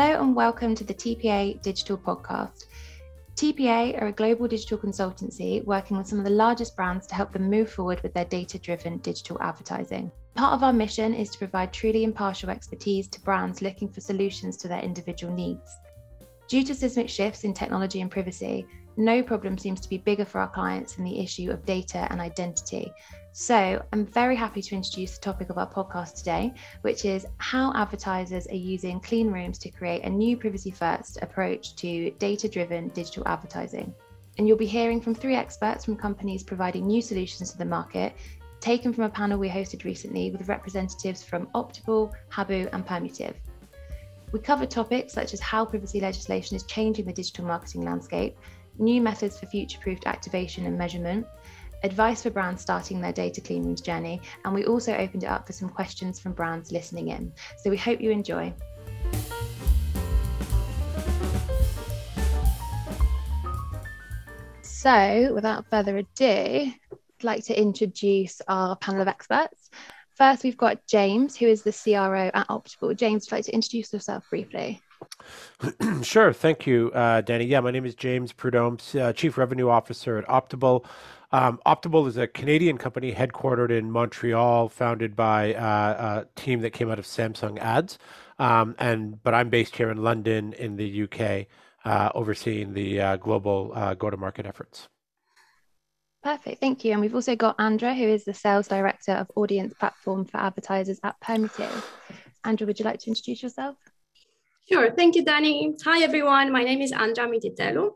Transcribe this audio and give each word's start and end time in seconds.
Hello 0.00 0.22
and 0.22 0.34
welcome 0.34 0.74
to 0.74 0.82
the 0.82 0.94
TPA 0.94 1.60
Digital 1.60 1.98
Podcast. 1.98 2.64
TPA 3.36 4.00
are 4.00 4.06
a 4.06 4.12
global 4.12 4.48
digital 4.48 4.78
consultancy 4.78 5.62
working 5.66 5.98
with 5.98 6.06
some 6.06 6.18
of 6.18 6.24
the 6.24 6.30
largest 6.30 6.74
brands 6.74 7.06
to 7.08 7.14
help 7.14 7.34
them 7.34 7.50
move 7.50 7.70
forward 7.70 8.02
with 8.02 8.14
their 8.14 8.24
data 8.24 8.58
driven 8.58 8.96
digital 9.00 9.36
advertising. 9.42 10.10
Part 10.36 10.54
of 10.54 10.62
our 10.62 10.72
mission 10.72 11.12
is 11.12 11.28
to 11.28 11.38
provide 11.38 11.74
truly 11.74 12.04
impartial 12.04 12.48
expertise 12.48 13.08
to 13.08 13.20
brands 13.20 13.60
looking 13.60 13.90
for 13.90 14.00
solutions 14.00 14.56
to 14.56 14.68
their 14.68 14.80
individual 14.80 15.34
needs. 15.34 15.70
Due 16.48 16.64
to 16.64 16.74
seismic 16.74 17.10
shifts 17.10 17.44
in 17.44 17.52
technology 17.52 18.00
and 18.00 18.10
privacy, 18.10 18.66
no 19.00 19.22
problem 19.22 19.58
seems 19.58 19.80
to 19.80 19.88
be 19.88 19.98
bigger 19.98 20.24
for 20.24 20.40
our 20.40 20.48
clients 20.48 20.94
than 20.94 21.04
the 21.04 21.18
issue 21.18 21.50
of 21.50 21.64
data 21.64 22.06
and 22.10 22.20
identity. 22.20 22.92
So, 23.32 23.82
I'm 23.92 24.04
very 24.04 24.36
happy 24.36 24.60
to 24.60 24.74
introduce 24.74 25.16
the 25.16 25.20
topic 25.20 25.50
of 25.50 25.58
our 25.58 25.70
podcast 25.70 26.16
today, 26.16 26.52
which 26.82 27.04
is 27.04 27.26
how 27.38 27.72
advertisers 27.74 28.46
are 28.48 28.54
using 28.54 29.00
clean 29.00 29.30
rooms 29.30 29.58
to 29.58 29.70
create 29.70 30.02
a 30.02 30.10
new 30.10 30.36
privacy 30.36 30.70
first 30.70 31.18
approach 31.22 31.76
to 31.76 32.10
data 32.18 32.48
driven 32.48 32.88
digital 32.88 33.26
advertising. 33.26 33.94
And 34.36 34.46
you'll 34.46 34.56
be 34.56 34.66
hearing 34.66 35.00
from 35.00 35.14
three 35.14 35.36
experts 35.36 35.84
from 35.84 35.96
companies 35.96 36.42
providing 36.42 36.86
new 36.86 37.00
solutions 37.00 37.52
to 37.52 37.58
the 37.58 37.64
market, 37.64 38.14
taken 38.60 38.92
from 38.92 39.04
a 39.04 39.10
panel 39.10 39.38
we 39.38 39.48
hosted 39.48 39.84
recently 39.84 40.30
with 40.30 40.48
representatives 40.48 41.22
from 41.22 41.46
Optable, 41.54 42.12
Habu, 42.28 42.68
and 42.72 42.84
Permutive. 42.84 43.34
We 44.32 44.40
cover 44.40 44.66
topics 44.66 45.12
such 45.12 45.34
as 45.34 45.40
how 45.40 45.64
privacy 45.64 46.00
legislation 46.00 46.56
is 46.56 46.62
changing 46.64 47.06
the 47.06 47.12
digital 47.12 47.44
marketing 47.44 47.84
landscape, 47.84 48.36
new 48.80 49.00
methods 49.00 49.38
for 49.38 49.46
future 49.46 49.78
proofed 49.80 50.06
activation 50.06 50.66
and 50.66 50.76
measurement, 50.76 51.26
advice 51.82 52.22
for 52.22 52.30
brands 52.30 52.62
starting 52.62 53.00
their 53.00 53.12
data 53.12 53.40
clean 53.40 53.64
rooms 53.64 53.80
journey, 53.80 54.20
and 54.44 54.54
we 54.54 54.64
also 54.64 54.94
opened 54.96 55.24
it 55.24 55.28
up 55.28 55.46
for 55.46 55.52
some 55.52 55.68
questions 55.68 56.18
from 56.18 56.32
brands 56.32 56.72
listening 56.72 57.08
in. 57.08 57.32
So 57.58 57.70
we 57.70 57.76
hope 57.76 58.00
you 58.00 58.10
enjoy. 58.10 58.52
So, 64.62 65.32
without 65.34 65.68
further 65.68 65.98
ado, 65.98 66.72
I'd 66.90 67.24
like 67.24 67.44
to 67.44 67.60
introduce 67.60 68.40
our 68.48 68.76
panel 68.76 69.02
of 69.02 69.08
experts. 69.08 69.68
First, 70.16 70.42
we've 70.42 70.56
got 70.56 70.86
James, 70.86 71.36
who 71.36 71.46
is 71.46 71.62
the 71.62 71.72
CRO 71.72 72.30
at 72.32 72.48
Optable. 72.48 72.96
James, 72.96 73.24
would 73.24 73.30
you 73.30 73.36
like 73.36 73.44
to 73.44 73.54
introduce 73.54 73.92
yourself 73.92 74.24
briefly? 74.30 74.80
sure. 76.02 76.32
Thank 76.32 76.66
you, 76.66 76.90
uh, 76.94 77.20
Danny. 77.20 77.44
Yeah, 77.44 77.60
my 77.60 77.70
name 77.70 77.84
is 77.84 77.94
James 77.94 78.32
Prudhomme, 78.32 78.78
uh, 78.98 79.12
Chief 79.12 79.36
Revenue 79.36 79.68
Officer 79.68 80.18
at 80.18 80.26
Optable. 80.26 80.84
Um, 81.32 81.60
is 82.08 82.16
a 82.16 82.26
Canadian 82.26 82.76
company 82.76 83.12
headquartered 83.12 83.70
in 83.70 83.90
Montreal, 83.90 84.68
founded 84.68 85.14
by 85.14 85.54
uh, 85.54 86.24
a 86.24 86.40
team 86.40 86.60
that 86.60 86.70
came 86.70 86.90
out 86.90 86.98
of 86.98 87.04
Samsung 87.04 87.58
Ads. 87.58 87.98
Um, 88.38 88.74
and 88.78 89.22
but 89.22 89.34
I'm 89.34 89.50
based 89.50 89.76
here 89.76 89.90
in 89.90 90.02
London, 90.02 90.54
in 90.54 90.76
the 90.76 91.02
UK, 91.04 91.46
uh, 91.84 92.10
overseeing 92.14 92.74
the 92.74 93.00
uh, 93.00 93.16
global 93.16 93.72
uh, 93.74 93.94
go-to-market 93.94 94.46
efforts. 94.46 94.88
Perfect, 96.22 96.60
thank 96.60 96.84
you. 96.84 96.92
And 96.92 97.00
we've 97.00 97.14
also 97.14 97.36
got 97.36 97.56
Andra, 97.58 97.94
who 97.94 98.04
is 98.04 98.24
the 98.24 98.34
Sales 98.34 98.68
Director 98.68 99.12
of 99.12 99.30
Audience 99.36 99.72
Platform 99.74 100.24
for 100.24 100.38
Advertisers 100.38 101.00
at 101.02 101.18
Permutive. 101.20 101.84
Andra, 102.44 102.66
would 102.66 102.78
you 102.78 102.84
like 102.84 103.00
to 103.00 103.08
introduce 103.08 103.42
yourself? 103.42 103.76
Sure. 104.72 104.92
Thank 104.92 105.16
you, 105.16 105.24
Danny. 105.24 105.74
Hi, 105.84 106.04
everyone. 106.04 106.52
My 106.52 106.62
name 106.62 106.80
is 106.80 106.92
Andra 106.92 107.26
Mititelu, 107.26 107.90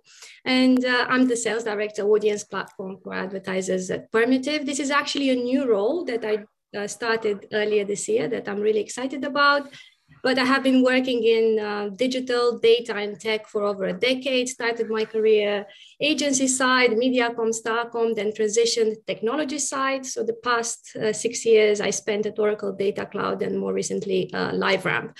and 0.44 0.84
uh, 0.84 1.06
I'm 1.08 1.28
the 1.28 1.36
Sales 1.36 1.62
Director 1.62 2.02
Audience 2.02 2.42
Platform 2.42 2.98
for 3.00 3.14
Advertisers 3.14 3.92
at 3.92 4.10
Permutive. 4.10 4.66
This 4.66 4.80
is 4.80 4.90
actually 4.90 5.30
a 5.30 5.36
new 5.36 5.70
role 5.70 6.04
that 6.06 6.24
I 6.24 6.38
uh, 6.76 6.88
started 6.88 7.46
earlier 7.52 7.84
this 7.84 8.08
year 8.08 8.26
that 8.26 8.48
I'm 8.48 8.58
really 8.58 8.80
excited 8.80 9.22
about. 9.22 9.72
But 10.24 10.36
I 10.36 10.44
have 10.44 10.64
been 10.64 10.82
working 10.82 11.22
in 11.22 11.60
uh, 11.60 11.90
digital 11.94 12.58
data 12.58 12.96
and 12.96 13.20
tech 13.20 13.46
for 13.46 13.62
over 13.62 13.84
a 13.84 13.92
decade, 13.92 14.48
started 14.48 14.90
my 14.90 15.04
career 15.04 15.66
agency 16.00 16.48
side, 16.48 16.90
Mediacom, 16.90 17.54
Starcom, 17.54 18.16
then 18.16 18.32
transitioned 18.32 18.96
technology 19.06 19.60
side. 19.60 20.04
So 20.04 20.24
the 20.24 20.38
past 20.42 20.96
uh, 20.96 21.12
six 21.12 21.46
years, 21.46 21.80
I 21.80 21.90
spent 21.90 22.26
at 22.26 22.38
Oracle 22.40 22.72
Data 22.72 23.06
Cloud 23.06 23.42
and 23.42 23.60
more 23.60 23.72
recently 23.72 24.28
uh, 24.34 24.50
LiveRamp. 24.50 25.12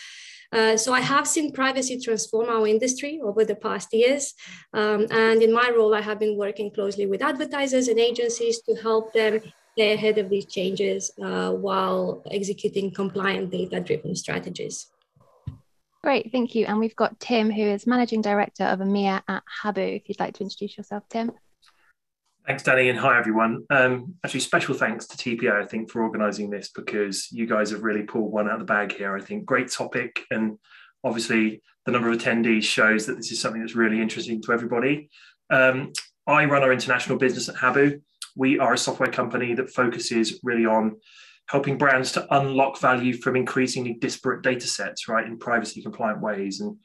Uh, 0.53 0.77
so 0.77 0.93
I 0.93 1.01
have 1.01 1.27
seen 1.27 1.53
privacy 1.53 1.99
transform 2.01 2.49
our 2.49 2.67
industry 2.67 3.21
over 3.23 3.45
the 3.45 3.57
past 3.57 3.93
years. 3.93 4.35
Um, 4.73 5.07
and 5.11 5.43
in 5.43 5.53
my 5.53 5.71
role, 5.75 5.95
I 5.95 6.01
have 6.01 6.19
been 6.19 6.37
working 6.37 6.71
closely 6.71 7.07
with 7.07 7.23
advertisers 7.23 7.89
and 7.89 7.99
agencies 7.99 8.61
to 8.63 8.75
help 8.77 9.13
them 9.13 9.41
stay 9.73 9.93
ahead 9.93 10.19
of 10.19 10.31
these 10.31 10.47
changes 10.47 11.11
uh, 11.23 11.51
while 11.51 12.23
executing 12.31 12.93
compliant 12.93 13.51
data-driven 13.51 14.15
strategies. 14.15 14.87
Great, 16.05 16.31
thank 16.31 16.55
you. 16.55 16.67
And 16.67 16.79
we've 16.79 16.95
got 16.95 17.19
Tim, 17.19 17.51
who 17.51 17.63
is 17.63 17.87
Managing 17.87 18.21
Director 18.21 18.65
of 18.65 18.81
EMEA 18.81 19.23
at 19.27 19.43
Habu. 19.63 19.81
If 19.81 20.09
you'd 20.09 20.21
like 20.21 20.35
to 20.35 20.43
introduce 20.43 20.77
yourself, 20.77 21.03
Tim. 21.09 21.33
Thanks, 22.47 22.63
Danny, 22.63 22.91
and 22.91 22.99
hi, 22.99 23.19
everyone. 23.19 23.65
Um, 23.71 24.17
actually, 24.23 24.41
special 24.41 24.75
thanks 24.75 25.07
to 25.07 25.17
TPA, 25.17 25.63
I 25.63 25.65
think, 25.65 25.91
for 25.91 26.03
organising 26.03 26.51
this 26.51 26.69
because 26.69 27.33
you 27.33 27.47
guys 27.47 27.71
have 27.71 27.83
really 27.83 28.03
pulled 28.03 28.31
one 28.31 28.49
out 28.49 28.55
of 28.55 28.59
the 28.59 28.67
bag 28.67 28.93
here. 28.93 29.17
I 29.17 29.23
think 29.23 29.47
great 29.47 29.71
topic, 29.71 30.21
and 30.31 30.59
obviously 31.03 31.63
the 31.87 31.93
number 31.93 32.11
of 32.11 32.19
attendees 32.19 32.65
shows 32.65 33.07
that 33.07 33.17
this 33.17 33.33
is 33.33 33.41
something 33.41 33.63
that's 33.63 33.75
really 33.75 33.99
interesting 33.99 34.43
to 34.43 34.53
everybody. 34.53 35.09
Um, 35.49 35.95
I 36.27 36.45
run 36.45 36.63
our 36.63 36.73
international 36.73 37.17
business 37.17 37.49
at 37.49 37.57
Habu. 37.57 38.03
We 38.37 38.59
are 38.59 38.75
a 38.75 38.79
software 38.79 39.11
company 39.11 39.55
that 39.55 39.71
focuses 39.71 40.41
really 40.43 40.67
on 40.67 40.97
helping 41.49 41.79
brands 41.79 42.13
to 42.13 42.37
unlock 42.37 42.79
value 42.79 43.15
from 43.15 43.37
increasingly 43.37 43.95
disparate 43.95 44.43
data 44.43 44.67
sets, 44.67 45.09
right, 45.09 45.27
in 45.27 45.39
privacy 45.39 45.81
compliant 45.81 46.21
ways. 46.21 46.61
And 46.61 46.77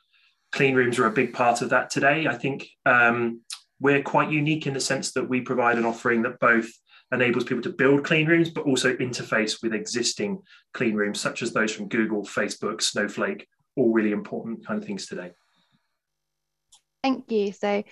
clean 0.53 0.74
rooms 0.74 1.00
are 1.00 1.08
a 1.08 1.12
big 1.12 1.34
part 1.34 1.62
of 1.62 1.70
that 1.72 1.90
today. 1.90 2.28
I 2.28 2.38
think 2.38 2.66
um, 2.86 3.41
we're 3.79 4.03
quite 4.03 4.31
unique 4.31 4.67
in 4.67 4.73
the 4.73 4.79
sense 4.79 5.12
that 5.13 5.29
we 5.29 5.41
provide 5.41 5.78
an 5.78 5.85
offering 5.85 6.22
that 6.23 6.40
both 6.40 6.69
enables 7.12 7.44
people 7.44 7.63
to 7.63 7.69
build 7.69 8.03
clean 8.03 8.28
rooms, 8.28 8.50
but 8.50 8.66
also 8.66 8.95
interface 8.97 9.63
with 9.63 9.73
existing 9.73 10.40
clean 10.73 10.95
rooms, 10.95 11.19
such 11.19 11.41
as 11.41 11.53
those 11.53 11.72
from 11.72 11.88
Google, 11.88 12.23
Facebook, 12.23 12.81
Snowflake, 12.81 13.47
all 13.75 13.91
really 13.91 14.12
important 14.12 14.66
kind 14.66 14.79
of 14.79 14.85
things 14.85 15.07
today. 15.07 15.31
Thank 17.03 17.31
you. 17.31 17.51
So 17.53 17.84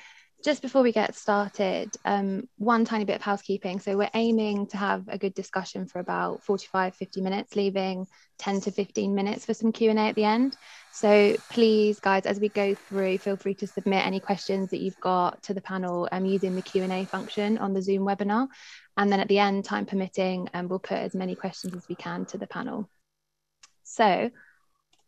just 0.48 0.62
before 0.62 0.82
we 0.82 0.94
get 0.94 1.14
started, 1.14 1.94
um, 2.06 2.48
one 2.58 2.86
tiny 2.86 3.04
bit 3.04 3.18
of 3.18 3.22
housekeeping. 3.22 3.82
So 3.82 3.98
we're 3.98 4.10
aiming 4.14 4.68
to 4.68 4.78
have 4.78 5.04
a 5.10 5.18
good 5.18 5.34
discussion 5.34 5.86
for 5.86 6.00
about 6.00 6.42
45, 6.42 6.96
50 6.96 7.20
minutes, 7.20 7.58
leaving 7.58 8.08
10 8.38 8.62
to 8.62 8.72
15 8.72 9.14
minutes 9.14 9.44
for 9.44 9.54
some 9.54 9.74
Q&A 9.74 9.94
at 9.94 10.16
the 10.16 10.24
end. 10.24 10.56
So 10.94 11.36
please, 11.50 12.00
guys, 12.00 12.26
as 12.26 12.40
we 12.40 12.48
go 12.48 12.74
through, 12.76 13.18
feel 13.18 13.36
free 13.36 13.56
to 13.56 13.68
submit 13.68 14.06
any 14.06 14.22
questions 14.22 14.70
that 14.70 14.80
you've 14.80 15.00
got 15.02 15.44
to 15.44 15.54
the 15.54 15.60
panel 15.60 16.08
um, 16.14 16.24
using 16.24 16.56
the 16.56 16.62
Q&A 16.62 17.04
function 17.04 17.58
on 17.58 17.74
the 17.74 17.82
Zoom 17.82 18.04
webinar. 18.04 18.48
And 18.96 19.12
then 19.12 19.20
at 19.20 19.28
the 19.28 19.40
end, 19.40 19.66
time 19.66 19.86
permitting, 19.86 20.48
um, 20.54 20.70
we'll 20.70 20.80
put 20.80 21.00
as 21.00 21.14
many 21.14 21.36
questions 21.36 21.76
as 21.76 21.90
we 21.90 21.96
can 21.96 22.24
to 22.28 22.38
the 22.38 22.48
panel. 22.48 22.90
So 23.84 24.32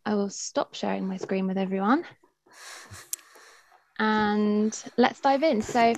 I 0.06 0.16
will 0.16 0.30
stop 0.30 0.76
sharing 0.76 1.08
my 1.08 1.16
screen 1.16 1.48
with 1.48 1.58
everyone 1.58 2.04
and 4.00 4.84
let's 4.98 5.20
dive 5.20 5.44
in. 5.44 5.62
So, 5.62 5.94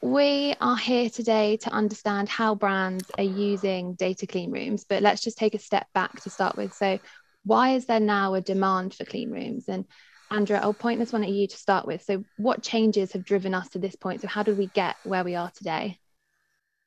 we 0.00 0.54
are 0.60 0.76
here 0.76 1.10
today 1.10 1.56
to 1.58 1.70
understand 1.70 2.28
how 2.28 2.54
brands 2.54 3.10
are 3.18 3.24
using 3.24 3.94
data 3.94 4.26
clean 4.26 4.52
rooms, 4.52 4.84
but 4.88 5.02
let's 5.02 5.20
just 5.20 5.38
take 5.38 5.54
a 5.54 5.58
step 5.58 5.86
back 5.92 6.20
to 6.22 6.30
start 6.30 6.56
with. 6.56 6.72
So, 6.74 6.98
why 7.44 7.74
is 7.74 7.86
there 7.86 8.00
now 8.00 8.34
a 8.34 8.40
demand 8.40 8.94
for 8.94 9.04
clean 9.04 9.30
rooms? 9.30 9.64
And 9.68 9.84
Andra, 10.30 10.60
I'll 10.60 10.74
point 10.74 11.00
this 11.00 11.12
one 11.12 11.24
at 11.24 11.30
you 11.30 11.46
to 11.46 11.56
start 11.56 11.86
with. 11.86 12.02
So, 12.02 12.24
what 12.36 12.62
changes 12.62 13.12
have 13.12 13.24
driven 13.24 13.54
us 13.54 13.68
to 13.70 13.78
this 13.78 13.96
point? 13.96 14.20
So, 14.20 14.28
how 14.28 14.42
did 14.42 14.58
we 14.58 14.66
get 14.68 14.96
where 15.04 15.24
we 15.24 15.34
are 15.34 15.50
today? 15.50 15.98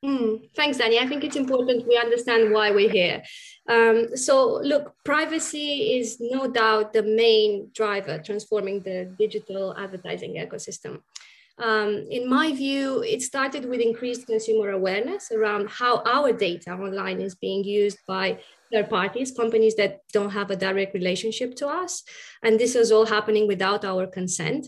Mm, 0.04 0.48
thanks, 0.56 0.78
Danny. 0.78 0.98
I 0.98 1.06
think 1.06 1.22
it's 1.22 1.36
important 1.36 1.86
we 1.86 1.96
understand 1.96 2.52
why 2.52 2.72
we're 2.72 2.90
here. 2.90 3.22
Um, 3.68 4.16
so, 4.16 4.60
look, 4.60 4.94
privacy 5.04 5.98
is 5.98 6.16
no 6.20 6.50
doubt 6.50 6.92
the 6.92 7.04
main 7.04 7.70
driver 7.72 8.18
transforming 8.18 8.80
the 8.80 9.14
digital 9.16 9.76
advertising 9.78 10.34
ecosystem. 10.34 11.02
Um, 11.58 12.06
in 12.10 12.28
my 12.28 12.52
view, 12.52 13.02
it 13.02 13.22
started 13.22 13.64
with 13.66 13.80
increased 13.80 14.26
consumer 14.26 14.70
awareness 14.70 15.30
around 15.30 15.68
how 15.70 16.02
our 16.04 16.32
data 16.32 16.72
online 16.72 17.20
is 17.20 17.36
being 17.36 17.62
used 17.62 17.98
by 18.08 18.40
third 18.72 18.90
parties, 18.90 19.30
companies 19.30 19.76
that 19.76 20.00
don't 20.12 20.30
have 20.30 20.50
a 20.50 20.56
direct 20.56 20.94
relationship 20.94 21.54
to 21.56 21.68
us. 21.68 22.02
And 22.42 22.58
this 22.58 22.74
is 22.74 22.90
all 22.90 23.06
happening 23.06 23.46
without 23.46 23.84
our 23.84 24.08
consent. 24.08 24.66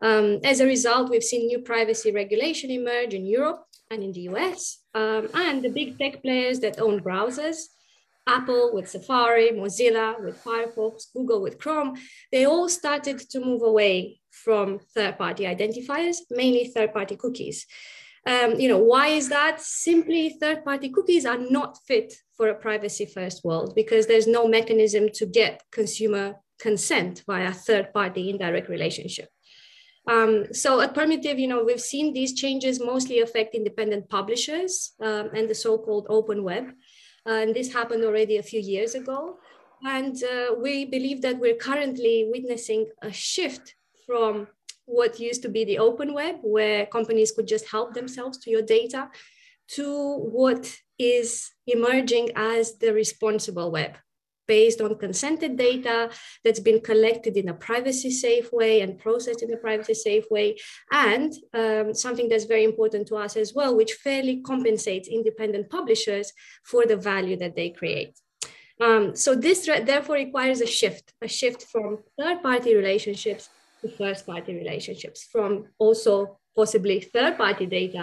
Um, 0.00 0.38
as 0.42 0.60
a 0.60 0.66
result, 0.66 1.10
we've 1.10 1.22
seen 1.22 1.48
new 1.48 1.58
privacy 1.58 2.10
regulation 2.12 2.70
emerge 2.70 3.12
in 3.12 3.26
Europe 3.26 3.66
and 3.90 4.02
in 4.02 4.12
the 4.12 4.20
US. 4.32 4.78
Um, 4.94 5.28
and 5.34 5.62
the 5.62 5.68
big 5.68 5.98
tech 5.98 6.22
players 6.22 6.60
that 6.60 6.80
own 6.80 7.00
browsers, 7.00 7.56
Apple 8.26 8.70
with 8.72 8.88
Safari, 8.88 9.50
Mozilla 9.50 10.22
with 10.22 10.42
Firefox, 10.42 11.12
Google 11.12 11.42
with 11.42 11.58
Chrome, 11.58 11.96
they 12.30 12.44
all 12.44 12.68
started 12.68 13.18
to 13.18 13.40
move 13.40 13.62
away 13.62 14.20
from 14.30 14.78
third-party 14.94 15.44
identifiers, 15.44 16.18
mainly 16.30 16.66
third-party 16.68 17.16
cookies. 17.16 17.66
Um, 18.26 18.60
you 18.60 18.68
know, 18.68 18.78
why 18.78 19.08
is 19.08 19.28
that? 19.30 19.60
Simply 19.60 20.36
third-party 20.40 20.90
cookies 20.90 21.26
are 21.26 21.38
not 21.38 21.78
fit 21.86 22.14
for 22.36 22.48
a 22.48 22.54
privacy-first 22.54 23.42
world 23.44 23.74
because 23.74 24.06
there's 24.06 24.26
no 24.26 24.46
mechanism 24.46 25.08
to 25.14 25.26
get 25.26 25.62
consumer 25.72 26.36
consent 26.60 27.24
via 27.26 27.52
third 27.52 27.92
party 27.92 28.30
indirect 28.30 28.68
relationship. 28.68 29.28
Um, 30.06 30.52
so 30.52 30.80
at 30.80 30.94
Permutive, 30.94 31.38
you 31.38 31.46
know, 31.46 31.62
we've 31.62 31.80
seen 31.80 32.12
these 32.12 32.34
changes 32.34 32.80
mostly 32.80 33.20
affect 33.20 33.54
independent 33.54 34.08
publishers 34.08 34.92
um, 35.00 35.30
and 35.34 35.48
the 35.48 35.54
so-called 35.54 36.06
open 36.08 36.42
web. 36.42 36.72
Uh, 37.26 37.32
and 37.32 37.54
this 37.54 37.72
happened 37.72 38.04
already 38.04 38.38
a 38.38 38.42
few 38.42 38.60
years 38.60 38.94
ago. 38.94 39.36
And 39.82 40.22
uh, 40.24 40.54
we 40.58 40.84
believe 40.84 41.22
that 41.22 41.38
we're 41.38 41.56
currently 41.56 42.28
witnessing 42.30 42.86
a 43.02 43.12
shift 43.12 43.74
from 44.06 44.48
what 44.86 45.20
used 45.20 45.42
to 45.42 45.48
be 45.48 45.64
the 45.64 45.78
open 45.78 46.12
web, 46.12 46.36
where 46.42 46.86
companies 46.86 47.32
could 47.32 47.46
just 47.46 47.70
help 47.70 47.94
themselves 47.94 48.38
to 48.38 48.50
your 48.50 48.62
data, 48.62 49.08
to 49.68 50.16
what 50.16 50.76
is 50.98 51.52
emerging 51.66 52.30
as 52.34 52.78
the 52.78 52.92
responsible 52.92 53.70
web, 53.70 53.96
based 54.56 54.80
on 54.84 55.02
consented 55.06 55.52
data 55.68 55.96
that's 56.42 56.62
been 56.68 56.80
collected 56.90 57.34
in 57.40 57.48
a 57.50 57.60
privacy 57.68 58.12
safe 58.26 58.48
way 58.60 58.72
and 58.82 58.98
processed 59.06 59.42
in 59.44 59.52
a 59.52 59.60
privacy 59.66 59.96
safe 60.08 60.26
way. 60.36 60.48
And 61.08 61.30
um, 61.60 61.86
something 62.04 62.28
that's 62.28 62.48
very 62.54 62.64
important 62.70 63.04
to 63.08 63.14
us 63.24 63.32
as 63.42 63.50
well, 63.56 63.72
which 63.80 63.92
fairly 64.06 64.36
compensates 64.50 65.16
independent 65.18 65.64
publishers 65.78 66.26
for 66.70 66.82
the 66.90 66.98
value 67.12 67.36
that 67.42 67.54
they 67.58 67.70
create. 67.80 68.14
Um, 68.86 69.04
so 69.24 69.30
this 69.46 69.58
therefore 69.90 70.16
requires 70.26 70.60
a 70.62 70.70
shift, 70.78 71.04
a 71.28 71.28
shift 71.38 71.60
from 71.72 71.88
third-party 72.18 72.70
relationships 72.82 73.44
to 73.80 73.88
first-party 74.02 74.52
relationships, 74.62 75.28
from 75.32 75.50
also 75.84 76.12
possibly 76.60 76.96
third-party 77.14 77.66
data 77.66 78.02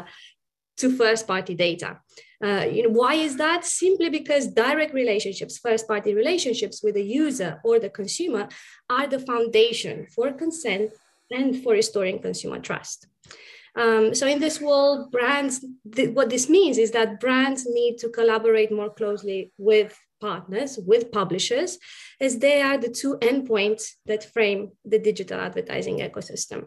to 0.78 0.96
first-party 0.96 1.56
data. 1.56 2.00
Uh, 2.44 2.66
you 2.72 2.84
know, 2.84 2.90
why 2.90 3.16
is 3.16 3.38
that? 3.38 3.66
Simply 3.66 4.10
because 4.10 4.48
direct 4.48 4.94
relationships, 4.94 5.58
first 5.58 5.88
party 5.88 6.14
relationships 6.14 6.84
with 6.84 6.96
the 6.96 7.04
user 7.04 7.60
or 7.64 7.80
the 7.80 7.90
consumer 7.90 8.48
are 8.90 9.08
the 9.08 9.20
foundation 9.20 10.06
for 10.16 10.32
consent 10.34 10.92
and 11.32 11.64
for 11.64 11.74
restoring 11.74 12.20
consumer 12.20 12.60
trust. 12.60 13.08
Um, 13.76 14.16
so 14.16 14.26
in 14.28 14.40
this 14.40 14.60
world, 14.60 15.12
brands, 15.12 15.64
th- 15.96 16.10
what 16.10 16.30
this 16.30 16.50
means 16.50 16.78
is 16.78 16.92
that 16.92 17.20
brands 17.20 17.66
need 17.68 17.98
to 18.00 18.10
collaborate 18.10 18.72
more 18.72 18.90
closely 18.90 19.52
with 19.58 19.98
partners, 20.20 20.80
with 20.84 21.12
publishers, 21.12 21.78
as 22.20 22.40
they 22.40 22.62
are 22.62 22.78
the 22.78 22.90
two 22.90 23.18
endpoints 23.18 23.92
that 24.08 24.32
frame 24.34 24.72
the 24.84 24.98
digital 24.98 25.40
advertising 25.40 26.00
ecosystem. 26.00 26.66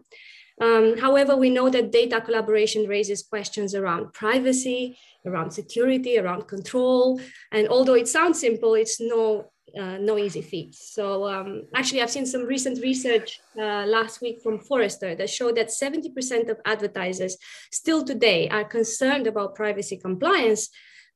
Um, 0.61 0.99
however, 0.99 1.37
we 1.37 1.49
know 1.49 1.71
that 1.71 1.91
data 1.91 2.21
collaboration 2.21 2.87
raises 2.87 3.23
questions 3.23 3.75
around 3.75 4.13
privacy, 4.13 4.99
around 5.27 5.53
security, 5.53 6.19
around 6.19 6.49
control. 6.49 7.21
And 7.51 7.69
although 7.69 7.95
it 7.95 8.09
sounds 8.09 8.39
simple, 8.39 8.75
it's 8.75 9.01
no, 9.01 9.53
uh, 9.79 9.97
no 9.99 10.19
easy 10.19 10.43
feat. 10.43 10.75
So 10.75 11.27
um, 11.27 11.63
actually, 11.75 12.03
I've 12.03 12.11
seen 12.11 12.27
some 12.27 12.45
recent 12.45 12.83
research 12.83 13.41
uh, 13.59 13.87
last 13.87 14.21
week 14.21 14.43
from 14.43 14.61
Forrester 14.61 15.15
that 15.15 15.31
showed 15.31 15.57
that 15.57 15.69
70% 15.69 16.51
of 16.51 16.59
advertisers 16.67 17.39
still 17.73 18.05
today 18.05 18.49
are 18.51 18.65
concerned 18.65 19.27
about 19.27 19.55
privacy 19.55 19.97
compliance, 19.97 20.69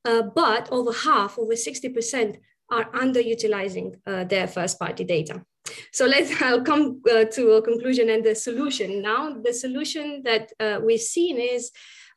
uh, 0.06 0.22
but 0.22 0.70
over 0.72 0.92
half, 0.92 1.38
over 1.38 1.52
60%, 1.52 2.36
are 2.70 2.90
underutilizing 2.92 3.94
uh, 4.06 4.24
their 4.24 4.46
first 4.46 4.78
party 4.78 5.04
data. 5.04 5.44
So 5.92 6.06
let's, 6.06 6.30
I'll 6.42 6.62
come 6.62 7.00
uh, 7.10 7.24
to 7.24 7.52
a 7.52 7.62
conclusion 7.62 8.10
and 8.10 8.24
the 8.24 8.34
solution. 8.34 9.02
Now, 9.02 9.34
the 9.42 9.52
solution 9.52 10.22
that 10.24 10.52
uh, 10.60 10.80
we've 10.82 11.00
seen 11.00 11.38
is 11.38 11.70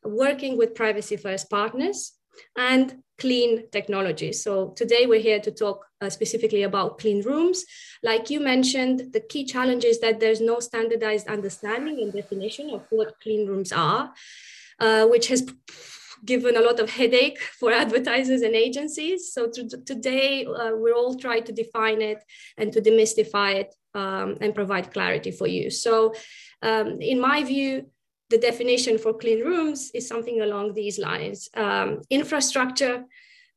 working 0.04 0.58
with 0.58 0.76
privacy 0.76 1.18
first 1.18 1.50
partners 1.50 2.14
and 2.56 2.98
clean 3.18 3.70
technology. 3.72 4.32
So 4.32 4.70
today 4.76 5.06
we're 5.08 5.22
here 5.22 5.40
to 5.40 5.52
talk 5.52 5.86
uh, 6.02 6.10
specifically 6.10 6.64
about 6.64 7.00
clean 7.00 7.24
rooms. 7.24 7.66
Like 8.04 8.30
you 8.30 8.40
mentioned, 8.40 9.12
the 9.14 9.22
key 9.22 9.44
challenge 9.44 9.84
is 9.84 10.00
that 10.02 10.20
there's 10.20 10.42
no 10.42 10.60
standardized 10.60 11.28
understanding 11.28 12.00
and 12.02 12.14
definition 12.14 12.70
of 12.70 12.86
what 12.92 13.20
clean 13.22 13.48
rooms 13.48 13.72
are, 13.72 14.14
uh, 14.80 15.08
which 15.08 15.28
has 15.30 15.52
given 16.26 16.56
a 16.58 16.62
lot 16.62 16.80
of 16.80 16.90
headache 16.90 17.40
for 17.60 17.72
advertisers 17.84 18.42
and 18.42 18.56
agencies. 18.56 19.34
So 19.34 19.50
to, 19.50 19.68
today, 19.86 20.46
uh, 20.46 20.72
we're 20.76 20.96
all 20.96 21.16
trying 21.16 21.44
to 21.46 21.52
define 21.52 22.02
it 22.02 22.24
and 22.58 22.72
to 22.74 22.82
demystify 22.82 23.56
it 23.56 23.76
um, 23.94 24.38
and 24.42 24.54
provide 24.54 24.94
clarity 24.94 25.32
for 25.32 25.48
you. 25.48 25.70
So 25.70 26.14
um, 26.62 27.02
in 27.02 27.20
my 27.20 27.44
view, 27.44 27.88
the 28.30 28.38
definition 28.38 28.98
for 28.98 29.14
clean 29.14 29.42
rooms 29.44 29.92
is 29.94 30.08
something 30.08 30.42
along 30.42 30.74
these 30.74 31.00
lines. 31.00 31.50
Um, 31.56 32.02
infrastructure 32.10 33.06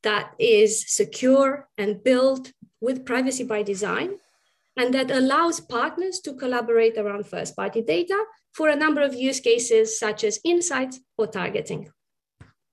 that 0.03 0.33
is 0.39 0.95
secure 0.95 1.69
and 1.77 2.03
built 2.03 2.53
with 2.81 3.05
privacy 3.05 3.45
by 3.45 3.63
design, 3.63 4.19
and 4.77 4.95
that 4.95 5.11
allows 5.11 5.61
partners 5.61 6.21
to 6.21 6.35
collaborate 6.35 6.97
around 6.97 7.27
first 7.27 7.57
party 7.57 7.83
data 7.83 8.25
for 8.53 8.69
a 8.69 8.77
number 8.77 9.03
of 9.03 9.15
use 9.15 9.41
cases 9.41 9.99
such 9.99 10.25
as 10.25 10.41
insights 10.45 11.01
or 11.19 11.27
targeting. 11.27 11.91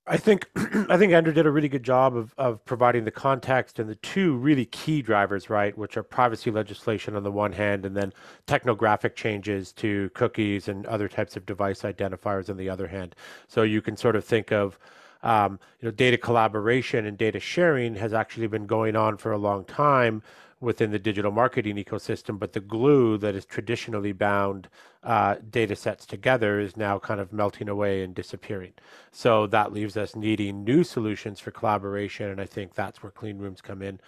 I 0.07 0.17
think 0.17 0.49
I 0.89 0.97
think 0.97 1.11
Andra 1.13 1.33
did 1.33 1.45
a 1.45 1.51
really 1.51 1.67
good 1.67 1.83
job 1.83 2.15
of, 2.15 2.33
of 2.37 2.63
providing 2.65 3.03
the 3.03 3.11
context 3.11 3.77
and 3.77 3.89
the 3.89 3.95
two 3.95 4.35
really 4.37 4.65
key 4.65 5.01
drivers, 5.01 5.49
right, 5.49 5.77
which 5.77 5.97
are 5.97 6.03
privacy 6.03 6.49
legislation 6.49 7.15
on 7.15 7.23
the 7.23 7.31
one 7.31 7.51
hand, 7.51 7.85
and 7.85 7.95
then 7.95 8.13
technographic 8.47 9.15
changes 9.15 9.73
to 9.73 10.09
cookies 10.13 10.69
and 10.69 10.85
other 10.85 11.09
types 11.09 11.35
of 11.35 11.45
device 11.45 11.81
identifiers 11.81 12.49
on 12.49 12.57
the 12.57 12.69
other 12.69 12.87
hand. 12.87 13.15
So 13.47 13.63
you 13.63 13.81
can 13.81 13.97
sort 13.97 14.15
of 14.15 14.23
think 14.23 14.51
of 14.51 14.79
um, 15.23 15.59
you 15.81 15.87
know 15.87 15.91
data 15.91 16.17
collaboration 16.17 17.05
and 17.05 17.17
data 17.17 17.39
sharing 17.39 17.95
has 17.95 18.13
actually 18.13 18.47
been 18.47 18.65
going 18.65 18.95
on 18.95 19.17
for 19.17 19.33
a 19.33 19.37
long 19.37 19.65
time 19.65 20.21
within 20.59 20.91
the 20.91 20.99
digital 20.99 21.31
marketing 21.31 21.75
ecosystem, 21.75 22.39
but 22.39 22.53
the 22.53 22.59
glue 22.59 23.17
that 23.17 23.35
is 23.35 23.45
traditionally 23.45 24.11
bound 24.11 24.67
uh, 25.03 25.35
data 25.49 25.75
sets 25.75 26.05
together 26.05 26.59
is 26.59 26.75
now 26.75 26.97
kind 26.97 27.19
of 27.19 27.31
melting 27.31 27.69
away 27.69 28.03
and 28.03 28.15
disappearing. 28.15 28.73
So 29.11 29.45
that 29.47 29.71
leaves 29.71 29.95
us 29.95 30.15
needing 30.15 30.63
new 30.63 30.83
solutions 30.83 31.39
for 31.39 31.51
collaboration, 31.51 32.29
and 32.29 32.41
I 32.41 32.45
think 32.45 32.73
that's 32.73 33.03
where 33.03 33.11
clean 33.11 33.37
rooms 33.37 33.61
come 33.61 33.81
in. 33.83 33.99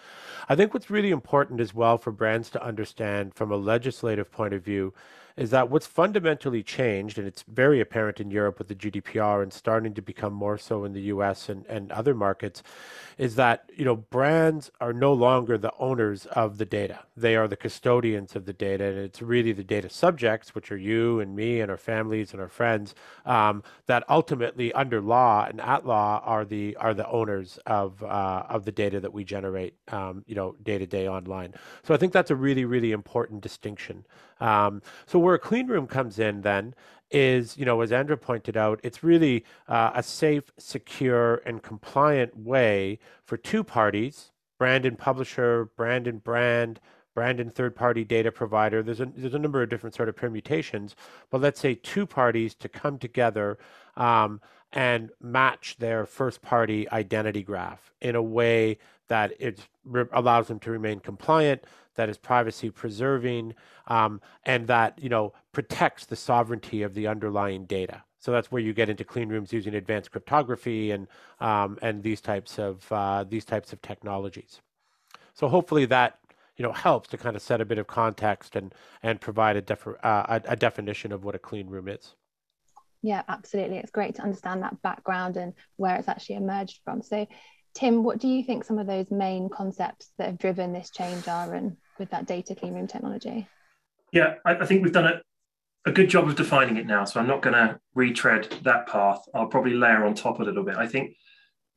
I 0.47 0.55
think 0.55 0.73
what's 0.73 0.89
really 0.89 1.11
important 1.11 1.61
as 1.61 1.73
well 1.73 1.97
for 1.97 2.11
brands 2.11 2.49
to 2.51 2.63
understand 2.63 3.35
from 3.35 3.51
a 3.51 3.55
legislative 3.55 4.31
point 4.31 4.53
of 4.53 4.63
view 4.63 4.93
is 5.39 5.51
that 5.51 5.69
what's 5.69 5.87
fundamentally 5.87 6.61
changed, 6.61 7.17
and 7.17 7.25
it's 7.25 7.45
very 7.47 7.79
apparent 7.79 8.19
in 8.19 8.29
Europe 8.29 8.59
with 8.59 8.67
the 8.67 8.75
GDPR 8.75 9.41
and 9.41 9.53
starting 9.53 9.93
to 9.93 10.01
become 10.01 10.33
more 10.33 10.57
so 10.57 10.83
in 10.83 10.91
the 10.91 11.03
US 11.03 11.47
and, 11.47 11.65
and 11.67 11.93
other 11.93 12.13
markets, 12.13 12.61
is 13.17 13.35
that 13.35 13.71
you 13.73 13.85
know 13.85 13.95
brands 13.95 14.69
are 14.81 14.91
no 14.91 15.13
longer 15.13 15.57
the 15.57 15.71
owners 15.79 16.25
of 16.25 16.57
the 16.57 16.65
data. 16.65 16.99
They 17.15 17.37
are 17.37 17.47
the 17.47 17.55
custodians 17.55 18.35
of 18.35 18.45
the 18.45 18.51
data, 18.51 18.83
and 18.83 18.97
it's 18.97 19.21
really 19.21 19.53
the 19.53 19.63
data 19.63 19.89
subjects, 19.89 20.53
which 20.53 20.73
are 20.73 20.77
you 20.77 21.21
and 21.21 21.37
me 21.37 21.61
and 21.61 21.71
our 21.71 21.77
families 21.77 22.33
and 22.33 22.41
our 22.41 22.49
friends, 22.49 22.93
um, 23.25 23.63
that 23.85 24.03
ultimately 24.09 24.73
under 24.73 24.99
law 24.99 25.45
and 25.45 25.61
at 25.61 25.85
law 25.85 26.21
are 26.25 26.43
the 26.43 26.75
are 26.75 26.93
the 26.93 27.07
owners 27.07 27.57
of 27.65 28.03
uh, 28.03 28.43
of 28.49 28.65
the 28.65 28.73
data 28.73 28.99
that 28.99 29.13
we 29.13 29.23
generate, 29.23 29.75
um, 29.87 30.21
you 30.27 30.35
know, 30.35 30.57
day 30.63 30.77
to 30.77 30.85
day 30.85 31.07
online. 31.07 31.53
So 31.83 31.93
I 31.93 31.97
think 31.97 32.11
that's 32.11 32.29
a 32.29 32.35
really 32.35 32.65
really 32.65 32.91
important 32.91 33.39
distinction. 33.39 34.03
Um, 34.39 34.81
so 35.05 35.19
where 35.19 35.35
a 35.35 35.39
clean 35.39 35.67
room 35.67 35.87
comes 35.87 36.19
in 36.19 36.41
then 36.41 36.73
is, 37.11 37.57
you 37.57 37.65
know, 37.65 37.81
as 37.81 37.91
Andra 37.91 38.17
pointed 38.17 38.55
out, 38.55 38.79
it's 38.83 39.03
really 39.03 39.45
uh, 39.67 39.91
a 39.95 40.03
safe, 40.03 40.51
secure, 40.57 41.41
and 41.45 41.61
compliant 41.63 42.37
way 42.37 42.99
for 43.25 43.37
two 43.37 43.63
parties, 43.63 44.31
brand 44.57 44.85
and 44.85 44.97
publisher, 44.97 45.69
brand 45.75 46.07
and 46.07 46.23
brand, 46.23 46.79
brand 47.15 47.39
and 47.39 47.53
third-party 47.53 48.03
data 48.03 48.31
provider. 48.31 48.83
There's 48.83 49.01
a 49.01 49.05
there's 49.05 49.33
a 49.33 49.39
number 49.39 49.61
of 49.61 49.69
different 49.69 49.95
sort 49.95 50.09
of 50.09 50.15
permutations, 50.15 50.95
but 51.29 51.41
let's 51.41 51.59
say 51.59 51.75
two 51.75 52.05
parties 52.05 52.53
to 52.55 52.69
come 52.69 52.99
together 52.99 53.57
um, 53.97 54.39
and 54.71 55.09
match 55.19 55.77
their 55.79 56.05
first-party 56.05 56.89
identity 56.91 57.41
graph 57.41 57.91
in 58.01 58.15
a 58.15 58.21
way 58.21 58.77
that 59.09 59.33
it 59.39 59.67
allows 60.13 60.47
them 60.47 60.59
to 60.59 60.71
remain 60.71 60.99
compliant, 60.99 61.65
that 61.95 62.09
is 62.09 62.17
privacy 62.17 62.69
preserving, 62.69 63.53
um, 63.87 64.21
and 64.45 64.67
that 64.67 64.97
you 65.01 65.09
know 65.09 65.33
protects 65.51 66.05
the 66.05 66.15
sovereignty 66.15 66.81
of 66.81 66.93
the 66.93 67.07
underlying 67.07 67.65
data. 67.65 68.03
So 68.19 68.31
that's 68.31 68.51
where 68.51 68.61
you 68.61 68.73
get 68.73 68.89
into 68.89 69.03
clean 69.03 69.29
rooms 69.29 69.53
using 69.53 69.75
advanced 69.75 70.11
cryptography 70.11 70.91
and 70.91 71.07
um, 71.39 71.77
and 71.81 72.01
these 72.03 72.21
types 72.21 72.57
of 72.57 72.89
uh, 72.91 73.25
these 73.27 73.45
types 73.45 73.73
of 73.73 73.81
technologies. 73.81 74.61
So 75.33 75.47
hopefully 75.47 75.85
that 75.85 76.19
you 76.55 76.63
know 76.63 76.71
helps 76.71 77.09
to 77.09 77.17
kind 77.17 77.35
of 77.35 77.41
set 77.41 77.61
a 77.61 77.65
bit 77.65 77.77
of 77.77 77.87
context 77.87 78.55
and 78.55 78.73
and 79.03 79.19
provide 79.19 79.55
a, 79.57 79.61
def- 79.61 79.87
uh, 79.87 79.93
a, 80.27 80.41
a 80.49 80.55
definition 80.55 81.11
of 81.11 81.23
what 81.23 81.35
a 81.35 81.39
clean 81.39 81.67
room 81.67 81.87
is. 81.87 82.15
Yeah, 83.01 83.23
absolutely. 83.27 83.77
It's 83.77 83.91
great 83.91 84.15
to 84.15 84.21
understand 84.21 84.61
that 84.63 84.81
background 84.81 85.37
and 85.37 85.53
where 85.77 85.95
it's 85.95 86.09
actually 86.09 86.35
emerged 86.35 86.81
from. 86.83 87.01
So, 87.01 87.25
Tim, 87.73 88.03
what 88.03 88.19
do 88.19 88.27
you 88.27 88.43
think 88.43 88.63
some 88.63 88.79
of 88.79 88.87
those 88.87 89.11
main 89.11 89.49
concepts 89.49 90.11
that 90.17 90.27
have 90.27 90.37
driven 90.37 90.73
this 90.73 90.89
change 90.89 91.27
are, 91.27 91.53
and 91.53 91.77
with 91.97 92.09
that 92.11 92.25
data 92.25 92.55
clean 92.55 92.73
room 92.73 92.87
technology? 92.87 93.47
Yeah, 94.11 94.35
I, 94.45 94.55
I 94.55 94.65
think 94.65 94.83
we've 94.83 94.93
done 94.93 95.05
a, 95.05 95.21
a 95.85 95.91
good 95.91 96.09
job 96.09 96.27
of 96.27 96.35
defining 96.35 96.77
it 96.77 96.87
now. 96.87 97.05
So 97.05 97.19
I'm 97.19 97.27
not 97.27 97.41
going 97.41 97.53
to 97.53 97.79
retread 97.93 98.49
that 98.63 98.87
path. 98.87 99.21
I'll 99.33 99.47
probably 99.47 99.73
layer 99.73 100.05
on 100.05 100.15
top 100.15 100.39
a 100.39 100.43
little 100.43 100.63
bit. 100.63 100.75
I 100.77 100.87
think 100.87 101.15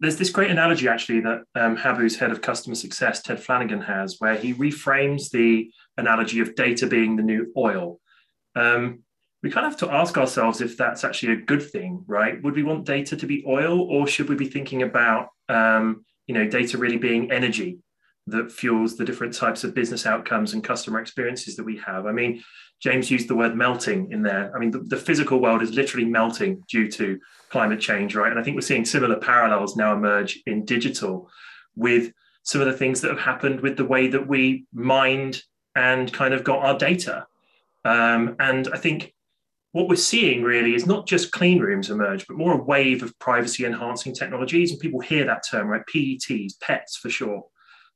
there's 0.01 0.17
this 0.17 0.31
great 0.31 0.51
analogy 0.51 0.89
actually 0.89 1.21
that 1.21 1.43
um, 1.55 1.77
Habu's 1.77 2.17
head 2.17 2.33
of 2.33 2.41
customer 2.41 2.75
success, 2.75 3.23
Ted 3.23 3.41
Flanagan, 3.41 3.83
has, 3.83 4.17
where 4.19 4.37
he 4.37 4.53
reframes 4.55 5.31
the 5.31 5.71
analogy 5.97 6.41
of 6.41 6.55
data 6.57 6.87
being 6.87 7.17
the 7.17 7.23
new 7.23 7.53
oil. 7.57 8.01
Um, 8.57 9.05
we 9.43 9.51
kind 9.51 9.67
of 9.67 9.73
have 9.73 9.81
to 9.81 9.93
ask 9.93 10.17
ourselves 10.17 10.61
if 10.61 10.77
that's 10.77 11.03
actually 11.05 11.33
a 11.33 11.45
good 11.45 11.63
thing, 11.63 12.05
right? 12.07 12.41
Would 12.43 12.55
we 12.55 12.63
want 12.63 12.87
data 12.87 13.17
to 13.17 13.27
be 13.27 13.45
oil, 13.47 13.81
or 13.81 14.07
should 14.07 14.29
we 14.29 14.37
be 14.37 14.47
thinking 14.47 14.83
about, 14.83 15.31
um, 15.49 16.05
you 16.27 16.35
know, 16.35 16.49
data 16.49 16.79
really 16.79 16.99
being 16.99 17.33
energy 17.33 17.79
that 18.29 18.53
fuels 18.53 18.97
the 18.97 19.05
different 19.05 19.35
types 19.35 19.65
of 19.65 19.75
business 19.75 20.07
outcomes 20.07 20.55
and 20.55 20.63
customer 20.63 21.01
experiences 21.01 21.57
that 21.57 21.65
we 21.65 21.77
have? 21.79 22.07
I 22.07 22.13
mean, 22.13 22.43
James 22.81 23.11
used 23.11 23.29
the 23.29 23.35
word 23.35 23.57
melting 23.57 24.13
in 24.13 24.23
there. 24.23 24.55
I 24.55 24.61
mean, 24.61 24.71
the, 24.71 24.81
the 24.81 24.97
physical 24.97 25.41
world 25.41 25.61
is 25.63 25.73
literally 25.73 26.07
melting 26.07 26.63
due 26.69 26.89
to 26.93 27.19
climate 27.49 27.81
change, 27.81 28.15
right? 28.15 28.31
And 28.31 28.39
I 28.39 28.45
think 28.45 28.55
we're 28.55 28.61
seeing 28.61 28.85
similar 28.85 29.17
parallels 29.17 29.77
now 29.77 29.93
emerge 29.93 30.41
in 30.47 30.65
digital 30.65 31.29
with 31.75 32.13
some 32.45 32.61
of 32.61 32.69
the 32.69 32.73
things 32.73 33.01
that 33.01 33.11
have 33.11 33.21
happened 33.21 33.61
with 33.61 33.77
the 33.77 33.85
way 33.85 34.09
that 34.09 34.27
we 34.27 34.67
mined 34.73 35.43
and 35.75 36.13
kind 36.13 36.35
of 36.35 36.45
got 36.45 36.65
our 36.65 36.79
data. 36.79 37.27
Um, 37.85 38.37
and 38.39 38.69
I 38.73 38.79
think 38.79 39.13
what 39.73 39.89
we're 39.89 39.97
seeing 39.97 40.43
really 40.43 40.75
is 40.75 40.87
not 40.87 41.07
just 41.07 41.33
clean 41.33 41.59
rooms 41.59 41.91
emerge, 41.91 42.27
but 42.27 42.37
more 42.37 42.53
a 42.53 42.63
wave 42.63 43.03
of 43.03 43.19
privacy 43.19 43.65
enhancing 43.65 44.15
technologies. 44.15 44.71
And 44.71 44.79
people 44.79 45.01
hear 45.01 45.25
that 45.25 45.45
term, 45.51 45.69
right? 45.69 45.83
PETs, 45.93 46.55
PETs 46.63 46.99
for 47.01 47.09
sure, 47.09 47.45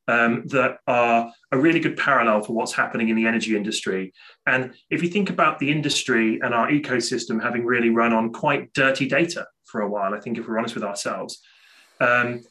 um, 0.09 0.45
that 0.47 0.78
are 0.87 1.30
a 1.52 1.59
really 1.59 1.80
good 1.80 1.99
parallel 1.99 2.42
for 2.42 2.54
what's 2.54 2.73
happening 2.73 3.11
in 3.11 3.16
the 3.16 3.26
energy 3.26 3.54
industry. 3.56 4.14
And 4.47 4.73
if 4.88 5.02
you 5.02 5.11
think 5.11 5.28
about 5.28 5.59
the 5.59 5.71
industry 5.71 6.40
and 6.40 6.54
our 6.54 6.68
ecosystem 6.71 7.42
having 7.42 7.66
really 7.66 7.90
run 7.90 8.14
on 8.14 8.33
quite 8.33 8.73
dirty 8.73 9.06
data 9.06 9.47
for 9.64 9.83
a 9.83 9.88
while, 9.88 10.14
I 10.14 10.21
think 10.21 10.38
if 10.38 10.49
we're 10.49 10.59
honest 10.59 10.75
with 10.75 10.85
ourselves, 10.85 11.42
um, 12.00 12.42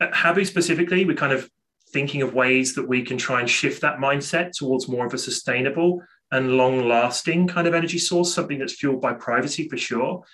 at 0.00 0.14
Habu 0.14 0.46
specifically, 0.46 1.04
we're 1.04 1.16
kind 1.16 1.32
of 1.32 1.50
thinking 1.92 2.22
of 2.22 2.32
ways 2.32 2.74
that 2.76 2.88
we 2.88 3.02
can 3.02 3.18
try 3.18 3.40
and 3.40 3.50
shift 3.50 3.82
that 3.82 3.98
mindset 3.98 4.52
towards 4.52 4.88
more 4.88 5.04
of 5.04 5.12
a 5.12 5.18
sustainable 5.18 6.02
and 6.32 6.52
long 6.52 6.86
lasting 6.86 7.48
kind 7.48 7.66
of 7.66 7.74
energy 7.74 7.98
source, 7.98 8.32
something 8.32 8.58
that's 8.58 8.74
fueled 8.74 9.00
by 9.00 9.12
privacy 9.12 9.68
for 9.68 9.76
sure. 9.76 10.24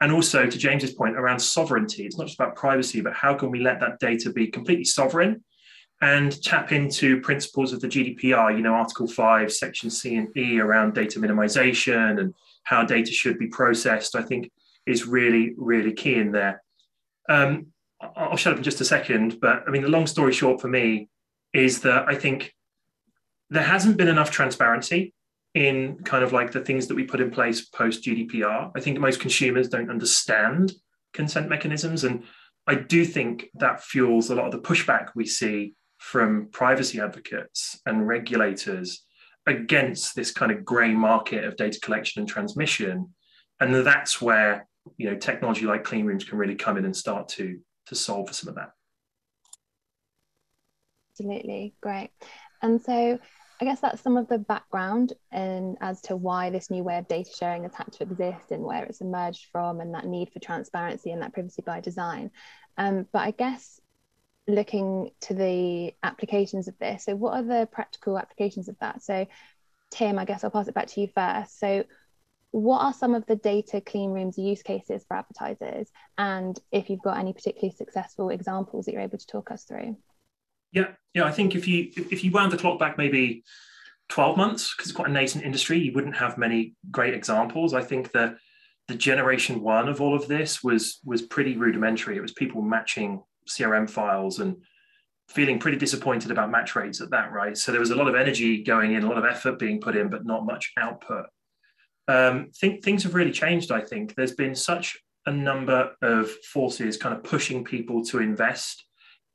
And 0.00 0.12
also 0.12 0.46
to 0.46 0.58
James's 0.58 0.92
point 0.92 1.16
around 1.16 1.38
sovereignty, 1.38 2.04
it's 2.04 2.18
not 2.18 2.26
just 2.26 2.38
about 2.38 2.56
privacy, 2.56 3.00
but 3.00 3.14
how 3.14 3.34
can 3.34 3.50
we 3.50 3.60
let 3.60 3.80
that 3.80 3.98
data 3.98 4.30
be 4.30 4.48
completely 4.48 4.84
sovereign 4.84 5.42
and 6.02 6.42
tap 6.42 6.72
into 6.72 7.20
principles 7.22 7.72
of 7.72 7.80
the 7.80 7.88
GDPR, 7.88 8.54
you 8.54 8.62
know, 8.62 8.74
Article 8.74 9.06
5, 9.06 9.50
Section 9.50 9.88
C 9.88 10.16
and 10.16 10.36
E 10.36 10.60
around 10.60 10.94
data 10.94 11.18
minimization 11.18 12.20
and 12.20 12.34
how 12.64 12.84
data 12.84 13.10
should 13.10 13.38
be 13.38 13.46
processed, 13.46 14.14
I 14.14 14.22
think 14.22 14.50
is 14.84 15.06
really, 15.06 15.54
really 15.56 15.92
key 15.92 16.16
in 16.16 16.32
there. 16.32 16.62
Um, 17.30 17.68
I'll 18.00 18.36
shut 18.36 18.52
up 18.52 18.58
in 18.58 18.64
just 18.64 18.82
a 18.82 18.84
second, 18.84 19.38
but 19.40 19.62
I 19.66 19.70
mean, 19.70 19.82
the 19.82 19.88
long 19.88 20.06
story 20.06 20.32
short 20.32 20.60
for 20.60 20.68
me 20.68 21.08
is 21.54 21.80
that 21.80 22.06
I 22.06 22.14
think 22.14 22.54
there 23.48 23.62
hasn't 23.62 23.96
been 23.96 24.08
enough 24.08 24.30
transparency 24.30 25.14
in 25.56 25.96
kind 26.04 26.22
of 26.22 26.34
like 26.34 26.52
the 26.52 26.60
things 26.60 26.86
that 26.86 26.94
we 26.94 27.02
put 27.02 27.20
in 27.20 27.30
place 27.30 27.64
post 27.64 28.04
GDPR. 28.04 28.70
I 28.76 28.80
think 28.80 29.00
most 29.00 29.20
consumers 29.20 29.70
don't 29.70 29.90
understand 29.90 30.74
consent 31.14 31.48
mechanisms. 31.48 32.04
And 32.04 32.24
I 32.66 32.74
do 32.74 33.06
think 33.06 33.48
that 33.54 33.82
fuels 33.82 34.28
a 34.28 34.34
lot 34.34 34.44
of 34.44 34.52
the 34.52 34.68
pushback 34.68 35.12
we 35.14 35.24
see 35.24 35.72
from 35.96 36.50
privacy 36.52 37.00
advocates 37.00 37.80
and 37.86 38.06
regulators 38.06 39.06
against 39.46 40.14
this 40.14 40.30
kind 40.30 40.52
of 40.52 40.62
grey 40.62 40.92
market 40.92 41.44
of 41.44 41.56
data 41.56 41.80
collection 41.80 42.20
and 42.20 42.28
transmission. 42.28 43.14
And 43.58 43.74
that's 43.74 44.20
where 44.20 44.68
you 44.98 45.10
know 45.10 45.16
technology 45.16 45.64
like 45.64 45.84
clean 45.84 46.04
rooms 46.04 46.24
can 46.24 46.36
really 46.36 46.54
come 46.54 46.76
in 46.76 46.84
and 46.84 46.94
start 46.94 47.28
to 47.28 47.58
to 47.86 47.94
solve 47.94 48.28
for 48.28 48.34
some 48.34 48.50
of 48.50 48.56
that. 48.56 48.72
Absolutely, 51.12 51.74
great. 51.80 52.10
And 52.60 52.82
so 52.82 53.18
I 53.60 53.64
guess 53.64 53.80
that's 53.80 54.02
some 54.02 54.16
of 54.18 54.28
the 54.28 54.38
background 54.38 55.14
and 55.32 55.78
as 55.80 56.02
to 56.02 56.16
why 56.16 56.50
this 56.50 56.70
new 56.70 56.84
way 56.84 56.98
of 56.98 57.08
data 57.08 57.30
sharing 57.34 57.62
has 57.62 57.74
had 57.74 57.90
to 57.92 58.02
exist 58.02 58.50
and 58.50 58.62
where 58.62 58.84
it's 58.84 59.00
emerged 59.00 59.46
from 59.50 59.80
and 59.80 59.94
that 59.94 60.06
need 60.06 60.30
for 60.30 60.40
transparency 60.40 61.10
and 61.10 61.22
that 61.22 61.32
privacy 61.32 61.62
by 61.64 61.80
design. 61.80 62.30
Um, 62.76 63.06
but 63.12 63.20
I 63.20 63.30
guess 63.30 63.80
looking 64.46 65.10
to 65.22 65.34
the 65.34 65.94
applications 66.02 66.68
of 66.68 66.78
this, 66.78 67.04
so 67.04 67.16
what 67.16 67.32
are 67.32 67.42
the 67.42 67.68
practical 67.72 68.18
applications 68.18 68.68
of 68.68 68.76
that? 68.80 69.02
So 69.02 69.26
Tim, 69.90 70.18
I 70.18 70.26
guess 70.26 70.44
I'll 70.44 70.50
pass 70.50 70.68
it 70.68 70.74
back 70.74 70.88
to 70.88 71.00
you 71.00 71.08
first. 71.14 71.58
So 71.58 71.84
what 72.50 72.80
are 72.80 72.92
some 72.92 73.14
of 73.14 73.24
the 73.26 73.36
data 73.36 73.80
clean 73.80 74.10
rooms 74.10 74.36
use 74.36 74.62
cases 74.62 75.04
for 75.08 75.16
advertisers? 75.16 75.90
And 76.18 76.58
if 76.72 76.90
you've 76.90 77.02
got 77.02 77.18
any 77.18 77.32
particularly 77.32 77.74
successful 77.74 78.28
examples 78.28 78.84
that 78.84 78.92
you're 78.92 79.00
able 79.00 79.18
to 79.18 79.26
talk 79.26 79.50
us 79.50 79.64
through? 79.64 79.96
Yeah, 80.72 80.88
yeah. 81.14 81.24
I 81.24 81.32
think 81.32 81.54
if 81.54 81.66
you 81.66 81.90
if 81.96 82.24
you 82.24 82.30
wound 82.30 82.52
the 82.52 82.58
clock 82.58 82.78
back 82.78 82.98
maybe 82.98 83.42
12 84.08 84.36
months, 84.36 84.74
because 84.74 84.90
it's 84.90 84.96
quite 84.96 85.08
a 85.08 85.12
nascent 85.12 85.44
industry, 85.44 85.78
you 85.78 85.92
wouldn't 85.92 86.16
have 86.16 86.38
many 86.38 86.74
great 86.90 87.14
examples. 87.14 87.74
I 87.74 87.82
think 87.82 88.12
that 88.12 88.36
the 88.88 88.94
generation 88.94 89.62
one 89.62 89.88
of 89.88 90.00
all 90.00 90.14
of 90.14 90.28
this 90.28 90.62
was 90.62 91.00
was 91.04 91.22
pretty 91.22 91.56
rudimentary. 91.56 92.16
It 92.16 92.22
was 92.22 92.32
people 92.32 92.62
matching 92.62 93.22
CRM 93.48 93.88
files 93.88 94.38
and 94.38 94.56
feeling 95.28 95.58
pretty 95.58 95.76
disappointed 95.76 96.30
about 96.30 96.50
match 96.50 96.76
rates 96.76 97.00
at 97.00 97.10
that, 97.10 97.32
right? 97.32 97.56
So 97.56 97.72
there 97.72 97.80
was 97.80 97.90
a 97.90 97.96
lot 97.96 98.08
of 98.08 98.14
energy 98.14 98.62
going 98.62 98.92
in, 98.92 99.02
a 99.02 99.08
lot 99.08 99.18
of 99.18 99.24
effort 99.24 99.58
being 99.58 99.80
put 99.80 99.96
in, 99.96 100.08
but 100.08 100.24
not 100.24 100.46
much 100.46 100.72
output. 100.78 101.26
Um, 102.08 102.50
think 102.54 102.84
things 102.84 103.02
have 103.02 103.14
really 103.14 103.32
changed. 103.32 103.72
I 103.72 103.80
think 103.80 104.14
there's 104.14 104.34
been 104.34 104.54
such 104.54 104.96
a 105.26 105.32
number 105.32 105.90
of 106.02 106.30
forces 106.52 106.96
kind 106.96 107.14
of 107.14 107.24
pushing 107.24 107.64
people 107.64 108.04
to 108.04 108.20
invest 108.20 108.84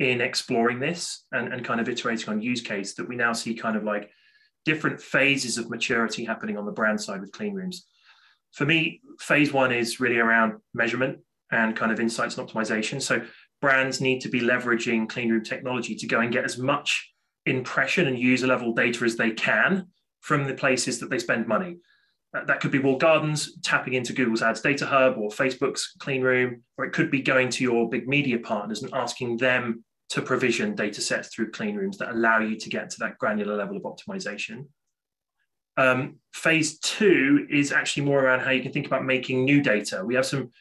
in 0.01 0.20
exploring 0.20 0.79
this 0.79 1.25
and, 1.31 1.53
and 1.53 1.63
kind 1.63 1.79
of 1.79 1.88
iterating 1.88 2.27
on 2.27 2.41
use 2.41 2.62
case 2.62 2.96
that 2.96 3.08
we 3.08 3.15
now 3.15 3.31
see 3.34 3.53
kind 3.53 3.77
of 3.77 3.84
like 3.84 4.10
different 4.65 5.00
phases 5.00 5.60
of 5.60 5.70
maturity 5.70 6.25
happening 6.25 6.58
on 6.58 6.65
the 6.65 6.72
brand 6.72 7.00
side 7.00 7.22
with 7.22 7.31
clean 7.31 7.53
rooms. 7.53 7.86
For 8.51 8.65
me, 8.65 9.00
phase 9.20 9.53
one 9.53 9.72
is 9.72 10.00
really 10.00 10.17
around 10.17 10.53
measurement 10.74 11.20
and 11.51 11.75
kind 11.75 11.91
of 11.91 12.00
insights 12.00 12.36
and 12.36 12.50
optimization. 12.50 13.00
So 13.00 13.22
brands 13.62 14.01
need 14.01 14.22
to 14.22 14.29
be 14.29 14.41
leveraging 14.41 15.08
clean 15.08 15.29
room 15.29 15.43
technology 15.43 15.96
to 15.96 16.08
go 16.08 16.20
and 16.20 16.34
get 16.34 16.46
as 16.46 16.58
much 16.58 17.13
impression 17.46 18.08
and 18.08 18.17
user 18.17 18.48
level 18.48 18.74
data 18.74 19.05
as 19.05 19.17
they 19.17 19.29
can 19.29 19.88
from 20.22 20.46
the 20.46 20.55
places 20.55 21.00
that 21.00 21.12
they 21.12 21.20
spend 21.20 21.48
money. 21.48 21.77
That 22.34 22.60
could 22.60 22.72
be 22.72 22.79
walled 22.79 23.01
gardens 23.01 23.60
tapping 23.62 23.93
into 23.93 24.13
Google's 24.13 24.41
Ads 24.41 24.62
Data 24.62 24.88
Hub 24.88 25.17
or 25.17 25.29
Facebook's 25.29 25.93
Clean 26.00 26.22
Room, 26.24 26.63
or 26.77 26.86
it 26.86 26.93
could 26.93 27.12
be 27.12 27.22
going 27.22 27.50
to 27.50 27.63
your 27.63 27.88
big 27.88 28.08
media 28.08 28.39
partners 28.39 28.81
and 28.81 28.91
asking 28.93 29.38
them 29.38 29.84
to 30.11 30.21
provision 30.21 30.75
data 30.75 30.99
sets 30.99 31.29
through 31.29 31.51
clean 31.51 31.75
rooms 31.75 31.97
that 31.97 32.11
allow 32.11 32.39
you 32.39 32.57
to 32.57 32.69
get 32.69 32.89
to 32.89 32.99
that 32.99 33.17
granular 33.17 33.55
level 33.55 33.77
of 33.77 33.83
optimization. 33.83 34.65
Um, 35.77 36.17
phase 36.33 36.79
two 36.79 37.47
is 37.49 37.71
actually 37.71 38.05
more 38.05 38.21
around 38.21 38.41
how 38.41 38.51
you 38.51 38.61
can 38.61 38.73
think 38.73 38.87
about 38.87 39.05
making 39.05 39.45
new 39.45 39.61
data. 39.61 40.03
We 40.05 40.15
have 40.15 40.25
some 40.25 40.51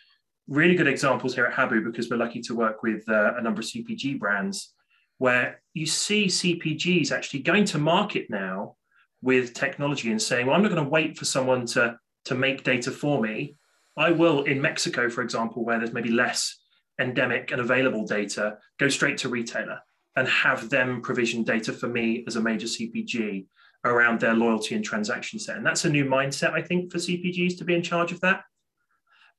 really 0.46 0.76
good 0.76 0.86
examples 0.86 1.34
here 1.34 1.46
at 1.46 1.52
Habu 1.52 1.84
because 1.84 2.08
we're 2.08 2.16
lucky 2.16 2.40
to 2.42 2.54
work 2.54 2.84
with 2.84 3.08
uh, 3.08 3.34
a 3.36 3.42
number 3.42 3.60
of 3.60 3.66
CPG 3.66 4.20
brands 4.20 4.72
where 5.18 5.60
you 5.74 5.84
see 5.84 6.26
CPGs 6.26 7.10
actually 7.10 7.40
going 7.40 7.64
to 7.66 7.78
market 7.78 8.30
now 8.30 8.76
with 9.20 9.52
technology 9.52 10.12
and 10.12 10.22
saying, 10.22 10.46
well, 10.46 10.54
I'm 10.54 10.62
not 10.62 10.70
going 10.70 10.84
to 10.84 10.88
wait 10.88 11.18
for 11.18 11.24
someone 11.24 11.66
to, 11.66 11.98
to 12.26 12.34
make 12.36 12.62
data 12.62 12.92
for 12.92 13.20
me. 13.20 13.56
I 13.96 14.12
will, 14.12 14.44
in 14.44 14.62
Mexico, 14.62 15.10
for 15.10 15.22
example, 15.22 15.64
where 15.64 15.78
there's 15.78 15.92
maybe 15.92 16.12
less 16.12 16.59
endemic 17.00 17.50
and 17.50 17.60
available 17.60 18.06
data, 18.06 18.58
go 18.78 18.88
straight 18.88 19.18
to 19.18 19.28
retailer 19.28 19.80
and 20.16 20.28
have 20.28 20.70
them 20.70 21.00
provision 21.00 21.42
data 21.42 21.72
for 21.72 21.88
me 21.88 22.24
as 22.26 22.36
a 22.36 22.40
major 22.40 22.66
CPG 22.66 23.46
around 23.84 24.20
their 24.20 24.34
loyalty 24.34 24.74
and 24.74 24.84
transaction 24.84 25.38
set. 25.38 25.56
And 25.56 25.64
that's 25.64 25.84
a 25.84 25.90
new 25.90 26.04
mindset, 26.04 26.52
I 26.52 26.62
think, 26.62 26.92
for 26.92 26.98
CPGs 26.98 27.56
to 27.58 27.64
be 27.64 27.74
in 27.74 27.82
charge 27.82 28.12
of 28.12 28.20
that. 28.20 28.42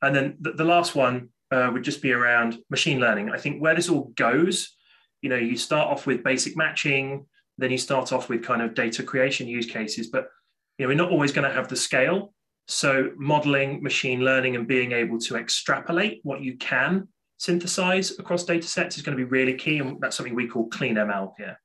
And 0.01 0.15
then 0.15 0.37
the, 0.39 0.53
the 0.53 0.63
last 0.63 0.95
one 0.95 1.29
uh, 1.51 1.69
would 1.71 1.83
just 1.83 2.01
be 2.01 2.11
around 2.11 2.57
machine 2.69 2.99
learning. 2.99 3.29
I 3.29 3.37
think 3.37 3.61
where 3.61 3.75
this 3.75 3.89
all 3.89 4.11
goes, 4.15 4.75
you 5.21 5.29
know, 5.29 5.35
you 5.35 5.57
start 5.57 5.89
off 5.89 6.07
with 6.07 6.23
basic 6.23 6.57
matching, 6.57 7.25
then 7.57 7.69
you 7.69 7.77
start 7.77 8.11
off 8.11 8.29
with 8.29 8.43
kind 8.43 8.61
of 8.61 8.73
data 8.73 9.03
creation 9.03 9.47
use 9.47 9.67
cases, 9.67 10.07
but 10.07 10.29
you 10.77 10.85
know, 10.85 10.89
we're 10.89 10.97
not 10.97 11.11
always 11.11 11.31
going 11.31 11.47
to 11.47 11.53
have 11.53 11.67
the 11.67 11.75
scale. 11.75 12.33
So 12.67 13.11
modeling, 13.17 13.83
machine 13.83 14.21
learning, 14.21 14.55
and 14.55 14.67
being 14.67 14.93
able 14.93 15.19
to 15.19 15.35
extrapolate 15.35 16.21
what 16.23 16.41
you 16.41 16.57
can 16.57 17.07
synthesize 17.41 18.19
across 18.19 18.43
data 18.43 18.67
sets 18.67 18.97
is 18.97 19.01
going 19.01 19.17
to 19.17 19.23
be 19.23 19.27
really 19.27 19.55
key. 19.55 19.79
And 19.79 19.99
that's 19.99 20.15
something 20.15 20.35
we 20.35 20.47
call 20.47 20.69
clean 20.69 20.93
ML 20.93 21.33
here. 21.39 21.59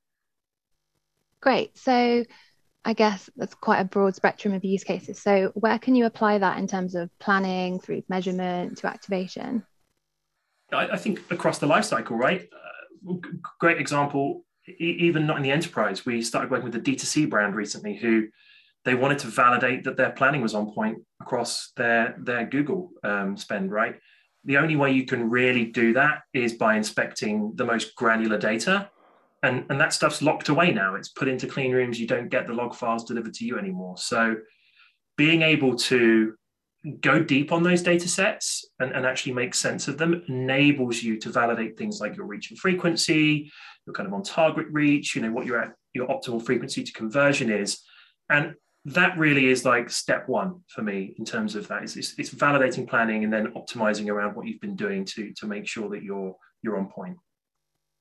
Great. 1.42 1.76
So 1.76 2.24
I 2.82 2.92
guess 2.94 3.28
that's 3.36 3.54
quite 3.54 3.80
a 3.80 3.84
broad 3.84 4.14
spectrum 4.14 4.54
of 4.54 4.64
use 4.64 4.84
cases. 4.84 5.20
So 5.20 5.52
where 5.54 5.78
can 5.78 5.94
you 5.94 6.06
apply 6.06 6.38
that 6.38 6.56
in 6.56 6.66
terms 6.66 6.94
of 6.94 7.10
planning 7.18 7.78
through 7.78 8.04
measurement 8.08 8.78
to 8.78 8.86
activation? 8.86 9.66
I, 10.72 10.88
I 10.88 10.96
think 10.96 11.20
across 11.30 11.58
the 11.58 11.66
life 11.66 11.84
cycle, 11.84 12.16
right? 12.16 12.48
Uh, 13.06 13.14
great 13.60 13.78
example, 13.78 14.46
e- 14.66 14.96
even 15.00 15.26
not 15.26 15.36
in 15.36 15.42
the 15.42 15.50
enterprise. 15.50 16.06
We 16.06 16.22
started 16.22 16.50
working 16.50 16.70
with 16.70 16.82
the 16.82 16.90
D2C 16.90 17.28
brand 17.28 17.54
recently 17.54 17.96
who 17.96 18.28
they 18.86 18.94
wanted 18.94 19.18
to 19.18 19.26
validate 19.26 19.84
that 19.84 19.98
their 19.98 20.10
planning 20.10 20.40
was 20.40 20.54
on 20.54 20.72
point 20.72 20.98
across 21.20 21.72
their, 21.76 22.16
their 22.18 22.46
Google 22.46 22.92
um, 23.04 23.36
spend, 23.36 23.70
right? 23.70 23.96
The 24.46 24.56
only 24.56 24.76
way 24.76 24.92
you 24.92 25.04
can 25.04 25.28
really 25.28 25.66
do 25.66 25.92
that 25.92 26.22
is 26.32 26.54
by 26.54 26.76
inspecting 26.76 27.52
the 27.56 27.64
most 27.64 27.94
granular 27.94 28.38
data 28.38 28.90
and 29.42 29.64
and 29.70 29.80
that 29.80 29.92
stuff's 29.92 30.22
locked 30.22 30.48
away 30.48 30.72
now. 30.72 30.94
It's 30.94 31.08
put 31.08 31.28
into 31.28 31.46
clean 31.46 31.72
rooms. 31.72 32.00
You 32.00 32.06
don't 32.06 32.28
get 32.28 32.46
the 32.46 32.52
log 32.52 32.74
files 32.74 33.04
delivered 33.04 33.34
to 33.34 33.44
you 33.44 33.58
anymore. 33.58 33.96
So 33.96 34.36
being 35.16 35.42
able 35.42 35.76
to 35.76 36.34
go 37.00 37.22
deep 37.22 37.52
on 37.52 37.62
those 37.62 37.82
data 37.82 38.08
sets 38.08 38.64
and, 38.78 38.92
and 38.92 39.04
actually 39.04 39.32
make 39.32 39.54
sense 39.54 39.88
of 39.88 39.98
them 39.98 40.22
enables 40.28 41.02
you 41.02 41.18
to 41.18 41.30
validate 41.30 41.76
things 41.76 42.00
like 42.00 42.16
your 42.16 42.26
reach 42.26 42.50
and 42.50 42.58
frequency, 42.58 43.50
your 43.86 43.94
kind 43.94 44.06
of 44.06 44.14
on 44.14 44.22
target 44.22 44.66
reach, 44.70 45.16
you 45.16 45.22
know, 45.22 45.32
what 45.32 45.46
your, 45.46 45.74
your 45.94 46.06
optimal 46.06 46.44
frequency 46.44 46.84
to 46.84 46.92
conversion 46.92 47.50
is. 47.50 47.80
And 48.30 48.54
that 48.86 49.18
really 49.18 49.46
is 49.46 49.64
like 49.64 49.90
step 49.90 50.28
one 50.28 50.60
for 50.68 50.80
me 50.80 51.14
in 51.18 51.24
terms 51.24 51.56
of 51.56 51.66
that. 51.66 51.82
It's, 51.82 51.96
it's, 51.96 52.14
it's 52.18 52.30
validating 52.30 52.88
planning 52.88 53.24
and 53.24 53.32
then 53.32 53.52
optimizing 53.52 54.08
around 54.08 54.36
what 54.36 54.46
you've 54.46 54.60
been 54.60 54.76
doing 54.76 55.04
to, 55.06 55.32
to 55.38 55.46
make 55.46 55.66
sure 55.66 55.88
that 55.90 56.04
you're, 56.04 56.36
you're 56.62 56.78
on 56.78 56.86
point. 56.86 57.16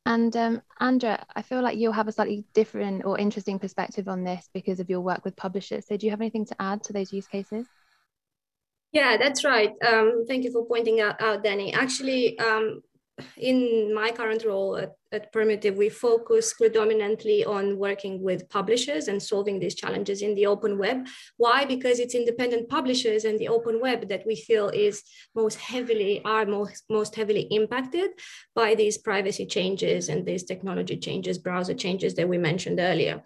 And 0.05 0.35
um, 0.37 0.61
Andra, 0.79 1.25
I 1.35 1.41
feel 1.41 1.63
like 1.63 1.79
you'll 1.79 1.91
have 1.91 2.07
a 2.07 2.11
slightly 2.11 2.45
different 2.53 3.03
or 3.03 3.17
interesting 3.17 3.57
perspective 3.57 4.07
on 4.07 4.23
this 4.23 4.47
because 4.53 4.79
of 4.79 4.87
your 4.87 5.01
work 5.01 5.25
with 5.25 5.35
publishers. 5.35 5.87
So, 5.87 5.97
do 5.97 6.05
you 6.05 6.11
have 6.11 6.21
anything 6.21 6.45
to 6.45 6.61
add 6.61 6.83
to 6.83 6.93
those 6.93 7.11
use 7.11 7.27
cases? 7.27 7.65
Yeah, 8.91 9.17
that's 9.17 9.43
right. 9.43 9.71
Um, 9.83 10.25
thank 10.27 10.43
you 10.43 10.51
for 10.51 10.63
pointing 10.67 11.01
out, 11.01 11.19
out 11.19 11.43
Danny. 11.43 11.73
Actually, 11.73 12.37
um, 12.37 12.83
in 13.37 13.93
my 13.93 14.11
current 14.11 14.43
role 14.45 14.75
at, 14.75 14.91
at 15.11 15.31
Permutive, 15.31 15.75
we 15.75 15.89
focus 15.89 16.53
predominantly 16.53 17.45
on 17.45 17.77
working 17.77 18.21
with 18.21 18.49
publishers 18.49 19.07
and 19.07 19.21
solving 19.21 19.59
these 19.59 19.75
challenges 19.75 20.21
in 20.21 20.35
the 20.35 20.45
open 20.45 20.77
web. 20.77 21.07
Why? 21.37 21.63
Because 21.65 21.99
it's 21.99 22.15
independent 22.15 22.67
publishers 22.67 23.23
and 23.23 23.39
the 23.39 23.47
open 23.47 23.79
web 23.79 24.09
that 24.09 24.25
we 24.25 24.35
feel 24.35 24.69
is 24.69 25.01
most 25.33 25.59
heavily, 25.59 26.21
are 26.25 26.45
most, 26.45 26.83
most 26.89 27.15
heavily 27.15 27.47
impacted 27.51 28.11
by 28.53 28.75
these 28.75 28.97
privacy 28.97 29.45
changes 29.45 30.09
and 30.09 30.25
these 30.25 30.43
technology 30.43 30.97
changes, 30.97 31.37
browser 31.37 31.73
changes 31.73 32.15
that 32.15 32.27
we 32.27 32.37
mentioned 32.37 32.79
earlier. 32.79 33.23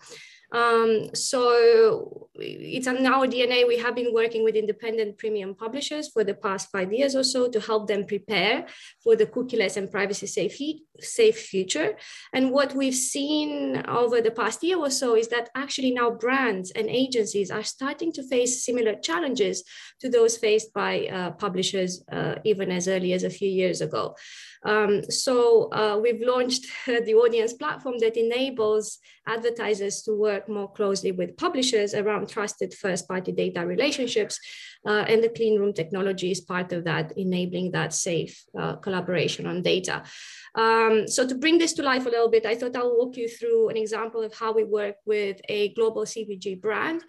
Um, 0.51 1.13
so 1.13 2.29
it's 2.36 2.88
in 2.88 3.06
our 3.06 3.27
DNA. 3.27 3.68
We 3.68 3.77
have 3.77 3.96
been 3.96 4.13
working 4.13 4.44
with 4.44 4.56
independent 4.56 5.18
premium 5.18 5.56
publishers 5.56 6.10
for 6.10 6.24
the 6.24 6.34
past 6.34 6.70
five 6.72 6.91
years 6.91 7.15
or 7.15 7.24
so 7.24 7.50
to 7.50 7.60
help 7.60 7.88
them 7.88 8.06
prepare 8.06 8.65
for 9.03 9.15
the 9.15 9.25
cookieless 9.25 9.77
and 9.77 9.91
privacy 9.91 10.27
safe, 10.27 10.60
safe 11.00 11.38
future. 11.38 11.98
And 12.34 12.51
what 12.51 12.74
we've 12.75 12.96
seen 12.96 13.84
over 13.88 14.22
the 14.22 14.32
past 14.32 14.63
year 14.63 14.77
or 14.77 14.89
so 14.89 15.15
is 15.15 15.27
that 15.27 15.50
actually 15.56 15.91
now 15.91 16.12
brands 16.12 16.72
and 16.72 16.89
agencies 16.89 17.51
are 17.51 17.63
starting 17.63 18.12
to 18.13 18.24
face 18.27 18.65
similar 18.65 18.96
challenges 18.96 19.63
to 20.00 20.10
those 20.10 20.38
faced 20.38 20.74
by 20.74 21.08
uh, 21.08 21.32
publishers 21.32 22.03
uh, 22.12 22.36
even 22.44 22.72
as 22.72 22.88
early 22.88 23.13
as 23.13 23.24
a 23.24 23.29
few 23.29 23.50
years 23.50 23.82
ago. 23.82 24.15
Um, 24.65 25.10
so 25.10 25.72
uh, 25.72 26.00
we've 26.01 26.22
launched 26.22 26.65
the 26.86 27.13
audience 27.13 27.53
platform 27.53 28.00
that 28.00 28.18
enables 28.18 29.00
advertisers 29.29 30.01
to 30.03 30.13
work 30.13 30.50
more 30.50 30.71
closely 30.71 31.12
with 31.12 31.38
publishers 31.38 31.93
around 31.93 32.27
trusted 32.27 32.74
first 32.74 33.07
party 33.07 33.31
data 33.31 33.65
relationships. 33.65 34.39
Uh, 34.86 35.03
and 35.07 35.24
the 35.24 35.29
clean 35.29 35.59
room 35.59 35.74
technology 35.74 36.31
is 36.31 36.41
part 36.41 36.71
of 36.71 36.83
that, 36.86 37.12
enabling 37.17 37.71
that 37.71 37.93
safe 37.93 38.43
uh, 38.57 38.75
collaboration 38.77 39.45
on 39.45 39.62
data. 39.62 40.03
Um, 40.55 41.07
so 41.07 41.27
to 41.27 41.36
bring 41.36 41.57
this 41.57 41.74
to 41.74 41.83
life 41.83 42.05
a 42.05 42.09
little 42.09 42.29
bit, 42.29 42.45
I 42.45 42.55
thought 42.55 42.75
I'll 42.75 42.98
walk 42.98 43.17
you 43.17 43.27
through 43.27 43.69
an 43.69 43.77
example 43.77 44.21
of 44.24 44.33
how 44.33 44.53
we 44.53 44.63
work 44.63 44.95
with 45.05 45.39
a 45.50 45.74
global 45.74 46.05
CPG 46.05 46.62
brand 46.62 47.03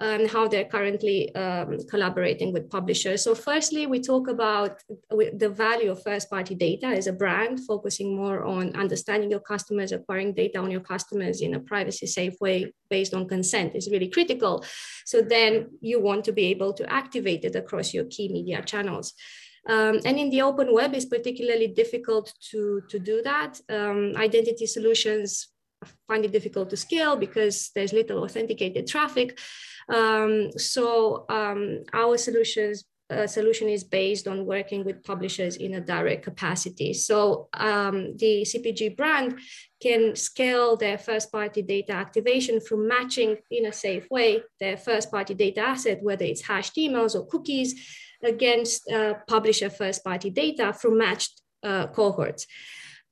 and 0.00 0.30
how 0.30 0.48
they're 0.48 0.64
currently 0.64 1.34
um, 1.34 1.78
collaborating 1.88 2.52
with 2.52 2.70
publishers. 2.70 3.22
So 3.22 3.34
firstly, 3.34 3.86
we 3.86 4.00
talk 4.00 4.28
about 4.28 4.82
the 5.10 5.48
value 5.48 5.90
of 5.90 6.02
first-party 6.02 6.54
data 6.54 6.86
as 6.86 7.06
a 7.06 7.12
brand, 7.12 7.60
focusing 7.66 8.16
more 8.16 8.44
on 8.44 8.74
understanding 8.74 9.30
your 9.30 9.40
customers, 9.40 9.92
acquiring 9.92 10.32
data 10.32 10.58
on 10.58 10.70
your 10.70 10.80
customers 10.80 11.42
in 11.42 11.54
a 11.54 11.60
privacy-safe 11.60 12.34
way 12.40 12.72
based 12.88 13.12
on 13.12 13.28
consent 13.28 13.76
is 13.76 13.90
really 13.90 14.08
critical. 14.08 14.64
So 15.04 15.20
then 15.20 15.70
you 15.80 16.00
want 16.00 16.24
to 16.24 16.32
be 16.32 16.46
able 16.46 16.72
to 16.74 16.90
activate 16.90 17.44
it 17.44 17.54
across 17.54 17.92
your 17.92 18.04
key 18.04 18.28
media 18.28 18.62
channels. 18.62 19.12
Um, 19.68 20.00
and 20.06 20.18
in 20.18 20.30
the 20.30 20.40
open 20.40 20.72
web, 20.72 20.94
it's 20.94 21.04
particularly 21.04 21.68
difficult 21.68 22.32
to, 22.50 22.82
to 22.88 22.98
do 22.98 23.20
that. 23.22 23.60
Um, 23.68 24.14
identity 24.16 24.66
solutions 24.66 25.48
find 26.08 26.24
it 26.24 26.32
difficult 26.32 26.70
to 26.70 26.76
scale 26.76 27.16
because 27.16 27.70
there's 27.74 27.92
little 27.92 28.22
authenticated 28.22 28.86
traffic. 28.86 29.38
Um, 29.88 30.52
so 30.56 31.24
um, 31.28 31.84
our 31.92 32.16
solutions 32.16 32.84
uh, 33.10 33.26
solution 33.26 33.68
is 33.68 33.82
based 33.82 34.28
on 34.28 34.46
working 34.46 34.84
with 34.84 35.02
publishers 35.02 35.56
in 35.56 35.74
a 35.74 35.80
direct 35.80 36.22
capacity. 36.22 36.92
So 36.92 37.48
um, 37.54 38.16
the 38.16 38.42
CPG 38.42 38.96
brand 38.96 39.38
can 39.82 40.14
scale 40.14 40.76
their 40.76 40.96
first 40.96 41.32
party 41.32 41.62
data 41.62 41.92
activation 41.92 42.60
from 42.60 42.86
matching 42.86 43.36
in 43.50 43.66
a 43.66 43.72
safe 43.72 44.08
way 44.10 44.42
their 44.60 44.76
first 44.76 45.10
party 45.10 45.34
data 45.34 45.60
asset, 45.60 46.02
whether 46.02 46.24
it's 46.24 46.42
hashed 46.42 46.76
emails 46.76 47.14
or 47.14 47.26
cookies, 47.26 47.74
against 48.22 48.88
uh, 48.90 49.14
publisher 49.26 49.70
first 49.70 50.04
party 50.04 50.30
data 50.30 50.72
from 50.72 50.98
matched 50.98 51.40
uh, 51.62 51.86
cohorts. 51.88 52.46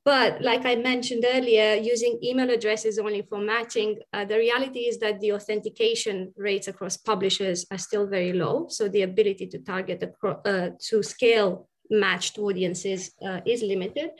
But 0.09 0.41
like 0.41 0.65
I 0.65 0.75
mentioned 0.75 1.27
earlier, 1.29 1.75
using 1.75 2.19
email 2.25 2.49
addresses 2.49 2.99
only 2.99 3.21
for 3.29 3.41
matching, 3.41 3.99
uh, 4.15 4.25
the 4.25 4.39
reality 4.39 4.89
is 4.89 4.99
that 5.01 5.21
the 5.21 5.33
authentication 5.35 6.33
rates 6.35 6.67
across 6.67 6.97
publishers 6.97 7.67
are 7.71 7.77
still 7.77 8.07
very 8.07 8.33
low. 8.33 8.69
So 8.71 8.89
the 8.89 9.03
ability 9.03 9.49
to 9.49 9.59
target, 9.59 10.03
uh, 10.25 10.71
to 10.89 11.03
scale 11.03 11.69
matched 11.91 12.39
audiences 12.39 13.11
uh, 13.23 13.41
is 13.45 13.61
limited, 13.61 14.13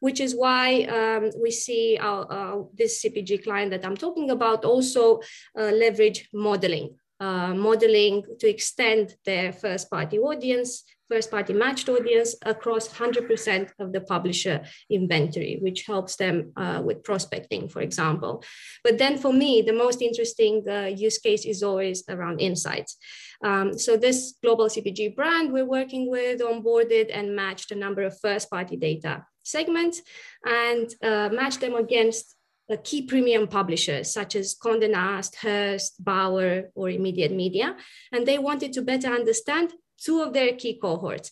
which 0.00 0.18
is 0.18 0.34
why 0.34 0.84
um, 0.84 1.30
we 1.42 1.50
see 1.50 1.98
our, 2.00 2.24
uh, 2.32 2.62
this 2.72 3.04
CPG 3.04 3.44
client 3.44 3.70
that 3.72 3.84
I'm 3.84 3.98
talking 3.98 4.30
about 4.30 4.64
also 4.64 5.20
uh, 5.58 5.64
leverage 5.64 6.26
modeling. 6.32 6.96
Uh, 7.24 7.54
modeling 7.54 8.16
to 8.40 8.46
extend 8.54 9.04
their 9.24 9.52
first 9.52 9.84
party 9.94 10.18
audience 10.18 10.70
first 11.08 11.30
party 11.30 11.52
matched 11.52 11.88
audience 11.88 12.34
across 12.42 12.88
100% 12.88 13.70
of 13.78 13.92
the 13.92 14.00
publisher 14.00 14.62
inventory, 14.90 15.58
which 15.60 15.84
helps 15.86 16.16
them 16.16 16.52
uh, 16.56 16.80
with 16.84 17.04
prospecting, 17.04 17.68
for 17.68 17.82
example. 17.82 18.42
But 18.82 18.98
then 18.98 19.18
for 19.18 19.32
me, 19.32 19.62
the 19.62 19.72
most 19.72 20.00
interesting 20.02 20.64
uh, 20.68 20.90
use 21.06 21.18
case 21.18 21.44
is 21.44 21.62
always 21.62 22.04
around 22.08 22.40
insights. 22.40 22.96
Um, 23.44 23.78
so 23.78 23.96
this 23.96 24.34
global 24.42 24.68
CPG 24.68 25.14
brand 25.14 25.52
we're 25.52 25.66
working 25.78 26.10
with 26.10 26.40
onboarded 26.40 27.10
and 27.12 27.36
matched 27.36 27.70
a 27.70 27.76
number 27.84 28.02
of 28.02 28.18
first 28.20 28.50
party 28.50 28.76
data 28.76 29.24
segments 29.42 30.00
and 30.44 30.86
uh, 31.02 31.28
matched 31.30 31.60
them 31.60 31.74
against 31.74 32.34
key 32.82 33.02
premium 33.02 33.46
publishers 33.46 34.12
such 34.12 34.34
as 34.36 34.54
Condé 34.54 34.90
Nast, 34.90 35.36
Hearst, 35.36 36.02
Bauer, 36.02 36.70
or 36.74 36.88
Immediate 36.90 37.32
Media. 37.32 37.76
And 38.12 38.26
they 38.26 38.38
wanted 38.38 38.72
to 38.74 38.82
better 38.82 39.08
understand 39.08 39.74
two 40.02 40.22
of 40.22 40.32
their 40.32 40.52
key 40.54 40.78
cohorts, 40.80 41.30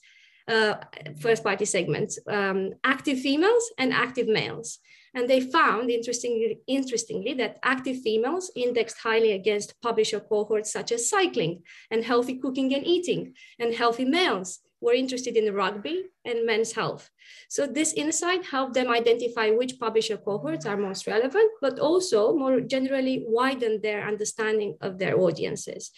uh, 0.49 0.75
first 1.21 1.43
party 1.43 1.65
segments, 1.65 2.19
um, 2.29 2.73
active 2.85 3.19
females 3.21 3.73
and 3.79 3.93
active 3.93 4.29
males. 4.29 4.79
And 5.15 5.29
they 5.29 5.41
found, 5.41 5.91
interestingly, 5.91 6.61
interestingly, 6.67 7.35
that 7.35 7.59
active 7.63 8.01
females 8.01 8.51
indexed 8.57 8.99
highly 8.99 9.33
against 9.33 9.81
publisher 9.83 10.21
cohorts 10.21 10.73
such 10.73 10.91
as 10.91 11.09
cycling 11.09 11.63
and 11.91 12.03
healthy 12.05 12.39
cooking 12.39 12.75
and 12.75 12.87
eating, 12.87 13.35
and 13.59 13.75
healthy 13.75 14.07
males 14.07 14.61
were 14.83 14.93
interested 14.93 15.37
in 15.37 15.55
rugby 15.55 16.11
and 16.25 16.45
men's 16.45 16.73
health. 16.73 17.09
So 17.49 17.67
this 17.67 17.93
insight 17.95 18.45
helped 18.45 18.75
them 18.75 18.91
identify 18.91 19.51
which 19.51 19.79
publisher 19.79 20.17
cohorts 20.17 20.67
are 20.67 20.77
most 20.77 21.07
relevant, 21.07 21.51
but 21.63 21.79
also 21.79 22.35
more 22.35 22.61
generally 22.61 23.25
widen 23.27 23.81
their 23.81 24.07
understanding 24.07 24.77
of 24.81 24.99
their 24.99 25.19
audiences. 25.19 25.93